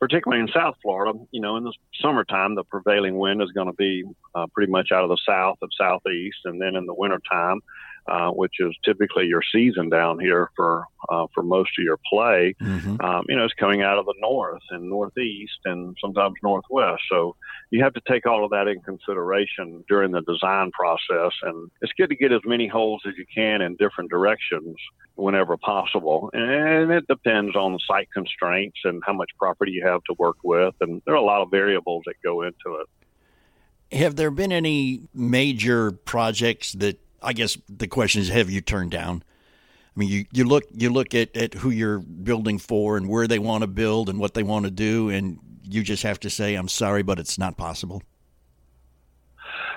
particularly 0.00 0.42
in 0.42 0.48
South 0.48 0.76
Florida, 0.82 1.18
you 1.30 1.40
know, 1.40 1.56
in 1.56 1.64
the 1.64 1.72
summertime, 2.00 2.54
the 2.54 2.64
prevailing 2.64 3.16
wind 3.16 3.42
is 3.42 3.50
going 3.52 3.68
to 3.68 3.72
be 3.74 4.04
uh, 4.34 4.46
pretty 4.52 4.70
much 4.70 4.92
out 4.92 5.04
of 5.04 5.08
the 5.08 5.18
south 5.26 5.58
and 5.62 5.70
southeast, 5.78 6.38
and 6.44 6.60
then 6.60 6.76
in 6.76 6.86
the 6.86 6.94
wintertime, 6.94 7.60
uh, 8.06 8.30
which 8.30 8.54
is 8.60 8.74
typically 8.84 9.26
your 9.26 9.42
season 9.52 9.88
down 9.88 10.18
here 10.18 10.50
for 10.56 10.84
uh, 11.10 11.26
for 11.34 11.42
most 11.42 11.70
of 11.78 11.84
your 11.84 11.98
play, 12.10 12.54
Mm-hmm. 12.60 13.00
um, 13.00 13.24
you 13.28 13.36
know, 13.36 13.44
it's 13.44 13.54
coming 13.54 13.82
out 13.82 13.98
of 13.98 14.06
the 14.06 14.14
north 14.20 14.62
and 14.70 14.88
northeast 14.88 15.58
and 15.64 15.96
sometimes 16.00 16.34
northwest. 16.42 17.02
So 17.10 17.36
you 17.70 17.82
have 17.82 17.94
to 17.94 18.00
take 18.08 18.26
all 18.26 18.44
of 18.44 18.50
that 18.50 18.68
in 18.68 18.80
consideration 18.80 19.84
during 19.88 20.12
the 20.12 20.22
design 20.22 20.70
process. 20.70 21.32
And 21.42 21.70
it's 21.82 21.92
good 21.92 22.08
to 22.08 22.16
get 22.16 22.32
as 22.32 22.40
many 22.44 22.66
holes 22.66 23.02
as 23.06 23.14
you 23.18 23.26
can 23.32 23.60
in 23.60 23.76
different 23.76 24.10
directions 24.10 24.76
whenever 25.16 25.56
possible. 25.56 26.30
And 26.32 26.90
it 26.90 27.06
depends 27.06 27.54
on 27.54 27.72
the 27.72 27.80
site 27.86 28.08
constraints 28.12 28.78
and 28.84 29.02
how 29.06 29.12
much 29.12 29.30
property 29.38 29.72
you 29.72 29.86
have 29.86 30.02
to 30.04 30.14
work 30.18 30.36
with. 30.42 30.74
And 30.80 31.02
there 31.04 31.14
are 31.14 31.18
a 31.18 31.22
lot 31.22 31.42
of 31.42 31.50
variables 31.50 32.02
that 32.06 32.14
go 32.22 32.42
into 32.42 32.80
it. 32.80 33.96
Have 33.96 34.16
there 34.16 34.30
been 34.30 34.52
any 34.52 35.08
major 35.14 35.92
projects 35.92 36.72
that 36.72 36.98
I 37.24 37.32
guess 37.32 37.58
the 37.68 37.88
question 37.88 38.20
is 38.20 38.28
have 38.28 38.50
you 38.50 38.60
turned 38.60 38.90
down? 38.90 39.24
I 39.96 40.00
mean, 40.00 40.08
you, 40.08 40.24
you 40.32 40.44
look 40.44 40.64
you 40.72 40.90
look 40.90 41.14
at, 41.14 41.36
at 41.36 41.54
who 41.54 41.70
you're 41.70 41.98
building 41.98 42.58
for 42.58 42.96
and 42.96 43.08
where 43.08 43.26
they 43.26 43.38
want 43.38 43.62
to 43.62 43.68
build 43.68 44.08
and 44.08 44.18
what 44.18 44.34
they 44.34 44.42
want 44.42 44.64
to 44.64 44.70
do, 44.70 45.08
and 45.08 45.38
you 45.62 45.82
just 45.82 46.02
have 46.02 46.20
to 46.20 46.30
say, 46.30 46.54
"I'm 46.54 46.68
sorry, 46.68 47.02
but 47.02 47.18
it's 47.18 47.38
not 47.38 47.56
possible." 47.56 48.02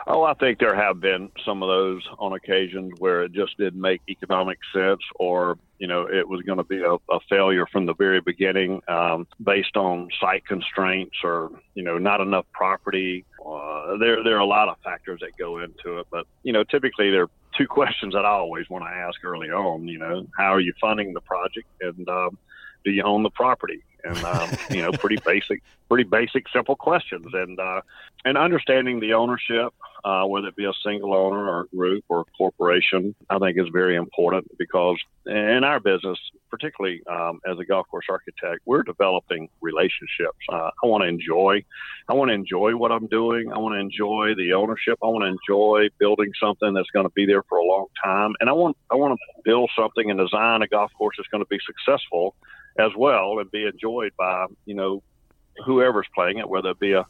Oh, 0.10 0.24
I 0.24 0.36
think 0.36 0.60
there 0.60 0.74
have 0.74 1.02
been 1.02 1.30
some 1.46 1.62
of 1.62 1.67
those 1.67 2.02
on 2.17 2.32
occasions 2.32 2.93
where 2.98 3.24
it 3.24 3.34
just 3.34 3.58
didn't 3.58 3.82
make 3.82 4.02
economic 4.08 4.58
sense, 4.74 5.02
or 5.15 5.58
you 5.80 5.88
know, 5.88 6.08
it 6.08 6.26
was 6.28 6.41
going 6.43 6.60
to 6.60 6.63
be 6.63 6.82
a, 6.82 6.93
a 6.93 7.20
failure 7.30 7.65
from 7.70 7.86
the 7.86 7.93
very 7.93 8.22
beginning, 8.22 8.82
um, 8.88 9.28
based 9.43 9.76
on 9.76 10.08
site 10.17 10.46
constraints 10.46 11.17
or 11.26 11.52
you 11.76 11.84
know, 11.84 11.98
not 11.98 12.22
enough 12.22 12.46
property. 12.54 13.26
Uh, 13.46 13.98
there, 13.98 14.24
there 14.24 14.38
are 14.38 14.39
a 14.39 14.46
lot 14.46 14.70
of 14.70 14.78
factors 14.82 15.20
that 15.20 15.32
go 15.38 15.60
into 15.60 16.00
it, 16.00 16.08
but 16.10 16.26
you 16.41 16.54
know, 16.54 16.63
typically 16.63 17.12
there 17.12 17.24
are 17.24 17.30
two 17.58 17.67
questions 17.70 18.13
that 18.13 18.24
I 18.24 18.30
always 18.30 18.70
want 18.70 18.86
to 18.86 18.89
ask 18.89 19.22
early 19.26 19.50
on. 19.50 19.89
You 19.89 20.00
know, 20.00 20.26
how 20.38 20.54
are 20.54 20.62
you 20.62 20.72
funding 20.80 21.13
the 21.13 21.22
project, 21.22 21.67
and 21.82 22.08
um, 22.08 22.38
do 22.86 22.91
you 22.91 23.04
own 23.04 23.24
the 23.24 23.30
property? 23.32 23.84
And 24.03 24.23
um, 24.23 24.49
you 24.69 24.81
know, 24.81 24.91
pretty 24.91 25.17
basic, 25.25 25.62
pretty 25.89 26.03
basic, 26.03 26.47
simple 26.49 26.75
questions, 26.75 27.27
and 27.33 27.60
uh, 27.60 27.81
and 28.25 28.38
understanding 28.38 28.99
the 28.99 29.13
ownership, 29.13 29.73
uh, 30.03 30.23
whether 30.25 30.47
it 30.47 30.55
be 30.55 30.65
a 30.65 30.73
single 30.86 31.13
owner 31.13 31.49
or 31.49 31.62
a 31.62 31.75
group 31.75 32.03
or 32.10 32.21
a 32.21 32.25
corporation, 32.38 33.15
I 33.29 33.39
think 33.39 33.57
is 33.57 33.67
very 33.72 33.95
important 33.95 34.47
because 34.57 34.97
in 35.26 35.63
our 35.63 35.80
business, 35.80 36.17
particularly 36.49 37.01
um, 37.09 37.39
as 37.49 37.57
a 37.59 37.65
golf 37.65 37.88
course 37.89 38.05
architect, 38.09 38.61
we're 38.65 38.84
developing 38.84 39.49
relationships. 39.61 40.38
Uh, 40.49 40.69
I 40.84 40.88
want 40.88 41.03
to 41.03 41.07
enjoy, 41.07 41.63
I 42.07 42.13
want 42.13 42.30
to 42.30 42.34
enjoy 42.36 42.76
what 42.76 42.91
I'm 42.91 43.07
doing. 43.07 43.51
I 43.51 43.57
want 43.57 43.76
to 43.76 43.80
enjoy 43.80 44.34
the 44.36 44.53
ownership. 44.53 44.97
I 45.03 45.07
want 45.07 45.24
to 45.24 45.36
enjoy 45.38 45.88
building 45.99 46.32
something 46.39 46.74
that's 46.74 46.91
going 46.91 47.05
to 47.05 47.13
be 47.13 47.26
there 47.26 47.43
for 47.49 47.57
a 47.57 47.65
long 47.65 47.88
time, 48.03 48.34
and 48.39 48.49
I 48.49 48.53
want 48.53 48.78
I 48.91 48.95
want 48.95 49.17
to 49.17 49.41
build 49.43 49.69
something 49.78 50.09
and 50.09 50.19
design 50.19 50.61
a 50.61 50.67
golf 50.67 50.91
course 50.97 51.15
that's 51.17 51.30
going 51.30 51.43
to 51.43 51.49
be 51.49 51.59
successful 51.65 52.36
as 52.80 52.91
well 52.95 53.39
and 53.39 53.49
be 53.51 53.65
enjoyed 53.65 53.86
by 54.17 54.45
you 54.65 54.75
know 54.75 55.01
whoever's 55.65 56.07
playing 56.13 56.38
it, 56.38 56.49
whether 56.49 56.69
it 56.71 56.79
be 56.79 56.93
a 56.93 57.05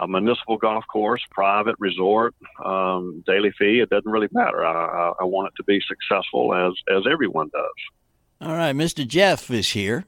a 0.00 0.06
municipal 0.06 0.56
golf 0.56 0.84
course, 0.86 1.20
private 1.32 1.74
resort, 1.80 2.32
um, 2.64 3.24
daily 3.26 3.50
fee. 3.58 3.80
It 3.80 3.90
doesn't 3.90 4.08
really 4.08 4.28
matter. 4.30 4.64
I, 4.64 4.72
I, 4.72 5.12
I 5.22 5.24
want 5.24 5.48
it 5.48 5.54
to 5.56 5.64
be 5.64 5.80
successful 5.86 6.54
as 6.54 6.72
as 6.96 7.04
everyone 7.10 7.50
does. 7.52 8.48
All 8.48 8.54
right, 8.56 8.74
Mr. 8.76 9.04
Jeff 9.06 9.50
is 9.50 9.70
here, 9.70 10.04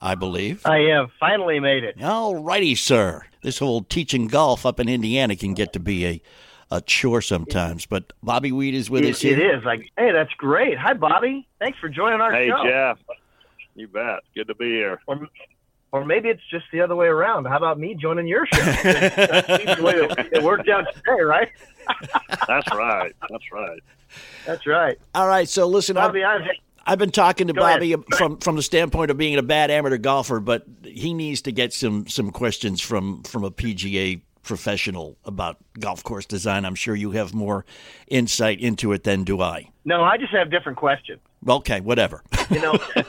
I 0.00 0.14
believe. 0.14 0.60
I 0.66 0.80
have 0.94 1.10
finally 1.18 1.58
made 1.60 1.84
it. 1.84 2.02
All 2.02 2.36
righty, 2.36 2.74
sir. 2.74 3.22
This 3.42 3.58
whole 3.58 3.82
teaching 3.82 4.26
golf 4.26 4.66
up 4.66 4.78
in 4.78 4.88
Indiana 4.90 5.36
can 5.36 5.54
get 5.54 5.72
to 5.72 5.80
be 5.80 6.06
a 6.06 6.22
a 6.70 6.80
chore 6.82 7.22
sometimes. 7.22 7.86
But 7.86 8.12
Bobby 8.22 8.50
Weed 8.52 8.74
is 8.74 8.90
with 8.90 9.04
It, 9.04 9.10
us 9.10 9.20
here. 9.22 9.38
it 9.38 9.58
is 9.58 9.64
like, 9.64 9.90
hey, 9.96 10.12
that's 10.12 10.32
great. 10.34 10.76
Hi, 10.78 10.92
Bobby. 10.94 11.46
Thanks 11.60 11.78
for 11.78 11.88
joining 11.88 12.20
our 12.20 12.32
Hey, 12.32 12.48
show. 12.48 12.62
Jeff. 12.64 12.98
You 13.74 13.88
bet. 13.88 14.20
Good 14.34 14.48
to 14.48 14.54
be 14.54 14.66
here. 14.70 15.00
Or, 15.06 15.28
or 15.92 16.04
maybe 16.04 16.28
it's 16.28 16.42
just 16.50 16.64
the 16.72 16.80
other 16.80 16.96
way 16.96 17.06
around. 17.06 17.46
How 17.46 17.56
about 17.56 17.78
me 17.78 17.94
joining 17.94 18.26
your 18.26 18.46
show? 18.46 18.60
The 18.62 19.78
way 19.82 19.94
it, 19.94 20.32
it 20.32 20.42
worked 20.42 20.68
out 20.68 20.86
today, 20.94 21.22
right? 21.22 21.48
That's 22.48 22.72
right. 22.72 23.12
That's 23.28 23.52
right. 23.52 23.80
That's 24.46 24.66
right. 24.66 24.98
All 25.14 25.26
right, 25.26 25.48
so 25.48 25.66
listen, 25.66 25.96
I've, 25.96 26.08
Bobby, 26.08 26.24
I'm, 26.24 26.42
I've 26.86 26.98
been 26.98 27.10
talking 27.10 27.48
to 27.48 27.52
Go 27.52 27.62
ahead. 27.64 27.80
Bobby 27.80 27.96
from 28.16 28.38
from 28.38 28.56
the 28.56 28.62
standpoint 28.62 29.10
of 29.10 29.16
being 29.16 29.36
a 29.38 29.42
bad 29.42 29.70
amateur 29.70 29.98
golfer, 29.98 30.38
but 30.38 30.64
he 30.84 31.14
needs 31.14 31.42
to 31.42 31.52
get 31.52 31.72
some 31.72 32.06
some 32.06 32.30
questions 32.30 32.80
from 32.80 33.22
from 33.24 33.42
a 33.42 33.50
PGA 33.50 34.20
professional 34.42 35.16
about 35.24 35.56
golf 35.80 36.04
course 36.04 36.26
design. 36.26 36.64
I'm 36.64 36.74
sure 36.74 36.94
you 36.94 37.10
have 37.12 37.34
more 37.34 37.64
insight 38.08 38.60
into 38.60 38.92
it 38.92 39.02
than 39.02 39.24
do 39.24 39.40
I. 39.40 39.70
no, 39.84 40.04
I 40.04 40.16
just 40.18 40.32
have 40.32 40.50
different 40.50 40.78
questions. 40.78 41.20
Okay, 41.48 41.80
whatever. 41.80 42.22
You 42.50 42.60
know, 42.60 42.72
all 42.72 43.04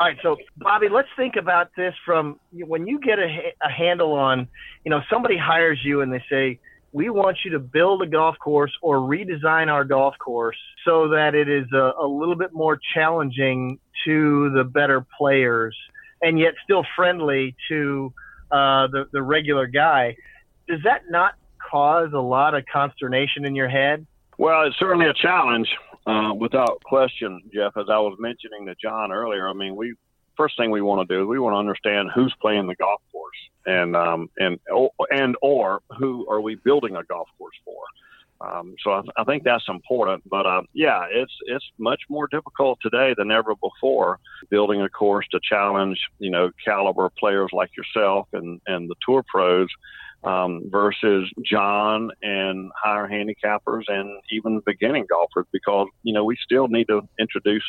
right. 0.00 0.16
So, 0.22 0.38
Bobby, 0.56 0.88
let's 0.88 1.08
think 1.14 1.36
about 1.36 1.68
this 1.76 1.92
from 2.06 2.40
when 2.52 2.86
you 2.86 2.98
get 2.98 3.18
a, 3.18 3.52
a 3.62 3.68
handle 3.68 4.14
on, 4.14 4.48
you 4.82 4.90
know, 4.90 5.02
somebody 5.10 5.36
hires 5.36 5.78
you 5.84 6.00
and 6.00 6.10
they 6.10 6.24
say, 6.30 6.58
"We 6.92 7.10
want 7.10 7.36
you 7.44 7.50
to 7.50 7.58
build 7.58 8.00
a 8.00 8.06
golf 8.06 8.36
course 8.38 8.72
or 8.80 8.96
redesign 8.96 9.68
our 9.68 9.84
golf 9.84 10.14
course 10.18 10.56
so 10.86 11.08
that 11.08 11.34
it 11.34 11.50
is 11.50 11.66
a, 11.74 11.92
a 12.00 12.06
little 12.06 12.34
bit 12.34 12.54
more 12.54 12.80
challenging 12.94 13.78
to 14.06 14.50
the 14.56 14.64
better 14.64 15.04
players 15.18 15.76
and 16.22 16.38
yet 16.38 16.54
still 16.64 16.84
friendly 16.96 17.54
to 17.68 18.10
uh, 18.50 18.86
the 18.86 19.04
the 19.12 19.22
regular 19.22 19.66
guy." 19.66 20.16
Does 20.66 20.80
that 20.84 21.02
not 21.10 21.34
cause 21.70 22.12
a 22.14 22.20
lot 22.20 22.54
of 22.54 22.64
consternation 22.72 23.44
in 23.44 23.54
your 23.54 23.68
head? 23.68 24.06
Well, 24.38 24.66
it's 24.66 24.78
certainly 24.78 25.06
a 25.06 25.14
challenge, 25.14 25.68
uh, 26.08 26.34
without 26.34 26.82
question, 26.84 27.42
Jeff. 27.52 27.76
As 27.76 27.86
I 27.90 27.98
was 27.98 28.16
mentioning 28.18 28.66
to 28.66 28.74
John 28.82 29.12
earlier, 29.12 29.48
I 29.48 29.52
mean, 29.52 29.76
we 29.76 29.94
first 30.36 30.56
thing 30.56 30.70
we 30.70 30.80
want 30.80 31.06
to 31.06 31.14
do 31.14 31.22
is 31.22 31.28
we 31.28 31.38
want 31.38 31.54
to 31.54 31.58
understand 31.58 32.10
who's 32.14 32.34
playing 32.40 32.66
the 32.66 32.76
golf 32.76 33.02
course, 33.12 33.36
and 33.66 33.94
um, 33.94 34.30
and 34.38 34.58
and 35.10 35.36
or 35.42 35.80
who 35.98 36.26
are 36.30 36.40
we 36.40 36.54
building 36.54 36.96
a 36.96 37.04
golf 37.04 37.28
course 37.36 37.56
for. 37.64 37.82
Um, 38.40 38.76
so 38.84 38.92
I, 38.92 39.02
I 39.18 39.24
think 39.24 39.42
that's 39.42 39.68
important. 39.68 40.22
But 40.30 40.46
uh, 40.46 40.62
yeah, 40.72 41.06
it's 41.10 41.32
it's 41.46 41.64
much 41.78 42.00
more 42.08 42.28
difficult 42.28 42.78
today 42.80 43.14
than 43.16 43.30
ever 43.30 43.54
before 43.56 44.18
building 44.48 44.80
a 44.80 44.88
course 44.88 45.26
to 45.32 45.40
challenge 45.42 45.98
you 46.18 46.30
know 46.30 46.50
caliber 46.64 47.10
players 47.18 47.50
like 47.52 47.70
yourself 47.76 48.28
and 48.32 48.60
and 48.66 48.88
the 48.88 48.94
tour 49.04 49.22
pros 49.28 49.68
um, 50.24 50.62
versus 50.66 51.30
John 51.44 52.10
and 52.22 52.70
higher 52.76 53.08
handicappers 53.08 53.84
and 53.88 54.20
even 54.30 54.60
beginning 54.66 55.06
golfers 55.08 55.46
because, 55.52 55.88
you 56.02 56.12
know, 56.12 56.24
we 56.24 56.36
still 56.42 56.68
need 56.68 56.88
to 56.88 57.02
introduce 57.18 57.64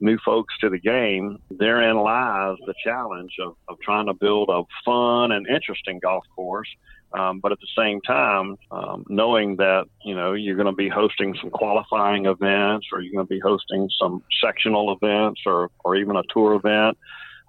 new 0.00 0.18
folks 0.24 0.54
to 0.60 0.70
the 0.70 0.78
game. 0.78 1.38
Therein 1.50 1.96
lies 1.98 2.56
the 2.66 2.74
challenge 2.82 3.32
of, 3.40 3.56
of 3.68 3.78
trying 3.80 4.06
to 4.06 4.14
build 4.14 4.48
a 4.48 4.62
fun 4.84 5.32
and 5.32 5.46
interesting 5.46 5.98
golf 6.02 6.24
course. 6.34 6.68
Um, 7.12 7.40
but 7.40 7.50
at 7.50 7.58
the 7.58 7.66
same 7.76 8.00
time, 8.02 8.56
um, 8.70 9.04
knowing 9.08 9.56
that, 9.56 9.86
you 10.04 10.14
know, 10.14 10.32
you're 10.32 10.54
going 10.54 10.66
to 10.66 10.72
be 10.72 10.88
hosting 10.88 11.34
some 11.40 11.50
qualifying 11.50 12.26
events 12.26 12.86
or 12.92 13.00
you're 13.00 13.12
going 13.12 13.26
to 13.26 13.28
be 13.28 13.40
hosting 13.40 13.88
some 14.00 14.22
sectional 14.42 14.96
events 14.96 15.40
or, 15.44 15.70
or 15.84 15.96
even 15.96 16.14
a 16.14 16.22
tour 16.32 16.54
event, 16.54 16.96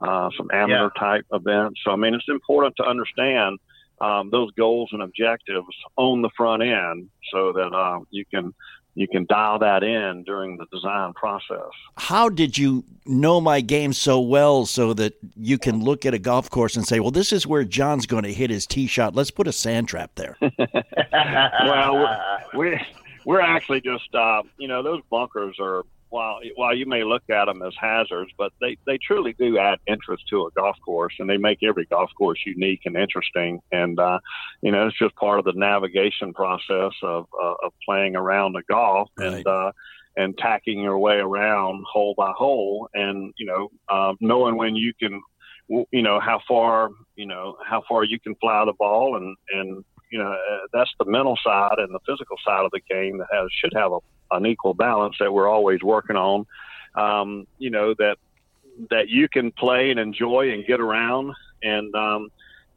uh, 0.02 0.30
some 0.36 0.50
amateur 0.52 0.90
type 0.98 1.26
events. 1.32 1.80
So, 1.86 1.92
I 1.92 1.96
mean, 1.96 2.16
it's 2.16 2.26
important 2.28 2.76
to 2.78 2.84
understand 2.84 3.60
um, 4.02 4.30
those 4.32 4.52
goals 4.52 4.90
and 4.92 5.02
objectives 5.02 5.68
on 5.96 6.22
the 6.22 6.30
front 6.36 6.64
end 6.64 7.10
so 7.32 7.54
that 7.54 7.74
uh, 7.74 8.00
you 8.10 8.26
can 8.26 8.54
you 8.94 9.08
can 9.08 9.26
dial 9.26 9.60
that 9.60 9.84
in 9.84 10.24
during 10.24 10.58
the 10.58 10.66
design 10.72 11.14
process. 11.14 11.70
How 11.96 12.28
did 12.28 12.58
you 12.58 12.84
know 13.06 13.40
my 13.40 13.62
game 13.62 13.94
so 13.94 14.20
well 14.20 14.66
so 14.66 14.94
that 14.96 15.14
you 15.38 15.58
can 15.58 15.82
look 15.82 16.06
at 16.06 16.14
a 16.14 16.20
golf 16.20 16.50
course 16.50 16.76
and 16.76 16.86
say, 16.86 17.00
"Well, 17.00 17.12
this 17.12 17.32
is 17.32 17.48
where 17.48 17.64
John's 17.64 18.06
going 18.06 18.24
to 18.24 18.34
hit 18.34 18.50
his 18.50 18.66
tee 18.68 18.88
shot. 18.88 19.16
Let's 19.16 19.32
put 19.32 19.48
a 19.48 19.54
sand 19.54 19.88
trap 19.88 20.12
there." 20.16 20.38
well, 21.14 21.94
we're, 21.96 22.20
we're 22.54 22.82
we're 23.24 23.42
actually 23.42 23.82
just 23.82 24.14
uh, 24.14 24.42
you 24.58 24.68
know 24.68 24.84
those 24.84 25.02
bunkers 25.10 25.58
are 25.60 25.84
while 26.12 26.40
while 26.56 26.76
you 26.76 26.86
may 26.86 27.04
look 27.04 27.24
at 27.30 27.46
them 27.46 27.62
as 27.64 27.74
hazards, 27.80 28.32
but 28.38 28.52
they 28.62 28.78
they 28.86 29.00
truly 29.00 29.34
do 29.40 29.58
add 29.58 29.80
interest 29.88 30.24
to 30.30 30.46
a 30.46 30.52
golf 30.52 30.76
course, 30.86 31.14
and 31.20 31.30
they 31.30 31.38
make 31.38 31.60
every 31.64 31.86
golf 31.86 32.12
course 32.18 32.40
unique 32.46 32.82
and 32.86 32.96
interesting. 32.96 33.60
And 33.72 34.00
uh, 34.00 34.20
you 34.62 34.72
know, 34.72 34.88
it's 34.88 35.00
just 35.00 35.16
part 35.16 35.40
of 35.40 35.46
the 35.46 35.54
navigation 35.56 36.34
process 36.34 36.92
of 37.02 37.26
uh, 37.42 37.56
of 37.64 37.74
playing 37.86 38.16
around 38.16 38.54
the 38.54 38.64
golf 38.70 39.10
Right. 39.18 39.34
and. 39.34 39.48
Uh, 39.48 39.72
and 40.18 40.38
tacking 40.38 40.82
your 40.82 41.00
way 41.00 41.16
around 41.16 41.86
hole 41.90 42.14
by 42.18 42.34
hole, 42.38 42.90
and 42.94 43.34
you 43.38 43.46
know, 43.46 43.70
um, 43.88 44.18
knowing 44.20 44.58
when 44.58 44.76
you 44.76 44.92
can, 45.00 45.22
you 45.70 46.02
know, 46.02 46.20
how 46.20 46.42
far, 46.46 46.90
you 47.16 47.26
know, 47.26 47.56
how 47.66 47.82
far 47.88 48.04
you 48.04 48.20
can 48.20 48.36
fly 48.36 48.66
the 48.66 48.74
ball, 48.78 49.16
and 49.16 49.38
and 49.54 49.86
you 50.12 50.20
know, 50.20 50.34
uh, 50.34 50.68
that's 50.74 50.92
the 51.00 51.06
mental 51.06 51.38
side 51.42 51.76
and 51.78 51.96
the 51.96 52.00
physical 52.06 52.36
side 52.46 52.66
of 52.66 52.72
the 52.72 52.82
game 52.90 53.20
that 53.20 53.28
has 53.32 53.48
should 53.64 53.72
have 53.74 53.94
a, 53.94 54.00
an 54.32 54.46
equal 54.46 54.74
balance 54.74 55.16
that 55.20 55.32
we're 55.32 55.50
always 55.50 55.82
working 55.82 56.16
on. 56.16 56.46
Um, 56.96 57.48
you 57.58 57.70
know 57.70 57.94
that 57.98 58.18
that 58.90 59.10
you 59.10 59.28
can 59.30 59.52
play 59.52 59.92
and 59.92 60.00
enjoy 60.00 60.52
and 60.52 60.66
get 60.66 60.80
around, 60.80 61.34
and 61.64 61.94
um, 61.96 62.30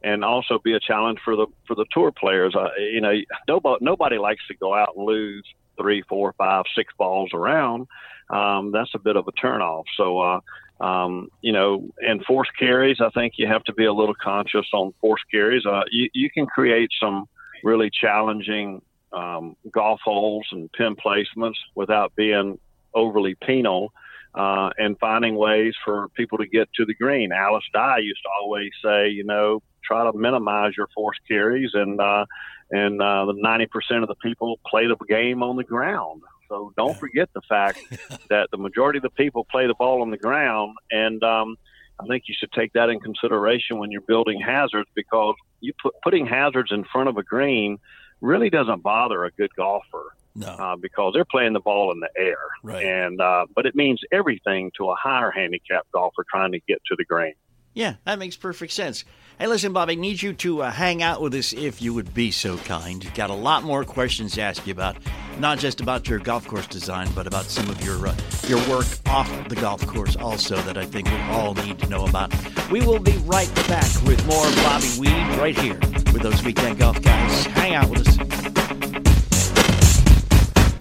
and 0.03 0.23
also 0.23 0.59
be 0.59 0.73
a 0.73 0.79
challenge 0.79 1.19
for 1.23 1.35
the 1.35 1.47
for 1.67 1.75
the 1.75 1.85
tour 1.91 2.11
players. 2.11 2.55
Uh, 2.55 2.69
you 2.77 3.01
know, 3.01 3.13
nobody 3.47 3.83
nobody 3.83 4.17
likes 4.17 4.45
to 4.47 4.55
go 4.55 4.73
out 4.73 4.93
and 4.95 5.05
lose 5.05 5.43
three, 5.77 6.03
four, 6.07 6.33
five, 6.37 6.63
six 6.75 6.93
balls 6.97 7.31
around. 7.33 7.87
Um, 8.29 8.71
that's 8.71 8.91
a 8.95 8.99
bit 8.99 9.15
of 9.15 9.27
a 9.27 9.31
turnoff. 9.33 9.83
So. 9.97 10.19
Uh, 10.19 10.39
um, 10.81 11.29
you 11.41 11.53
know, 11.53 11.89
and 11.99 12.21
force 12.25 12.49
carries, 12.59 12.97
I 12.99 13.09
think 13.11 13.35
you 13.37 13.47
have 13.47 13.63
to 13.63 13.73
be 13.73 13.85
a 13.85 13.93
little 13.93 14.13
conscious 14.13 14.67
on 14.73 14.93
force 14.99 15.21
carries. 15.31 15.65
Uh, 15.65 15.83
you, 15.89 16.09
you 16.13 16.29
can 16.29 16.45
create 16.47 16.89
some 16.99 17.29
really 17.63 17.89
challenging 17.89 18.81
um, 19.13 19.55
golf 19.71 19.99
holes 20.03 20.45
and 20.51 20.71
pin 20.73 20.95
placements 20.95 21.57
without 21.75 22.15
being 22.15 22.59
overly 22.93 23.35
penal 23.35 23.91
uh, 24.35 24.69
and 24.77 24.97
finding 24.99 25.35
ways 25.35 25.73
for 25.83 26.09
people 26.09 26.37
to 26.37 26.47
get 26.47 26.67
to 26.73 26.85
the 26.85 26.93
green. 26.93 27.31
Alice 27.31 27.63
Dye 27.73 27.99
used 27.99 28.21
to 28.23 28.29
always 28.41 28.71
say, 28.83 29.09
you 29.09 29.23
know, 29.23 29.61
try 29.83 30.09
to 30.09 30.17
minimize 30.17 30.73
your 30.75 30.87
force 30.93 31.17
carries, 31.27 31.71
and 31.73 31.99
uh, 32.01 32.25
and 32.71 33.01
uh, 33.01 33.25
the 33.25 33.33
ninety 33.37 33.67
percent 33.67 34.01
of 34.01 34.09
the 34.09 34.15
people 34.15 34.59
play 34.67 34.87
the 34.87 34.97
game 35.07 35.41
on 35.43 35.55
the 35.55 35.63
ground. 35.63 36.21
So 36.49 36.73
don't 36.77 36.97
forget 36.97 37.29
the 37.33 37.41
fact 37.47 37.79
that 38.29 38.49
the 38.51 38.57
majority 38.57 38.97
of 38.97 39.03
the 39.03 39.09
people 39.09 39.45
play 39.49 39.67
the 39.67 39.75
ball 39.75 40.01
on 40.01 40.11
the 40.11 40.17
ground, 40.17 40.75
and 40.91 41.23
um, 41.23 41.55
I 41.99 42.05
think 42.07 42.23
you 42.27 42.35
should 42.37 42.51
take 42.51 42.73
that 42.73 42.89
in 42.89 42.99
consideration 42.99 43.79
when 43.79 43.91
you're 43.91 44.01
building 44.01 44.41
hazards 44.41 44.89
because 44.95 45.35
you 45.61 45.73
put, 45.81 45.93
putting 46.03 46.25
hazards 46.25 46.71
in 46.71 46.83
front 46.83 47.09
of 47.09 47.17
a 47.17 47.23
green 47.23 47.77
really 48.21 48.49
doesn't 48.49 48.81
bother 48.83 49.25
a 49.25 49.31
good 49.31 49.53
golfer 49.55 50.15
No, 50.35 50.47
uh, 50.47 50.75
because 50.75 51.13
they're 51.13 51.25
playing 51.25 51.53
the 51.53 51.59
ball 51.59 51.91
in 51.91 51.99
the 51.99 52.09
air, 52.17 52.37
Right. 52.63 52.85
and 52.85 53.19
uh, 53.21 53.45
but 53.55 53.65
it 53.65 53.75
means 53.75 54.01
everything 54.11 54.71
to 54.77 54.89
a 54.89 54.95
higher 54.95 55.31
handicap 55.31 55.85
golfer 55.93 56.25
trying 56.29 56.51
to 56.53 56.59
get 56.67 56.81
to 56.87 56.95
the 56.97 57.05
green. 57.05 57.33
yeah, 57.73 57.95
that 58.05 58.19
makes 58.19 58.35
perfect 58.37 58.71
sense. 58.73 59.03
Hey, 59.37 59.47
listen, 59.47 59.73
Bob, 59.73 59.89
I 59.89 59.95
need 59.95 60.21
you 60.21 60.31
to 60.31 60.61
uh, 60.61 60.71
hang 60.71 61.03
out 61.03 61.21
with 61.21 61.33
us 61.33 61.51
if 61.51 61.81
you 61.81 61.93
would 61.93 62.13
be 62.13 62.31
so 62.31 62.57
kind. 62.59 63.05
Got 63.15 63.29
a 63.29 63.33
lot 63.33 63.63
more 63.63 63.83
questions 63.83 64.35
to 64.35 64.41
ask 64.41 64.65
you 64.65 64.71
about, 64.71 64.95
not 65.39 65.59
just 65.59 65.81
about 65.81 66.07
your 66.07 66.19
golf 66.19 66.47
course 66.47 66.67
design, 66.67 67.09
but 67.13 67.27
about 67.27 67.43
some 67.43 67.69
of 67.69 67.83
your 67.83 68.07
uh, 68.07 68.15
your 68.47 68.65
work 68.69 68.85
off 69.07 69.29
the 69.49 69.57
golf 69.57 69.85
course 69.87 70.15
also 70.15 70.55
that 70.61 70.77
I 70.77 70.85
think 70.85 71.09
we 71.09 71.17
all 71.23 71.53
need 71.53 71.77
to 71.79 71.87
know 71.89 72.05
about. 72.05 72.31
We 72.71 72.79
will 72.79 72.97
be 72.97 73.11
right 73.25 73.53
back 73.67 73.83
with 74.03 74.25
more 74.25 74.45
Bobby 74.63 74.87
Weed 74.99 75.37
right 75.37 75.57
here 75.57 75.79
with 76.13 76.21
those 76.21 76.41
weekend 76.41 76.79
golf 76.79 77.01
guys. 77.01 77.45
Hang 77.47 77.75
out 77.75 77.89
with 77.89 78.07
us. 78.07 78.15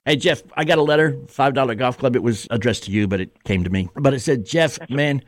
Hey 0.05 0.15
Jeff, 0.15 0.45
I 0.57 0.63
got 0.63 0.79
a 0.79 0.83
letter, 0.83 1.19
five 1.27 1.55
dollar 1.55 1.75
golf 1.75 1.99
club. 1.99 2.15
It 2.15 2.23
was 2.23 2.47
addressed 2.53 2.85
to 2.85 2.93
you, 2.93 3.09
but 3.09 3.21
it 3.21 3.43
came 3.43 3.65
to 3.65 3.71
me. 3.71 3.89
But 3.97 4.15
it 4.15 4.21
said, 4.21 4.47
Jeff, 4.47 4.79
man, 4.89 5.25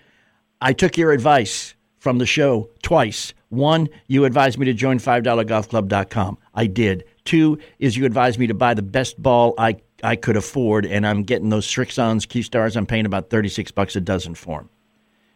I 0.61 0.73
took 0.73 0.97
your 0.97 1.11
advice 1.11 1.75
from 2.07 2.19
the 2.19 2.25
show 2.25 2.71
twice. 2.83 3.35
One, 3.49 3.89
you 4.07 4.27
advised 4.27 4.61
me 4.61 4.67
to 4.67 4.73
join 4.73 5.01
$5golfclub.com. 5.01 6.39
I 6.55 6.69
did. 6.69 7.03
Two 7.25 7.59
is 7.81 7.97
you 7.97 8.05
advised 8.05 8.39
me 8.39 8.47
to 8.47 8.55
buy 8.55 8.75
the 8.75 8.83
best 8.83 9.21
ball 9.21 9.55
I, 9.59 9.79
I 10.05 10.15
could 10.15 10.37
afford, 10.37 10.87
and 10.87 11.05
I'm 11.05 11.25
getting 11.25 11.49
those 11.49 11.67
Srixons, 11.67 12.29
Q 12.29 12.45
Stars. 12.45 12.77
I'm 12.77 12.87
paying 12.87 13.07
about 13.07 13.29
36 13.29 13.73
bucks 13.73 13.97
a 13.97 14.01
dozen 14.01 14.37
for 14.37 14.61
them. 14.61 14.71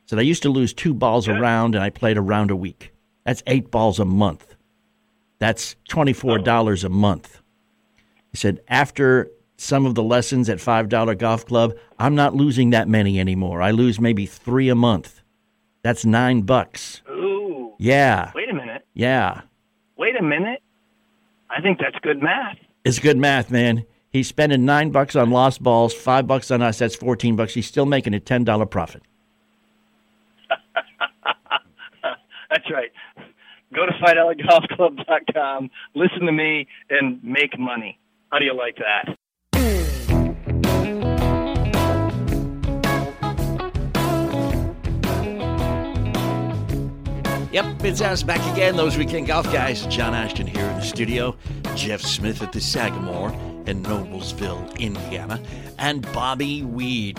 So 0.06 0.16
I 0.16 0.20
used 0.20 0.44
to 0.44 0.48
lose 0.48 0.72
two 0.72 0.94
balls 0.94 1.26
a 1.26 1.34
round, 1.34 1.74
and 1.74 1.82
I 1.82 1.90
played 1.90 2.16
a 2.16 2.20
round 2.20 2.52
a 2.52 2.56
week. 2.56 2.92
That's 3.24 3.42
eight 3.48 3.72
balls 3.72 3.98
a 3.98 4.04
month. 4.04 4.54
That's 5.40 5.74
$24 5.88 6.84
a 6.84 6.88
month. 6.88 7.42
He 8.30 8.36
said, 8.36 8.60
after 8.68 9.28
some 9.56 9.86
of 9.86 9.96
the 9.96 10.04
lessons 10.04 10.48
at 10.48 10.58
$5 10.58 11.18
Golf 11.18 11.46
Club, 11.46 11.72
I'm 11.98 12.14
not 12.14 12.36
losing 12.36 12.70
that 12.70 12.86
many 12.86 13.18
anymore. 13.18 13.60
I 13.60 13.72
lose 13.72 13.98
maybe 13.98 14.24
three 14.24 14.68
a 14.68 14.76
month. 14.76 15.19
That's 15.82 16.04
nine 16.04 16.42
bucks. 16.42 17.02
Ooh. 17.10 17.74
Yeah. 17.78 18.32
Wait 18.34 18.50
a 18.50 18.54
minute. 18.54 18.86
Yeah. 18.94 19.42
Wait 19.96 20.16
a 20.16 20.22
minute. 20.22 20.62
I 21.50 21.60
think 21.60 21.78
that's 21.78 21.96
good 22.02 22.22
math. 22.22 22.56
It's 22.84 22.98
good 22.98 23.16
math, 23.16 23.50
man. 23.50 23.84
He's 24.10 24.28
spending 24.28 24.64
nine 24.64 24.90
bucks 24.90 25.14
on 25.16 25.30
lost 25.30 25.62
balls, 25.62 25.94
five 25.94 26.26
bucks 26.26 26.50
on 26.50 26.62
us. 26.62 26.78
That's 26.78 26.96
fourteen 26.96 27.36
bucks. 27.36 27.54
He's 27.54 27.66
still 27.66 27.86
making 27.86 28.14
a 28.14 28.20
ten 28.20 28.44
dollar 28.44 28.66
profit. 28.66 29.02
That's 32.50 32.70
right. 32.70 32.90
Go 33.72 33.86
to 33.86 33.92
FiveDollarGolfClub.com, 33.92 35.70
listen 35.94 36.26
to 36.26 36.32
me, 36.32 36.66
and 36.90 37.22
make 37.22 37.56
money. 37.58 37.98
How 38.32 38.40
do 38.40 38.44
you 38.44 38.54
like 38.54 38.76
that? 38.76 39.16
Yep, 47.52 47.82
it's 47.82 48.00
us 48.00 48.22
back 48.22 48.40
again, 48.52 48.76
those 48.76 48.96
weekend 48.96 49.26
golf 49.26 49.52
guys. 49.52 49.84
John 49.86 50.14
Ashton 50.14 50.46
here 50.46 50.64
in 50.64 50.76
the 50.76 50.82
studio, 50.82 51.36
Jeff 51.74 52.00
Smith 52.00 52.42
at 52.42 52.52
the 52.52 52.60
Sagamore 52.60 53.32
in 53.66 53.82
Noblesville, 53.82 54.78
Indiana, 54.78 55.42
and 55.76 56.02
Bobby 56.12 56.62
Weed. 56.62 57.18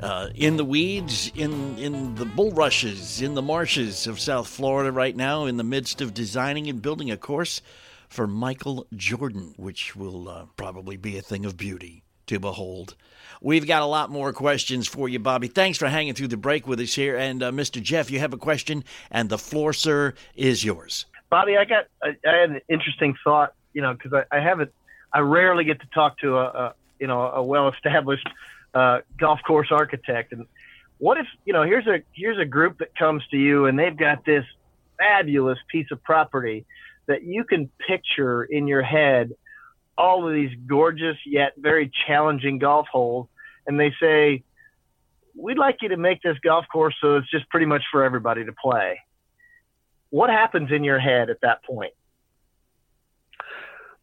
Uh, 0.00 0.28
in 0.36 0.56
the 0.56 0.64
weeds, 0.64 1.32
in, 1.34 1.76
in 1.78 2.14
the 2.14 2.24
bulrushes, 2.24 3.20
in 3.20 3.34
the 3.34 3.42
marshes 3.42 4.06
of 4.06 4.20
South 4.20 4.46
Florida 4.46 4.92
right 4.92 5.16
now, 5.16 5.46
in 5.46 5.56
the 5.56 5.64
midst 5.64 6.00
of 6.00 6.14
designing 6.14 6.68
and 6.68 6.80
building 6.80 7.10
a 7.10 7.16
course 7.16 7.60
for 8.08 8.28
Michael 8.28 8.86
Jordan, 8.94 9.52
which 9.56 9.96
will 9.96 10.28
uh, 10.28 10.44
probably 10.56 10.96
be 10.96 11.18
a 11.18 11.22
thing 11.22 11.44
of 11.44 11.56
beauty 11.56 12.04
to 12.26 12.38
behold. 12.38 12.96
We've 13.40 13.66
got 13.66 13.82
a 13.82 13.86
lot 13.86 14.10
more 14.10 14.32
questions 14.32 14.86
for 14.86 15.08
you, 15.08 15.18
Bobby. 15.18 15.48
Thanks 15.48 15.78
for 15.78 15.88
hanging 15.88 16.14
through 16.14 16.28
the 16.28 16.36
break 16.36 16.66
with 16.66 16.80
us 16.80 16.94
here. 16.94 17.16
And 17.16 17.42
uh, 17.42 17.52
Mr. 17.52 17.82
Jeff, 17.82 18.10
you 18.10 18.18
have 18.18 18.32
a 18.32 18.38
question, 18.38 18.82
and 19.10 19.28
the 19.28 19.38
floor, 19.38 19.72
sir, 19.72 20.14
is 20.34 20.64
yours. 20.64 21.06
Bobby, 21.30 21.56
I 21.56 21.64
got 21.64 21.86
I, 22.02 22.16
I 22.26 22.36
had 22.36 22.50
an 22.50 22.60
interesting 22.68 23.14
thought, 23.22 23.52
you 23.72 23.82
know, 23.82 23.92
because 23.92 24.12
I, 24.12 24.36
I 24.36 24.40
haven't, 24.40 24.72
I 25.12 25.20
rarely 25.20 25.64
get 25.64 25.80
to 25.80 25.86
talk 25.94 26.18
to 26.20 26.36
a, 26.36 26.44
a 26.44 26.74
you 26.98 27.06
know 27.06 27.20
a 27.20 27.42
well-established 27.42 28.28
uh, 28.74 29.00
golf 29.18 29.40
course 29.46 29.68
architect. 29.70 30.32
And 30.32 30.46
what 30.98 31.18
if 31.18 31.26
you 31.44 31.52
know 31.52 31.62
here's 31.62 31.86
a 31.86 32.02
here's 32.12 32.38
a 32.38 32.44
group 32.44 32.78
that 32.78 32.96
comes 32.96 33.22
to 33.30 33.36
you 33.36 33.66
and 33.66 33.78
they've 33.78 33.96
got 33.96 34.24
this 34.24 34.44
fabulous 34.98 35.58
piece 35.70 35.90
of 35.90 36.02
property 36.02 36.64
that 37.06 37.22
you 37.22 37.44
can 37.44 37.70
picture 37.86 38.44
in 38.44 38.66
your 38.66 38.82
head 38.82 39.32
all 39.98 40.26
of 40.26 40.34
these 40.34 40.50
gorgeous 40.66 41.16
yet 41.24 41.52
very 41.56 41.90
challenging 42.06 42.58
golf 42.58 42.86
holes, 42.90 43.28
and 43.66 43.78
they 43.78 43.92
say, 44.00 44.42
"We'd 45.34 45.58
like 45.58 45.78
you 45.82 45.88
to 45.90 45.96
make 45.96 46.22
this 46.22 46.38
golf 46.44 46.66
course 46.72 46.94
so 47.00 47.16
it's 47.16 47.30
just 47.30 47.48
pretty 47.50 47.66
much 47.66 47.82
for 47.90 48.04
everybody 48.04 48.44
to 48.44 48.52
play." 48.52 49.00
What 50.10 50.30
happens 50.30 50.70
in 50.70 50.84
your 50.84 50.98
head 50.98 51.30
at 51.30 51.40
that 51.42 51.64
point? 51.64 51.92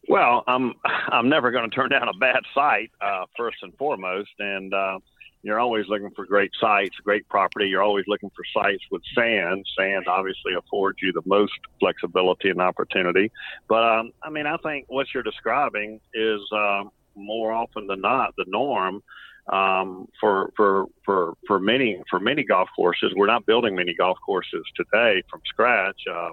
Well, 0.08 0.44
I'm 0.48 0.74
I'm 0.84 1.30
never 1.30 1.52
going 1.52 1.70
to 1.70 1.76
turn 1.76 1.90
down 1.90 2.08
a 2.08 2.14
bad 2.14 2.42
site 2.54 2.92
uh, 3.02 3.26
first 3.38 3.58
and 3.62 3.76
foremost, 3.78 4.32
and 4.40 4.74
uh, 4.74 5.00
you're 5.44 5.60
always 5.60 5.86
looking 5.90 6.10
for 6.16 6.26
great 6.26 6.52
sites, 6.60 6.96
great 7.04 7.28
property. 7.28 7.68
You're 7.68 7.84
always 7.84 8.06
looking 8.08 8.32
for 8.32 8.44
sites 8.54 8.84
with 8.90 9.02
sand. 9.14 9.66
Sand 9.78 10.08
obviously 10.08 10.54
affords 10.58 11.00
you 11.02 11.12
the 11.12 11.22
most 11.26 11.52
flexibility 11.80 12.50
and 12.50 12.62
opportunity. 12.62 13.30
But 13.68 13.84
um, 13.84 14.12
I 14.24 14.30
mean, 14.30 14.48
I 14.48 14.56
think 14.58 14.86
what 14.88 15.08
you're 15.14 15.22
describing 15.22 16.00
is 16.14 16.40
uh, 16.56 16.84
more 17.16 17.52
often 17.52 17.88
than 17.88 18.00
not 18.02 18.34
the 18.38 18.46
norm 18.48 19.04
um, 19.52 20.08
for 20.20 20.52
for 20.56 20.86
for 21.04 21.34
for 21.46 21.60
many 21.60 22.02
for 22.10 22.22
many 22.22 22.44
golf 22.46 22.70
courses. 22.74 23.12
We're 23.14 23.28
not 23.28 23.46
building 23.46 23.76
many 23.76 23.94
golf 23.94 24.18
courses 24.26 24.64
today 24.76 25.24
from 25.30 25.42
scratch. 25.46 26.02
Uh, 26.10 26.30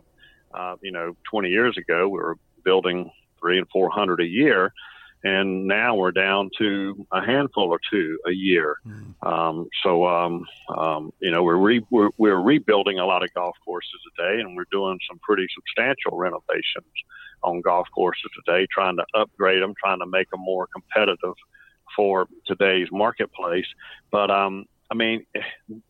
uh, 0.52 0.76
you 0.82 0.90
know, 0.90 1.16
20 1.30 1.48
years 1.48 1.76
ago, 1.78 2.08
we 2.08 2.18
were 2.18 2.36
building 2.64 3.10
three 3.40 3.58
and 3.58 3.68
four 3.70 3.90
hundred 3.90 4.20
a 4.20 4.26
year, 4.26 4.72
and 5.22 5.66
now 5.66 5.94
we're 5.94 6.12
down 6.12 6.50
to 6.58 7.06
a 7.12 7.20
handful 7.20 7.64
or 7.64 7.80
two 7.90 8.18
a 8.26 8.30
year. 8.30 8.76
Mm. 8.86 9.14
Um, 9.22 9.68
so 9.82 10.06
um, 10.06 10.46
um, 10.76 11.12
you 11.20 11.30
know 11.30 11.42
we're, 11.42 11.56
re- 11.56 11.86
we're 11.90 12.10
we're 12.16 12.40
rebuilding 12.40 12.98
a 12.98 13.06
lot 13.06 13.22
of 13.22 13.32
golf 13.34 13.56
courses 13.64 14.00
today, 14.16 14.40
and 14.40 14.56
we're 14.56 14.64
doing 14.72 14.98
some 15.08 15.18
pretty 15.22 15.46
substantial 15.54 16.16
renovations 16.16 16.92
on 17.42 17.60
golf 17.60 17.88
courses 17.94 18.30
today, 18.44 18.66
trying 18.72 18.96
to 18.96 19.04
upgrade 19.14 19.62
them, 19.62 19.74
trying 19.82 19.98
to 20.00 20.06
make 20.06 20.30
them 20.30 20.40
more 20.40 20.66
competitive 20.72 21.34
for 21.96 22.26
today's 22.46 22.88
marketplace. 22.90 23.66
But 24.10 24.30
um, 24.30 24.66
I 24.90 24.94
mean, 24.94 25.26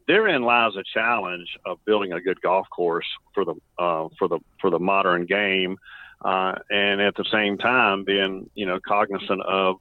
therein 0.07 0.43
lies 0.43 0.73
a 0.77 0.83
challenge 0.93 1.57
of 1.65 1.79
building 1.85 2.13
a 2.13 2.21
good 2.21 2.41
golf 2.41 2.67
course 2.71 3.07
for 3.35 3.45
the 3.45 3.55
uh, 3.79 4.09
for 4.19 4.29
the 4.29 4.41
for 4.61 4.71
the 4.71 4.79
modern 4.79 5.27
game 5.27 5.77
uh, 6.23 6.55
and 6.71 7.01
at 7.01 7.15
the 7.17 7.25
same 7.33 7.59
time 7.59 8.05
being 8.05 8.51
you 8.55 8.67
know 8.67 8.79
cognizant 8.87 9.43
of 9.43 9.77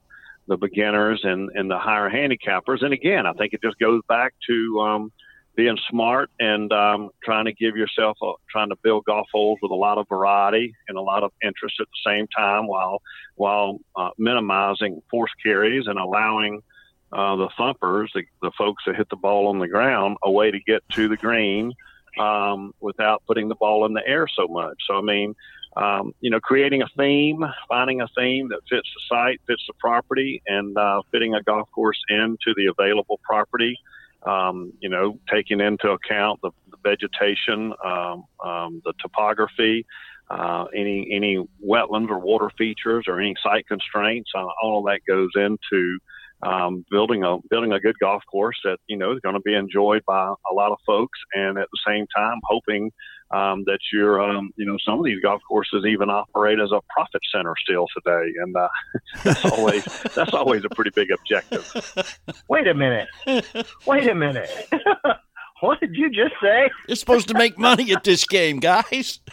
the 0.48 0.56
beginners 0.56 1.20
and 1.24 1.50
and 1.54 1.70
the 1.70 1.78
higher 1.78 2.10
handicappers. 2.10 2.84
And 2.84 2.92
again, 2.92 3.26
I 3.26 3.32
think 3.34 3.52
it 3.52 3.62
just 3.62 3.78
goes 3.78 4.02
back 4.08 4.34
to 4.48 4.80
um, 4.80 5.12
being 5.56 5.78
smart 5.88 6.30
and 6.38 6.72
um, 6.72 7.10
trying 7.22 7.44
to 7.44 7.52
give 7.52 7.76
yourself 7.76 8.16
a, 8.22 8.32
trying 8.50 8.70
to 8.70 8.76
build 8.82 9.04
golf 9.04 9.26
holes 9.32 9.58
with 9.62 9.70
a 9.70 9.74
lot 9.74 9.98
of 9.98 10.08
variety 10.08 10.74
and 10.88 10.96
a 10.96 11.02
lot 11.02 11.22
of 11.22 11.32
interest 11.42 11.76
at 11.80 11.86
the 11.86 12.10
same 12.10 12.26
time 12.36 12.66
while 12.66 13.02
while 13.34 13.78
uh, 13.96 14.10
minimizing 14.18 15.02
force 15.10 15.30
carries 15.42 15.86
and 15.86 15.98
allowing 15.98 16.62
uh, 17.12 17.36
the 17.36 17.48
thumpers, 17.56 18.10
the, 18.14 18.22
the 18.42 18.52
folks 18.56 18.84
that 18.86 18.96
hit 18.96 19.08
the 19.10 19.16
ball 19.16 19.48
on 19.48 19.58
the 19.58 19.68
ground, 19.68 20.16
a 20.22 20.30
way 20.30 20.50
to 20.50 20.60
get 20.60 20.82
to 20.92 21.08
the 21.08 21.16
green 21.16 21.72
um, 22.18 22.72
without 22.80 23.22
putting 23.26 23.48
the 23.48 23.54
ball 23.54 23.84
in 23.86 23.92
the 23.92 24.06
air 24.06 24.26
so 24.28 24.46
much. 24.48 24.76
So 24.86 24.96
I 24.96 25.02
mean, 25.02 25.34
um, 25.76 26.12
you 26.20 26.30
know, 26.30 26.40
creating 26.40 26.82
a 26.82 26.88
theme, 26.98 27.44
finding 27.68 28.00
a 28.00 28.08
theme 28.16 28.48
that 28.48 28.60
fits 28.68 28.88
the 28.94 29.14
site, 29.14 29.40
fits 29.46 29.62
the 29.68 29.74
property, 29.78 30.42
and 30.46 30.76
uh, 30.76 31.02
fitting 31.12 31.34
a 31.34 31.42
golf 31.42 31.68
course 31.72 32.00
into 32.08 32.54
the 32.56 32.66
available 32.66 33.20
property. 33.22 33.78
Um, 34.24 34.74
you 34.80 34.90
know, 34.90 35.18
taking 35.32 35.60
into 35.60 35.90
account 35.92 36.40
the, 36.42 36.50
the 36.70 36.76
vegetation, 36.82 37.72
um, 37.82 38.24
um, 38.44 38.82
the 38.84 38.92
topography, 39.00 39.86
uh, 40.28 40.64
any 40.76 41.08
any 41.12 41.38
wetlands 41.66 42.10
or 42.10 42.18
water 42.18 42.50
features 42.58 43.04
or 43.08 43.20
any 43.20 43.34
site 43.42 43.66
constraints. 43.66 44.30
Uh, 44.34 44.46
all 44.62 44.80
of 44.80 44.84
that 44.84 45.00
goes 45.08 45.30
into 45.36 45.98
um, 46.42 46.84
building 46.90 47.24
a 47.24 47.38
building 47.48 47.72
a 47.72 47.80
good 47.80 47.96
golf 47.98 48.22
course 48.30 48.58
that 48.64 48.78
you 48.86 48.96
know 48.96 49.12
is 49.12 49.20
going 49.20 49.34
to 49.34 49.40
be 49.40 49.54
enjoyed 49.54 50.02
by 50.06 50.34
a 50.50 50.54
lot 50.54 50.70
of 50.70 50.78
folks, 50.86 51.18
and 51.34 51.58
at 51.58 51.68
the 51.72 51.80
same 51.86 52.06
time 52.16 52.38
hoping 52.44 52.90
um, 53.30 53.64
that 53.64 53.78
you're 53.92 54.20
um, 54.20 54.52
you 54.56 54.66
know 54.66 54.76
some 54.84 54.98
of 54.98 55.04
these 55.04 55.20
golf 55.22 55.40
courses 55.46 55.84
even 55.86 56.10
operate 56.10 56.58
as 56.58 56.70
a 56.72 56.80
profit 56.92 57.22
center 57.32 57.54
still 57.62 57.86
today, 57.96 58.32
and 58.42 58.56
uh, 58.56 58.68
that's 59.24 59.44
always 59.44 59.84
that's 60.14 60.34
always 60.34 60.64
a 60.64 60.68
pretty 60.70 60.90
big 60.94 61.10
objective. 61.10 61.72
Wait 62.48 62.66
a 62.66 62.74
minute! 62.74 63.08
Wait 63.86 64.08
a 64.08 64.14
minute! 64.14 64.50
what 65.60 65.80
did 65.80 65.94
you 65.94 66.10
just 66.10 66.34
say? 66.42 66.70
You're 66.88 66.96
supposed 66.96 67.28
to 67.28 67.34
make 67.34 67.58
money 67.58 67.92
at 67.92 68.04
this 68.04 68.24
game, 68.24 68.58
guys. 68.58 69.20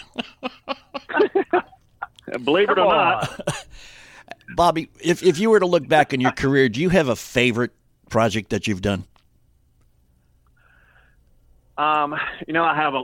Believe 2.43 2.69
it 2.69 2.77
or 2.77 2.85
not. 2.85 3.39
Bobby, 4.55 4.89
if, 5.01 5.23
if 5.23 5.39
you 5.39 5.49
were 5.49 5.59
to 5.59 5.65
look 5.65 5.87
back 5.87 6.13
in 6.13 6.21
your 6.21 6.31
career, 6.31 6.69
do 6.69 6.81
you 6.81 6.89
have 6.89 7.07
a 7.09 7.15
favorite 7.15 7.71
project 8.09 8.49
that 8.49 8.67
you've 8.67 8.81
done? 8.81 9.05
Um, 11.77 12.15
you 12.47 12.53
know, 12.53 12.63
I 12.63 12.75
have 12.75 12.93
a, 12.95 13.03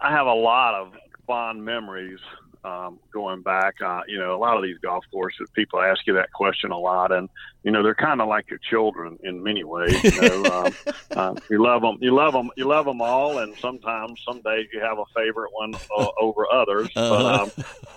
I 0.00 0.10
have 0.10 0.26
a 0.26 0.34
lot 0.34 0.74
of 0.74 0.92
fond 1.26 1.64
memories 1.64 2.20
um, 2.66 2.98
going 3.12 3.42
back. 3.42 3.80
Uh, 3.80 4.02
you 4.08 4.18
know, 4.18 4.34
a 4.34 4.38
lot 4.38 4.56
of 4.56 4.62
these 4.62 4.78
golf 4.78 5.04
courses, 5.12 5.48
people 5.54 5.80
ask 5.80 6.06
you 6.06 6.14
that 6.14 6.32
question 6.32 6.70
a 6.70 6.78
lot, 6.78 7.12
and 7.12 7.28
you 7.62 7.70
know, 7.70 7.82
they're 7.82 7.94
kind 7.94 8.20
of 8.20 8.28
like 8.28 8.50
your 8.50 8.58
children 8.58 9.18
in 9.22 9.42
many 9.42 9.64
ways. 9.64 10.02
You 10.02 10.20
know, 10.20 10.44
um, 10.66 10.74
uh, 11.12 11.34
you 11.48 11.62
love 11.62 11.82
them, 11.82 11.98
you 12.00 12.14
love 12.14 12.32
them, 12.32 12.50
you 12.56 12.66
love 12.66 12.86
them 12.86 13.00
all, 13.00 13.38
and 13.38 13.56
sometimes, 13.56 14.20
some 14.26 14.42
days, 14.42 14.66
you 14.72 14.80
have 14.80 14.98
a 14.98 15.04
favorite 15.14 15.50
one 15.52 15.74
uh, 15.96 16.06
over 16.20 16.46
others. 16.52 16.88
Uh-huh. 16.96 17.48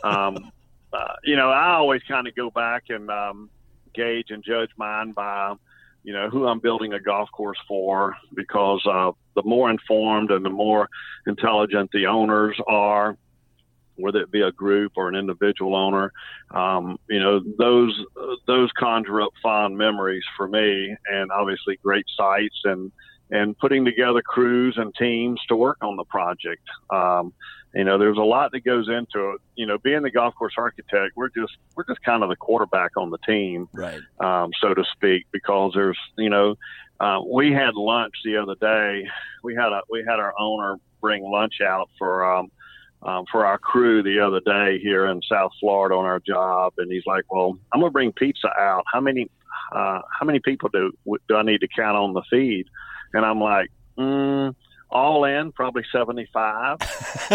But 0.03 0.09
um, 0.11 0.35
um, 0.35 0.51
uh, 0.93 1.13
you 1.23 1.35
know, 1.35 1.49
I 1.49 1.73
always 1.73 2.01
kind 2.03 2.27
of 2.27 2.35
go 2.35 2.49
back 2.49 2.85
and 2.89 3.09
um, 3.09 3.49
gauge 3.93 4.29
and 4.29 4.43
judge 4.43 4.69
mine 4.77 5.11
by, 5.11 5.55
you 6.03 6.13
know, 6.13 6.29
who 6.29 6.47
I'm 6.47 6.59
building 6.59 6.93
a 6.93 6.99
golf 6.99 7.29
course 7.31 7.57
for, 7.67 8.15
because 8.33 8.81
uh, 8.85 9.11
the 9.35 9.43
more 9.43 9.69
informed 9.69 10.31
and 10.31 10.43
the 10.43 10.49
more 10.49 10.89
intelligent 11.27 11.91
the 11.91 12.07
owners 12.07 12.57
are, 12.67 13.17
whether 13.95 14.21
it 14.21 14.31
be 14.31 14.41
a 14.41 14.51
group 14.51 14.93
or 14.95 15.09
an 15.09 15.15
individual 15.15 15.75
owner, 15.75 16.11
um, 16.51 16.97
you 17.09 17.19
know, 17.19 17.41
those 17.57 17.93
those 18.47 18.71
conjure 18.77 19.21
up 19.21 19.31
fond 19.43 19.77
memories 19.77 20.23
for 20.37 20.47
me, 20.47 20.95
and 21.11 21.31
obviously 21.31 21.77
great 21.83 22.05
sites 22.15 22.61
and 22.63 22.91
and 23.31 23.57
putting 23.59 23.85
together 23.85 24.21
crews 24.21 24.75
and 24.77 24.93
teams 24.95 25.39
to 25.47 25.55
work 25.55 25.77
on 25.81 25.95
the 25.97 26.05
project. 26.05 26.63
Um, 26.89 27.33
you 27.73 27.83
know, 27.83 27.97
there's 27.97 28.17
a 28.17 28.21
lot 28.21 28.51
that 28.51 28.61
goes 28.61 28.87
into 28.87 29.31
it. 29.31 29.41
You 29.55 29.67
know, 29.67 29.77
being 29.77 30.01
the 30.01 30.11
golf 30.11 30.33
course 30.35 30.55
architect, 30.57 31.15
we're 31.15 31.29
just 31.29 31.55
we're 31.75 31.85
just 31.85 32.01
kind 32.03 32.23
of 32.23 32.29
the 32.29 32.35
quarterback 32.35 32.97
on 32.97 33.11
the 33.11 33.19
team, 33.19 33.69
right? 33.73 34.01
Um, 34.19 34.51
so 34.59 34.73
to 34.73 34.83
speak, 34.93 35.27
because 35.31 35.73
there's 35.75 35.97
you 36.17 36.29
know, 36.29 36.55
uh, 36.99 37.19
we 37.31 37.51
had 37.51 37.75
lunch 37.75 38.13
the 38.25 38.37
other 38.37 38.55
day. 38.55 39.07
We 39.43 39.55
had 39.55 39.71
a 39.71 39.81
we 39.89 39.99
had 39.99 40.19
our 40.19 40.33
owner 40.39 40.77
bring 40.99 41.23
lunch 41.23 41.61
out 41.65 41.89
for 41.97 42.25
um, 42.25 42.51
um, 43.03 43.25
for 43.31 43.45
our 43.45 43.57
crew 43.57 44.01
the 44.01 44.19
other 44.19 44.39
day 44.39 44.79
here 44.79 45.05
in 45.05 45.21
South 45.21 45.51
Florida 45.59 45.95
on 45.95 46.05
our 46.05 46.19
job, 46.19 46.73
and 46.77 46.91
he's 46.91 47.05
like, 47.05 47.23
"Well, 47.31 47.57
I'm 47.71 47.81
gonna 47.81 47.91
bring 47.91 48.11
pizza 48.13 48.49
out. 48.59 48.83
How 48.91 48.99
many 48.99 49.29
uh, 49.71 50.01
how 50.19 50.25
many 50.25 50.39
people 50.39 50.69
do 50.73 50.91
do 51.27 51.35
I 51.35 51.43
need 51.43 51.61
to 51.61 51.67
count 51.67 51.97
on 51.97 52.13
the 52.13 52.23
feed?" 52.31 52.65
And 53.13 53.25
I'm 53.25 53.39
like, 53.39 53.71
mm, 53.97 54.55
all 54.91 55.23
in 55.25 55.51
probably 55.51 55.83
75 55.91 56.77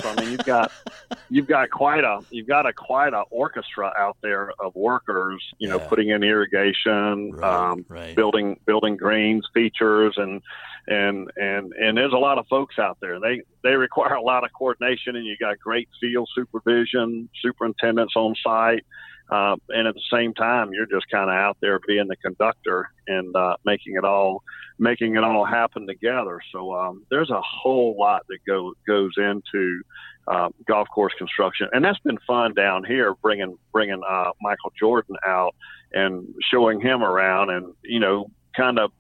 so 0.03 0.09
i 0.09 0.15
mean 0.15 0.31
you've 0.31 0.45
got 0.45 0.71
you've 1.31 1.47
got 1.47 1.71
quite 1.71 2.05
a 2.05 2.21
you've 2.31 2.47
got 2.49 2.67
a 2.67 2.73
quite 2.73 3.13
a 3.15 3.23
orchestra 3.31 3.93
out 3.99 4.17
there 4.23 4.51
of 4.61 4.75
workers 4.75 5.43
you 5.59 5.69
know 5.69 5.79
Yeah. 5.79 5.89
putting 5.89 6.09
in 6.09 6.23
irrigation 6.23 7.33
Right, 7.33 7.71
um, 7.73 7.85
right. 7.89 8.17
building 8.17 8.59
building 8.67 8.97
greens 8.97 9.47
features 9.55 10.15
and 10.17 10.41
and 10.87 11.31
and 11.37 11.73
and 11.75 11.97
there's 11.97 12.13
a 12.13 12.17
lot 12.19 12.39
of 12.39 12.47
folks 12.49 12.79
out 12.79 12.99
there 13.01 13.19
they 13.21 13.43
they 13.63 13.75
require 13.75 14.15
a 14.15 14.23
lot 14.23 14.45
of 14.45 14.51
coordination 14.53 15.17
and 15.17 15.25
you 15.25 15.37
got 15.39 15.59
great 15.59 15.89
field 16.01 16.29
supervision 16.35 17.29
superintendents 17.43 18.15
on 18.17 18.35
site 18.43 18.85
uh, 19.31 19.57
and 19.69 19.89
at 19.89 19.95
the 19.95 20.03
same 20.13 20.35
time 20.35 20.71
you're 20.73 20.87
just 20.87 21.09
kind 21.11 21.31
of 21.31 21.37
out 21.37 21.57
there 21.61 21.81
being 21.87 22.07
the 22.09 22.17
conductor 22.17 22.91
and 23.07 23.35
uh, 23.37 23.57
making 23.65 23.95
it 23.97 24.05
all 24.05 24.43
making 24.79 25.17
it 25.17 25.25
all 25.25 25.45
happen 25.45 25.87
together. 25.87 26.41
So 26.53 26.75
um, 26.75 27.05
there's 27.11 27.31
a 27.31 27.41
whole 27.41 27.97
lot 27.99 28.23
that 28.29 28.39
go, 28.47 28.73
goes 28.87 29.13
into 29.17 29.83
uh, 30.27 30.49
golf 30.67 30.89
course 30.89 31.13
construction, 31.19 31.69
and 31.73 31.85
that's 31.85 31.99
been 32.01 32.19
fun 32.27 32.55
down 32.55 32.85
here. 32.85 33.15
Bringing 33.23 33.57
bringing 33.73 34.01
uh, 34.09 34.31
Michael 34.41 34.73
Jordan 34.79 35.17
out 35.27 35.55
and 35.93 36.27
showing 36.51 36.81
him 36.81 37.03
around, 37.03 37.51
and 37.51 37.75
you 37.83 38.01
know, 38.01 38.31
kind 38.57 38.79
of 38.79 38.91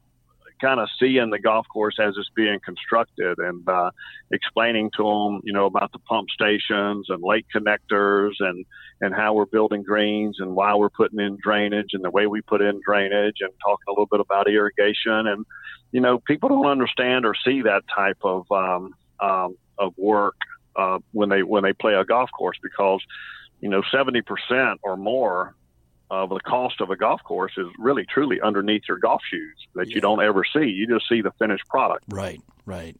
kind 0.65 0.81
of 0.81 0.89
seeing 0.99 1.29
the 1.29 1.39
golf 1.39 1.67
course 1.69 1.97
as 2.01 2.15
it's 2.17 2.31
being 2.35 2.59
constructed 2.65 3.39
and 3.39 3.69
uh, 3.69 3.91
explaining 4.33 4.91
to 4.97 5.03
them, 5.03 5.41
you 5.45 5.53
know, 5.53 5.67
about 5.67 5.93
the 5.93 5.99
pump 5.99 6.31
stations 6.31 7.07
and 7.11 7.23
lake 7.23 7.47
connectors 7.55 8.33
and 8.41 8.65
and 9.01 9.15
how 9.15 9.35
we're 9.35 9.45
building 9.45 9.83
greens 9.83 10.37
and 10.39 10.55
why 10.55 10.75
we're 10.75 10.89
putting 10.89 11.21
in 11.21 11.37
drainage 11.43 11.91
and 11.93 12.03
the 12.03 12.11
way 12.11 12.27
we 12.27 12.41
put 12.41 12.62
in 12.62 12.81
drainage 12.87 13.37
and 13.41 13.51
talking 13.62 13.85
a 13.89 13.91
little 13.91 14.09
bit 14.11 14.21
about 14.21 14.49
irrigation. 14.49 15.27
And 15.27 15.45
you 15.93 16.01
know 16.01 16.19
people 16.19 16.49
don't 16.49 16.67
understand 16.67 17.27
or 17.27 17.35
see 17.45 17.62
that 17.62 17.83
type 17.95 18.19
of 18.23 18.51
um, 18.51 18.95
um, 19.21 19.57
of 19.79 19.93
work 19.99 20.37
uh, 20.77 20.99
when 21.12 21.29
they 21.29 21.43
when 21.43 21.62
they 21.62 21.75
play 21.75 21.95
a 21.95 22.05
golf 22.05 22.31
course 22.37 22.57
because 22.62 23.01
you 23.61 23.69
know 23.69 23.83
seventy 23.93 24.23
percent 24.23 24.81
or 24.83 24.97
more 24.97 25.55
of 26.23 26.31
the 26.31 26.41
cost 26.41 26.81
of 26.81 26.91
a 26.91 26.97
golf 26.97 27.23
course 27.25 27.53
is 27.57 27.67
really 27.79 28.05
truly 28.07 28.41
underneath 28.41 28.83
your 28.89 28.99
golf 28.99 29.23
shoes 29.29 29.57
that 29.75 29.89
Yeah. 29.89 29.97
you 29.97 30.01
don't 30.01 30.23
ever 30.23 30.45
see. 30.45 30.67
You 30.67 30.87
just 30.87 31.09
see 31.09 31.21
the 31.21 31.33
finished 31.33 31.67
product. 31.69 32.05
Right, 32.09 32.41
right. 32.67 32.97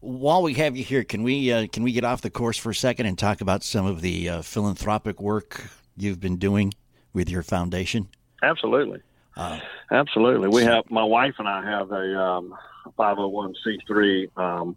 While 0.00 0.42
we 0.42 0.54
have 0.54 0.76
you 0.76 0.84
here, 0.84 1.02
can 1.04 1.22
we 1.22 1.50
uh, 1.50 1.66
can 1.72 1.82
we 1.82 1.92
get 1.92 2.04
off 2.04 2.20
the 2.20 2.30
course 2.30 2.58
for 2.58 2.70
a 2.70 2.74
second 2.74 3.06
and 3.06 3.18
talk 3.18 3.40
about 3.40 3.62
some 3.64 3.86
of 3.86 4.02
the 4.02 4.28
uh, 4.28 4.42
philanthropic 4.42 5.20
work 5.20 5.62
you've 5.96 6.20
been 6.20 6.36
doing 6.36 6.74
with 7.14 7.30
your 7.30 7.42
foundation? 7.42 8.08
Absolutely. 8.42 9.00
Uh, 9.36 9.58
Absolutely. 9.90 10.48
We 10.48 10.62
have 10.62 10.84
my 10.90 11.02
wife 11.04 11.34
and 11.38 11.48
I 11.48 11.64
have 11.64 11.90
a 11.90 12.20
um, 12.20 12.54
501c3 12.98 14.36
um, 14.38 14.76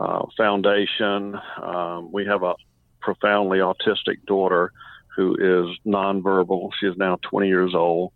uh, 0.00 0.26
foundation. 0.36 1.38
Um, 1.62 2.10
we 2.12 2.26
have 2.26 2.42
a 2.42 2.54
profoundly 3.00 3.58
autistic 3.58 4.24
daughter 4.26 4.72
who 5.16 5.34
is 5.34 5.78
nonverbal. 5.86 6.70
She 6.78 6.86
is 6.86 6.96
now 6.96 7.18
20 7.22 7.48
years 7.48 7.74
old, 7.74 8.12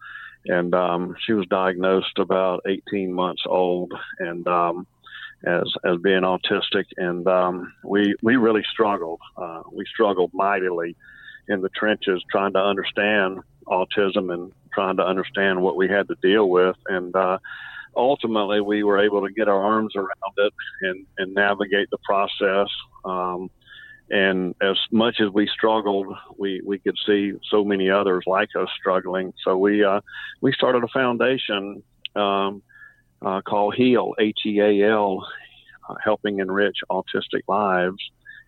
and 0.46 0.74
um, 0.74 1.16
she 1.24 1.32
was 1.32 1.46
diagnosed 1.46 2.18
about 2.18 2.62
18 2.66 3.12
months 3.12 3.42
old, 3.46 3.92
and 4.18 4.46
um, 4.46 4.86
as 5.44 5.72
as 5.84 5.96
being 6.03 6.22
autistic, 6.22 6.84
and 6.96 7.26
um, 7.28 7.72
we 7.84 8.14
we 8.22 8.36
really 8.36 8.64
struggled. 8.70 9.20
Uh, 9.36 9.62
we 9.72 9.84
struggled 9.86 10.30
mightily 10.34 10.96
in 11.49 11.61
the 11.61 11.68
trenches 11.70 12.22
trying 12.30 12.53
to 12.53 12.59
understand 12.59 13.40
autism 13.66 14.32
and 14.32 14.53
trying 14.72 14.96
to 14.96 15.05
understand 15.05 15.62
what 15.62 15.76
we 15.76 15.88
had 15.88 16.09
to 16.09 16.16
deal 16.22 16.49
with, 16.49 16.76
and 16.86 17.14
uh, 17.14 17.38
ultimately 17.96 18.61
we 18.61 18.82
were 18.82 18.99
able 18.99 19.26
to 19.26 19.32
get 19.32 19.49
our 19.49 19.62
arms 19.62 19.94
around 19.96 20.34
it 20.38 20.53
and 20.82 21.07
and 21.18 21.34
navigate 21.34 21.88
the 21.90 21.99
process. 21.99 22.68
Um, 23.05 23.51
and 24.11 24.54
as 24.62 24.78
much 24.90 25.20
as 25.20 25.30
we 25.30 25.46
struggled, 25.48 26.06
we, 26.36 26.62
we 26.64 26.78
could 26.78 26.96
see 27.06 27.32
so 27.50 27.64
many 27.64 27.90
others 27.90 28.24
like 28.26 28.48
us 28.59 28.68
struggling. 28.78 29.32
So 29.44 29.56
we 29.56 29.84
uh, 29.84 30.00
we 30.40 30.52
started 30.52 30.82
a 30.84 30.88
foundation 30.88 31.82
um, 32.16 32.62
uh, 33.20 33.42
called 33.42 33.74
HEAL, 33.74 34.14
H 34.18 34.40
E 34.46 34.61
A 34.61 34.90
L, 34.90 35.26
uh, 35.88 35.94
helping 36.02 36.38
enrich 36.38 36.78
autistic 36.90 37.42
lives. 37.48 37.98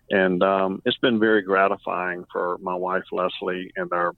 And 0.09 0.43
um, 0.43 0.81
it's 0.85 0.97
been 0.97 1.19
very 1.19 1.41
gratifying 1.41 2.25
for 2.31 2.57
my 2.61 2.75
wife 2.75 3.03
Leslie 3.11 3.71
and 3.75 3.91
our 3.93 4.13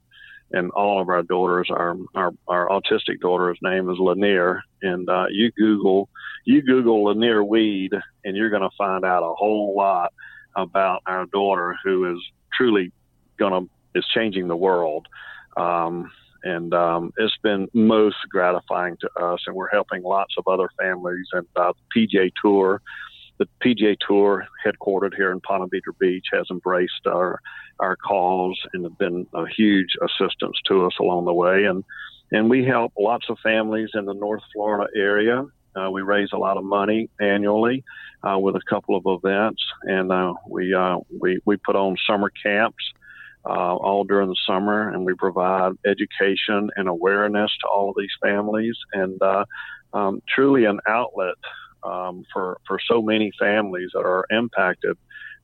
and 0.50 0.70
all 0.70 1.00
of 1.00 1.08
our 1.08 1.22
daughters. 1.22 1.68
Our 1.70 1.96
our, 2.14 2.32
our 2.48 2.68
autistic 2.68 3.20
daughter's 3.20 3.58
name 3.62 3.90
is 3.90 3.98
Lanier, 3.98 4.62
and 4.82 5.08
uh, 5.08 5.26
you 5.30 5.52
Google 5.52 6.08
you 6.46 6.62
Google 6.62 7.04
Lanier 7.04 7.44
Weed, 7.44 7.92
and 8.24 8.36
you're 8.36 8.50
going 8.50 8.62
to 8.62 8.76
find 8.76 9.04
out 9.04 9.22
a 9.22 9.34
whole 9.34 9.74
lot 9.76 10.12
about 10.56 11.02
our 11.06 11.26
daughter, 11.26 11.76
who 11.84 12.14
is 12.14 12.22
truly 12.56 12.92
to 13.38 13.68
is 13.94 14.04
changing 14.14 14.48
the 14.48 14.56
world. 14.56 15.06
Um, 15.56 16.10
and 16.42 16.74
um, 16.74 17.12
it's 17.16 17.36
been 17.42 17.68
most 17.72 18.16
gratifying 18.28 18.96
to 19.00 19.08
us, 19.22 19.40
and 19.46 19.56
we're 19.56 19.70
helping 19.70 20.02
lots 20.02 20.34
of 20.36 20.46
other 20.46 20.68
families. 20.78 21.26
And 21.32 21.46
uh, 21.56 21.72
the 21.94 22.06
PGA 22.06 22.30
Tour, 22.42 22.82
the 23.38 23.48
PGA 23.64 23.96
Tour, 24.06 24.46
headquartered 24.64 25.14
here 25.16 25.32
in 25.32 25.40
Ponte 25.40 25.70
Vedra 25.70 25.98
Beach, 25.98 26.26
has 26.32 26.46
embraced 26.50 27.06
our 27.06 27.40
our 27.80 27.96
cause 27.96 28.58
and 28.72 28.84
have 28.84 28.98
been 28.98 29.26
a 29.34 29.46
huge 29.48 29.96
assistance 30.02 30.56
to 30.68 30.86
us 30.86 30.92
along 31.00 31.24
the 31.24 31.32
way. 31.32 31.64
And 31.64 31.82
and 32.30 32.50
we 32.50 32.64
help 32.64 32.92
lots 32.98 33.26
of 33.30 33.38
families 33.42 33.90
in 33.94 34.04
the 34.04 34.14
North 34.14 34.42
Florida 34.52 34.90
area. 34.94 35.46
Uh, 35.76 35.90
we 35.90 36.02
raise 36.02 36.30
a 36.32 36.38
lot 36.38 36.56
of 36.56 36.64
money 36.64 37.08
annually 37.20 37.84
uh, 38.22 38.38
with 38.38 38.56
a 38.56 38.60
couple 38.68 38.96
of 38.96 39.04
events, 39.06 39.62
and 39.82 40.10
uh, 40.12 40.32
we 40.48 40.74
uh, 40.74 40.98
we 41.20 41.38
we 41.44 41.56
put 41.56 41.76
on 41.76 41.96
summer 42.06 42.30
camps 42.42 42.84
uh, 43.44 43.74
all 43.76 44.04
during 44.04 44.28
the 44.28 44.36
summer, 44.46 44.88
and 44.90 45.04
we 45.04 45.14
provide 45.14 45.72
education 45.86 46.70
and 46.76 46.88
awareness 46.88 47.50
to 47.60 47.68
all 47.68 47.90
of 47.90 47.96
these 47.98 48.14
families, 48.22 48.76
and 48.92 49.20
uh, 49.22 49.44
um, 49.92 50.22
truly 50.28 50.64
an 50.64 50.80
outlet 50.86 51.36
um, 51.82 52.24
for 52.32 52.58
for 52.66 52.78
so 52.86 53.02
many 53.02 53.32
families 53.38 53.90
that 53.94 54.06
are 54.06 54.24
impacted 54.30 54.96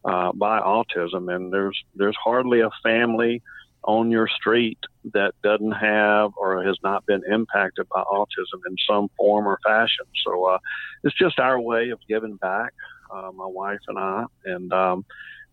by 0.02 0.60
autism. 0.60 1.34
And 1.34 1.52
there's 1.52 1.78
there's 1.94 2.16
hardly 2.16 2.60
a 2.60 2.70
family 2.82 3.42
on 3.84 4.10
your 4.10 4.28
street 4.28 4.78
that 5.12 5.32
doesn't 5.42 5.72
have 5.72 6.32
or 6.36 6.62
has 6.62 6.76
not 6.82 7.06
been 7.06 7.22
impacted 7.30 7.88
by 7.88 8.02
autism 8.02 8.60
in 8.68 8.76
some 8.88 9.08
form 9.16 9.46
or 9.46 9.58
fashion. 9.64 10.04
So 10.24 10.44
uh, 10.46 10.58
it's 11.02 11.16
just 11.16 11.38
our 11.38 11.60
way 11.60 11.90
of 11.90 11.98
giving 12.08 12.36
back, 12.36 12.72
uh, 13.12 13.30
my 13.34 13.46
wife 13.46 13.80
and 13.88 13.98
I, 13.98 14.24
and 14.44 14.72
um, 14.72 15.04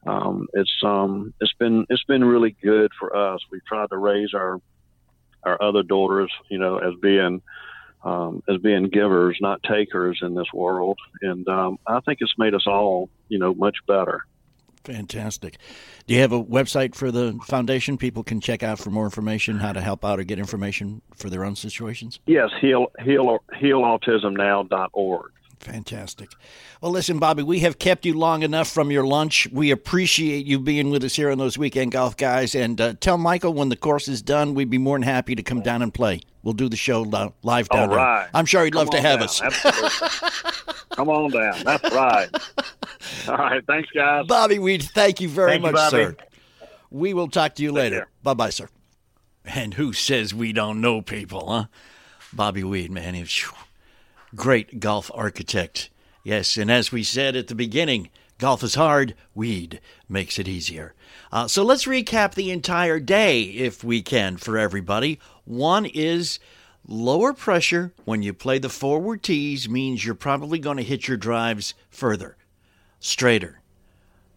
um, 0.05 0.47
it's 0.53 0.73
um, 0.83 1.33
it's 1.41 1.53
been 1.53 1.85
it's 1.89 2.03
been 2.03 2.23
really 2.23 2.55
good 2.61 2.91
for 2.99 3.15
us. 3.15 3.41
We've 3.51 3.65
tried 3.65 3.89
to 3.89 3.97
raise 3.97 4.33
our 4.33 4.59
our 5.43 5.61
other 5.61 5.83
daughters, 5.83 6.31
you 6.49 6.57
know, 6.57 6.77
as 6.77 6.93
being 7.01 7.41
um, 8.03 8.43
as 8.47 8.57
being 8.57 8.89
givers, 8.89 9.37
not 9.41 9.63
takers 9.63 10.19
in 10.21 10.35
this 10.35 10.47
world, 10.53 10.97
and 11.21 11.47
um, 11.47 11.79
I 11.87 11.99
think 12.01 12.19
it's 12.21 12.33
made 12.37 12.53
us 12.53 12.67
all, 12.67 13.09
you 13.27 13.39
know, 13.39 13.53
much 13.53 13.77
better. 13.87 14.21
Fantastic. 14.83 15.57
Do 16.05 16.13
you 16.13 16.21
have 16.21 16.31
a 16.31 16.43
website 16.43 16.95
for 16.95 17.11
the 17.11 17.37
foundation 17.45 17.97
people 17.97 18.23
can 18.23 18.41
check 18.41 18.63
out 18.63 18.79
for 18.79 18.89
more 18.89 19.05
information, 19.05 19.59
how 19.59 19.73
to 19.73 19.81
help 19.81 20.03
out 20.05 20.19
or 20.19 20.23
get 20.23 20.39
information 20.39 21.01
for 21.15 21.29
their 21.29 21.43
own 21.43 21.55
situations? 21.55 22.19
Yes, 22.25 22.49
heal 22.61 22.87
heal 23.03 23.39
healautismnow.org. 23.61 25.31
Fantastic. 25.59 26.29
Well, 26.81 26.91
listen, 26.91 27.19
Bobby, 27.19 27.43
we 27.43 27.59
have 27.59 27.79
kept 27.79 28.05
you 28.05 28.13
long 28.13 28.43
enough 28.43 28.69
from 28.69 28.91
your 28.91 29.05
lunch. 29.05 29.47
We 29.51 29.71
appreciate 29.71 30.45
you 30.45 30.59
being 30.59 30.91
with 30.91 31.03
us 31.03 31.15
here 31.15 31.31
on 31.31 31.37
those 31.39 31.57
weekend 31.57 31.91
golf 31.91 32.15
guys. 32.15 32.55
And 32.55 32.79
uh, 32.79 32.93
tell 32.99 33.17
Michael 33.17 33.53
when 33.53 33.69
the 33.69 33.75
course 33.75 34.07
is 34.07 34.21
done, 34.21 34.53
we'd 34.53 34.69
be 34.69 34.77
more 34.77 34.95
than 34.97 35.03
happy 35.03 35.35
to 35.35 35.43
come 35.43 35.61
down 35.61 35.81
and 35.81 35.93
play. 35.93 36.21
We'll 36.43 36.53
do 36.53 36.69
the 36.69 36.77
show 36.77 37.01
li- 37.01 37.33
live 37.43 37.67
down 37.69 37.89
All 37.89 37.95
there. 37.95 38.29
I'm 38.33 38.45
sure 38.45 38.63
he'd 38.63 38.75
love 38.75 38.89
to 38.91 39.01
have 39.01 39.19
down. 39.19 39.23
us. 39.27 39.41
Absolutely. 39.41 39.89
Come 40.91 41.09
on 41.09 41.31
down. 41.31 41.63
That's 41.63 41.93
right. 41.93 42.29
All 43.27 43.35
right. 43.37 43.65
Thanks, 43.65 43.89
guys. 43.93 44.25
Bobby 44.27 44.59
Weed, 44.59 44.83
thank 44.83 45.19
you 45.19 45.27
very 45.27 45.51
Thank 45.53 45.63
much, 45.63 45.73
Bobby. 45.73 45.97
sir. 45.97 46.15
We 46.89 47.13
will 47.13 47.27
talk 47.27 47.55
to 47.55 47.63
you 47.63 47.71
later. 47.73 48.07
Bye 48.23 48.33
bye, 48.35 48.49
sir. 48.51 48.69
And 49.43 49.73
who 49.73 49.91
says 49.91 50.33
we 50.33 50.53
don't 50.53 50.79
know 50.81 51.01
people, 51.01 51.49
huh? 51.49 51.65
Bobby 52.31 52.63
Weed, 52.63 52.91
man, 52.91 53.13
he 53.13 53.21
was 53.21 53.31
phew, 53.33 53.51
great 54.35 54.79
golf 54.79 55.09
architect. 55.13 55.89
Yes, 56.23 56.57
and 56.57 56.71
as 56.71 56.91
we 56.91 57.03
said 57.03 57.35
at 57.35 57.47
the 57.47 57.55
beginning, 57.55 58.09
golf 58.37 58.63
is 58.63 58.75
hard, 58.75 59.15
weed 59.33 59.79
makes 60.09 60.37
it 60.39 60.47
easier. 60.47 60.93
Uh, 61.31 61.47
so 61.47 61.63
let's 61.63 61.85
recap 61.85 62.33
the 62.33 62.51
entire 62.51 62.99
day, 62.99 63.41
if 63.43 63.83
we 63.83 64.01
can, 64.01 64.37
for 64.37 64.57
everybody. 64.57 65.19
One 65.45 65.85
is 65.85 66.39
lower 66.87 67.33
pressure 67.33 67.93
when 68.05 68.23
you 68.23 68.33
play 68.33 68.59
the 68.59 68.69
forward 68.69 69.23
tees 69.23 69.67
means 69.69 70.05
you're 70.05 70.15
probably 70.15 70.59
going 70.59 70.77
to 70.77 70.83
hit 70.83 71.07
your 71.07 71.17
drives 71.17 71.73
further, 71.89 72.37
straighter, 72.99 73.61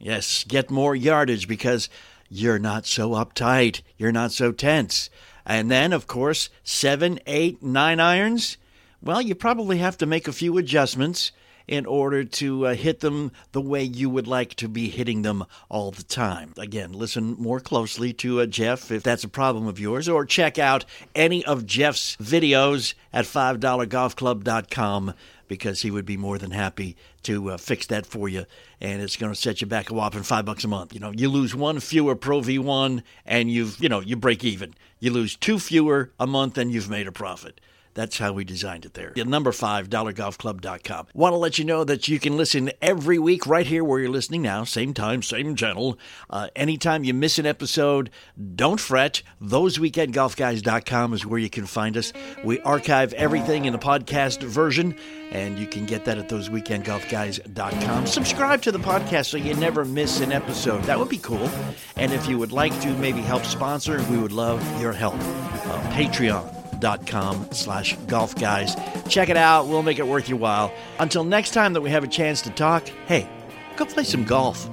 Yes, 0.00 0.44
get 0.44 0.70
more 0.70 0.96
yardage 0.96 1.46
because 1.46 1.90
you're 2.30 2.58
not 2.58 2.86
so 2.86 3.10
uptight. 3.10 3.82
You're 3.98 4.12
not 4.12 4.32
so 4.32 4.50
tense. 4.50 5.10
And 5.44 5.70
then, 5.70 5.92
of 5.92 6.06
course, 6.06 6.48
seven, 6.64 7.20
eight, 7.26 7.62
nine 7.62 8.00
irons. 8.00 8.56
Well, 9.02 9.22
you 9.22 9.34
probably 9.34 9.78
have 9.78 9.96
to 9.98 10.06
make 10.06 10.28
a 10.28 10.32
few 10.32 10.58
adjustments 10.58 11.32
in 11.66 11.86
order 11.86 12.24
to 12.24 12.66
uh, 12.66 12.74
hit 12.74 13.00
them 13.00 13.30
the 13.52 13.60
way 13.60 13.82
you 13.82 14.10
would 14.10 14.26
like 14.26 14.54
to 14.54 14.68
be 14.68 14.90
hitting 14.90 15.22
them 15.22 15.44
all 15.68 15.90
the 15.92 16.02
time. 16.02 16.52
Again, 16.58 16.92
listen 16.92 17.36
more 17.38 17.60
closely 17.60 18.12
to 18.14 18.40
uh, 18.40 18.46
Jeff 18.46 18.90
if 18.90 19.02
that's 19.02 19.24
a 19.24 19.28
problem 19.28 19.66
of 19.68 19.78
yours, 19.78 20.08
or 20.08 20.26
check 20.26 20.58
out 20.58 20.84
any 21.14 21.44
of 21.44 21.64
Jeff's 21.64 22.16
videos 22.16 22.94
at 23.12 23.24
$5golfclub.com 23.24 25.14
because 25.46 25.82
he 25.82 25.90
would 25.90 26.06
be 26.06 26.16
more 26.16 26.38
than 26.38 26.50
happy 26.50 26.96
to 27.22 27.50
uh, 27.50 27.56
fix 27.56 27.86
that 27.86 28.04
for 28.04 28.28
you. 28.28 28.44
And 28.80 29.00
it's 29.00 29.16
going 29.16 29.32
to 29.32 29.40
set 29.40 29.60
you 29.60 29.66
back 29.66 29.90
a 29.90 29.94
whopping 29.94 30.24
five 30.24 30.44
bucks 30.44 30.64
a 30.64 30.68
month. 30.68 30.92
You 30.92 31.00
know, 31.00 31.12
you 31.12 31.28
lose 31.28 31.54
one 31.54 31.80
fewer 31.80 32.16
Pro 32.16 32.40
V1 32.40 33.02
and 33.26 33.50
you've, 33.50 33.80
you 33.80 33.88
know, 33.88 34.00
you 34.00 34.16
break 34.16 34.44
even. 34.44 34.74
You 34.98 35.10
lose 35.12 35.36
two 35.36 35.58
fewer 35.58 36.12
a 36.20 36.26
month 36.26 36.58
and 36.58 36.70
you've 36.70 36.90
made 36.90 37.06
a 37.06 37.12
profit. 37.12 37.60
That's 38.00 38.16
how 38.16 38.32
we 38.32 38.44
designed 38.44 38.86
it 38.86 38.94
there. 38.94 39.12
The 39.14 39.26
number 39.26 39.52
five, 39.52 39.90
dollargolfclub.com. 39.90 41.08
Want 41.12 41.34
to 41.34 41.36
let 41.36 41.58
you 41.58 41.66
know 41.66 41.84
that 41.84 42.08
you 42.08 42.18
can 42.18 42.34
listen 42.34 42.70
every 42.80 43.18
week 43.18 43.46
right 43.46 43.66
here 43.66 43.84
where 43.84 44.00
you're 44.00 44.08
listening 44.08 44.40
now, 44.40 44.64
same 44.64 44.94
time, 44.94 45.22
same 45.22 45.54
channel. 45.54 45.98
Uh, 46.30 46.48
anytime 46.56 47.04
you 47.04 47.12
miss 47.12 47.38
an 47.38 47.44
episode, 47.44 48.08
don't 48.54 48.80
fret. 48.80 49.22
ThoseWeekendGolfGuys.com 49.42 51.12
is 51.12 51.26
where 51.26 51.38
you 51.38 51.50
can 51.50 51.66
find 51.66 51.94
us. 51.98 52.14
We 52.42 52.58
archive 52.60 53.12
everything 53.12 53.66
in 53.66 53.74
the 53.74 53.78
podcast 53.78 54.42
version, 54.44 54.96
and 55.30 55.58
you 55.58 55.66
can 55.66 55.84
get 55.84 56.06
that 56.06 56.16
at 56.16 56.30
ThoseWeekendGolfGuys.com. 56.30 58.06
Subscribe 58.06 58.62
to 58.62 58.72
the 58.72 58.78
podcast 58.78 59.26
so 59.26 59.36
you 59.36 59.52
never 59.56 59.84
miss 59.84 60.20
an 60.20 60.32
episode. 60.32 60.84
That 60.84 60.98
would 60.98 61.10
be 61.10 61.18
cool. 61.18 61.50
And 61.96 62.14
if 62.14 62.26
you 62.26 62.38
would 62.38 62.50
like 62.50 62.80
to 62.80 62.94
maybe 62.94 63.20
help 63.20 63.44
sponsor, 63.44 64.02
we 64.10 64.16
would 64.16 64.32
love 64.32 64.62
your 64.80 64.94
help. 64.94 65.16
Uh, 65.16 65.82
Patreon 65.92 66.59
com 67.06 67.48
slash 67.52 67.96
golf 68.06 68.34
guys. 68.34 68.76
Check 69.08 69.28
it 69.28 69.36
out. 69.36 69.66
We'll 69.66 69.82
make 69.82 69.98
it 69.98 70.06
worth 70.06 70.28
your 70.28 70.38
while. 70.38 70.72
Until 70.98 71.24
next 71.24 71.50
time 71.50 71.72
that 71.74 71.80
we 71.80 71.90
have 71.90 72.04
a 72.04 72.08
chance 72.08 72.42
to 72.42 72.50
talk, 72.50 72.88
hey, 73.06 73.28
go 73.76 73.84
play 73.84 74.04
some 74.04 74.24
golf. 74.24 74.68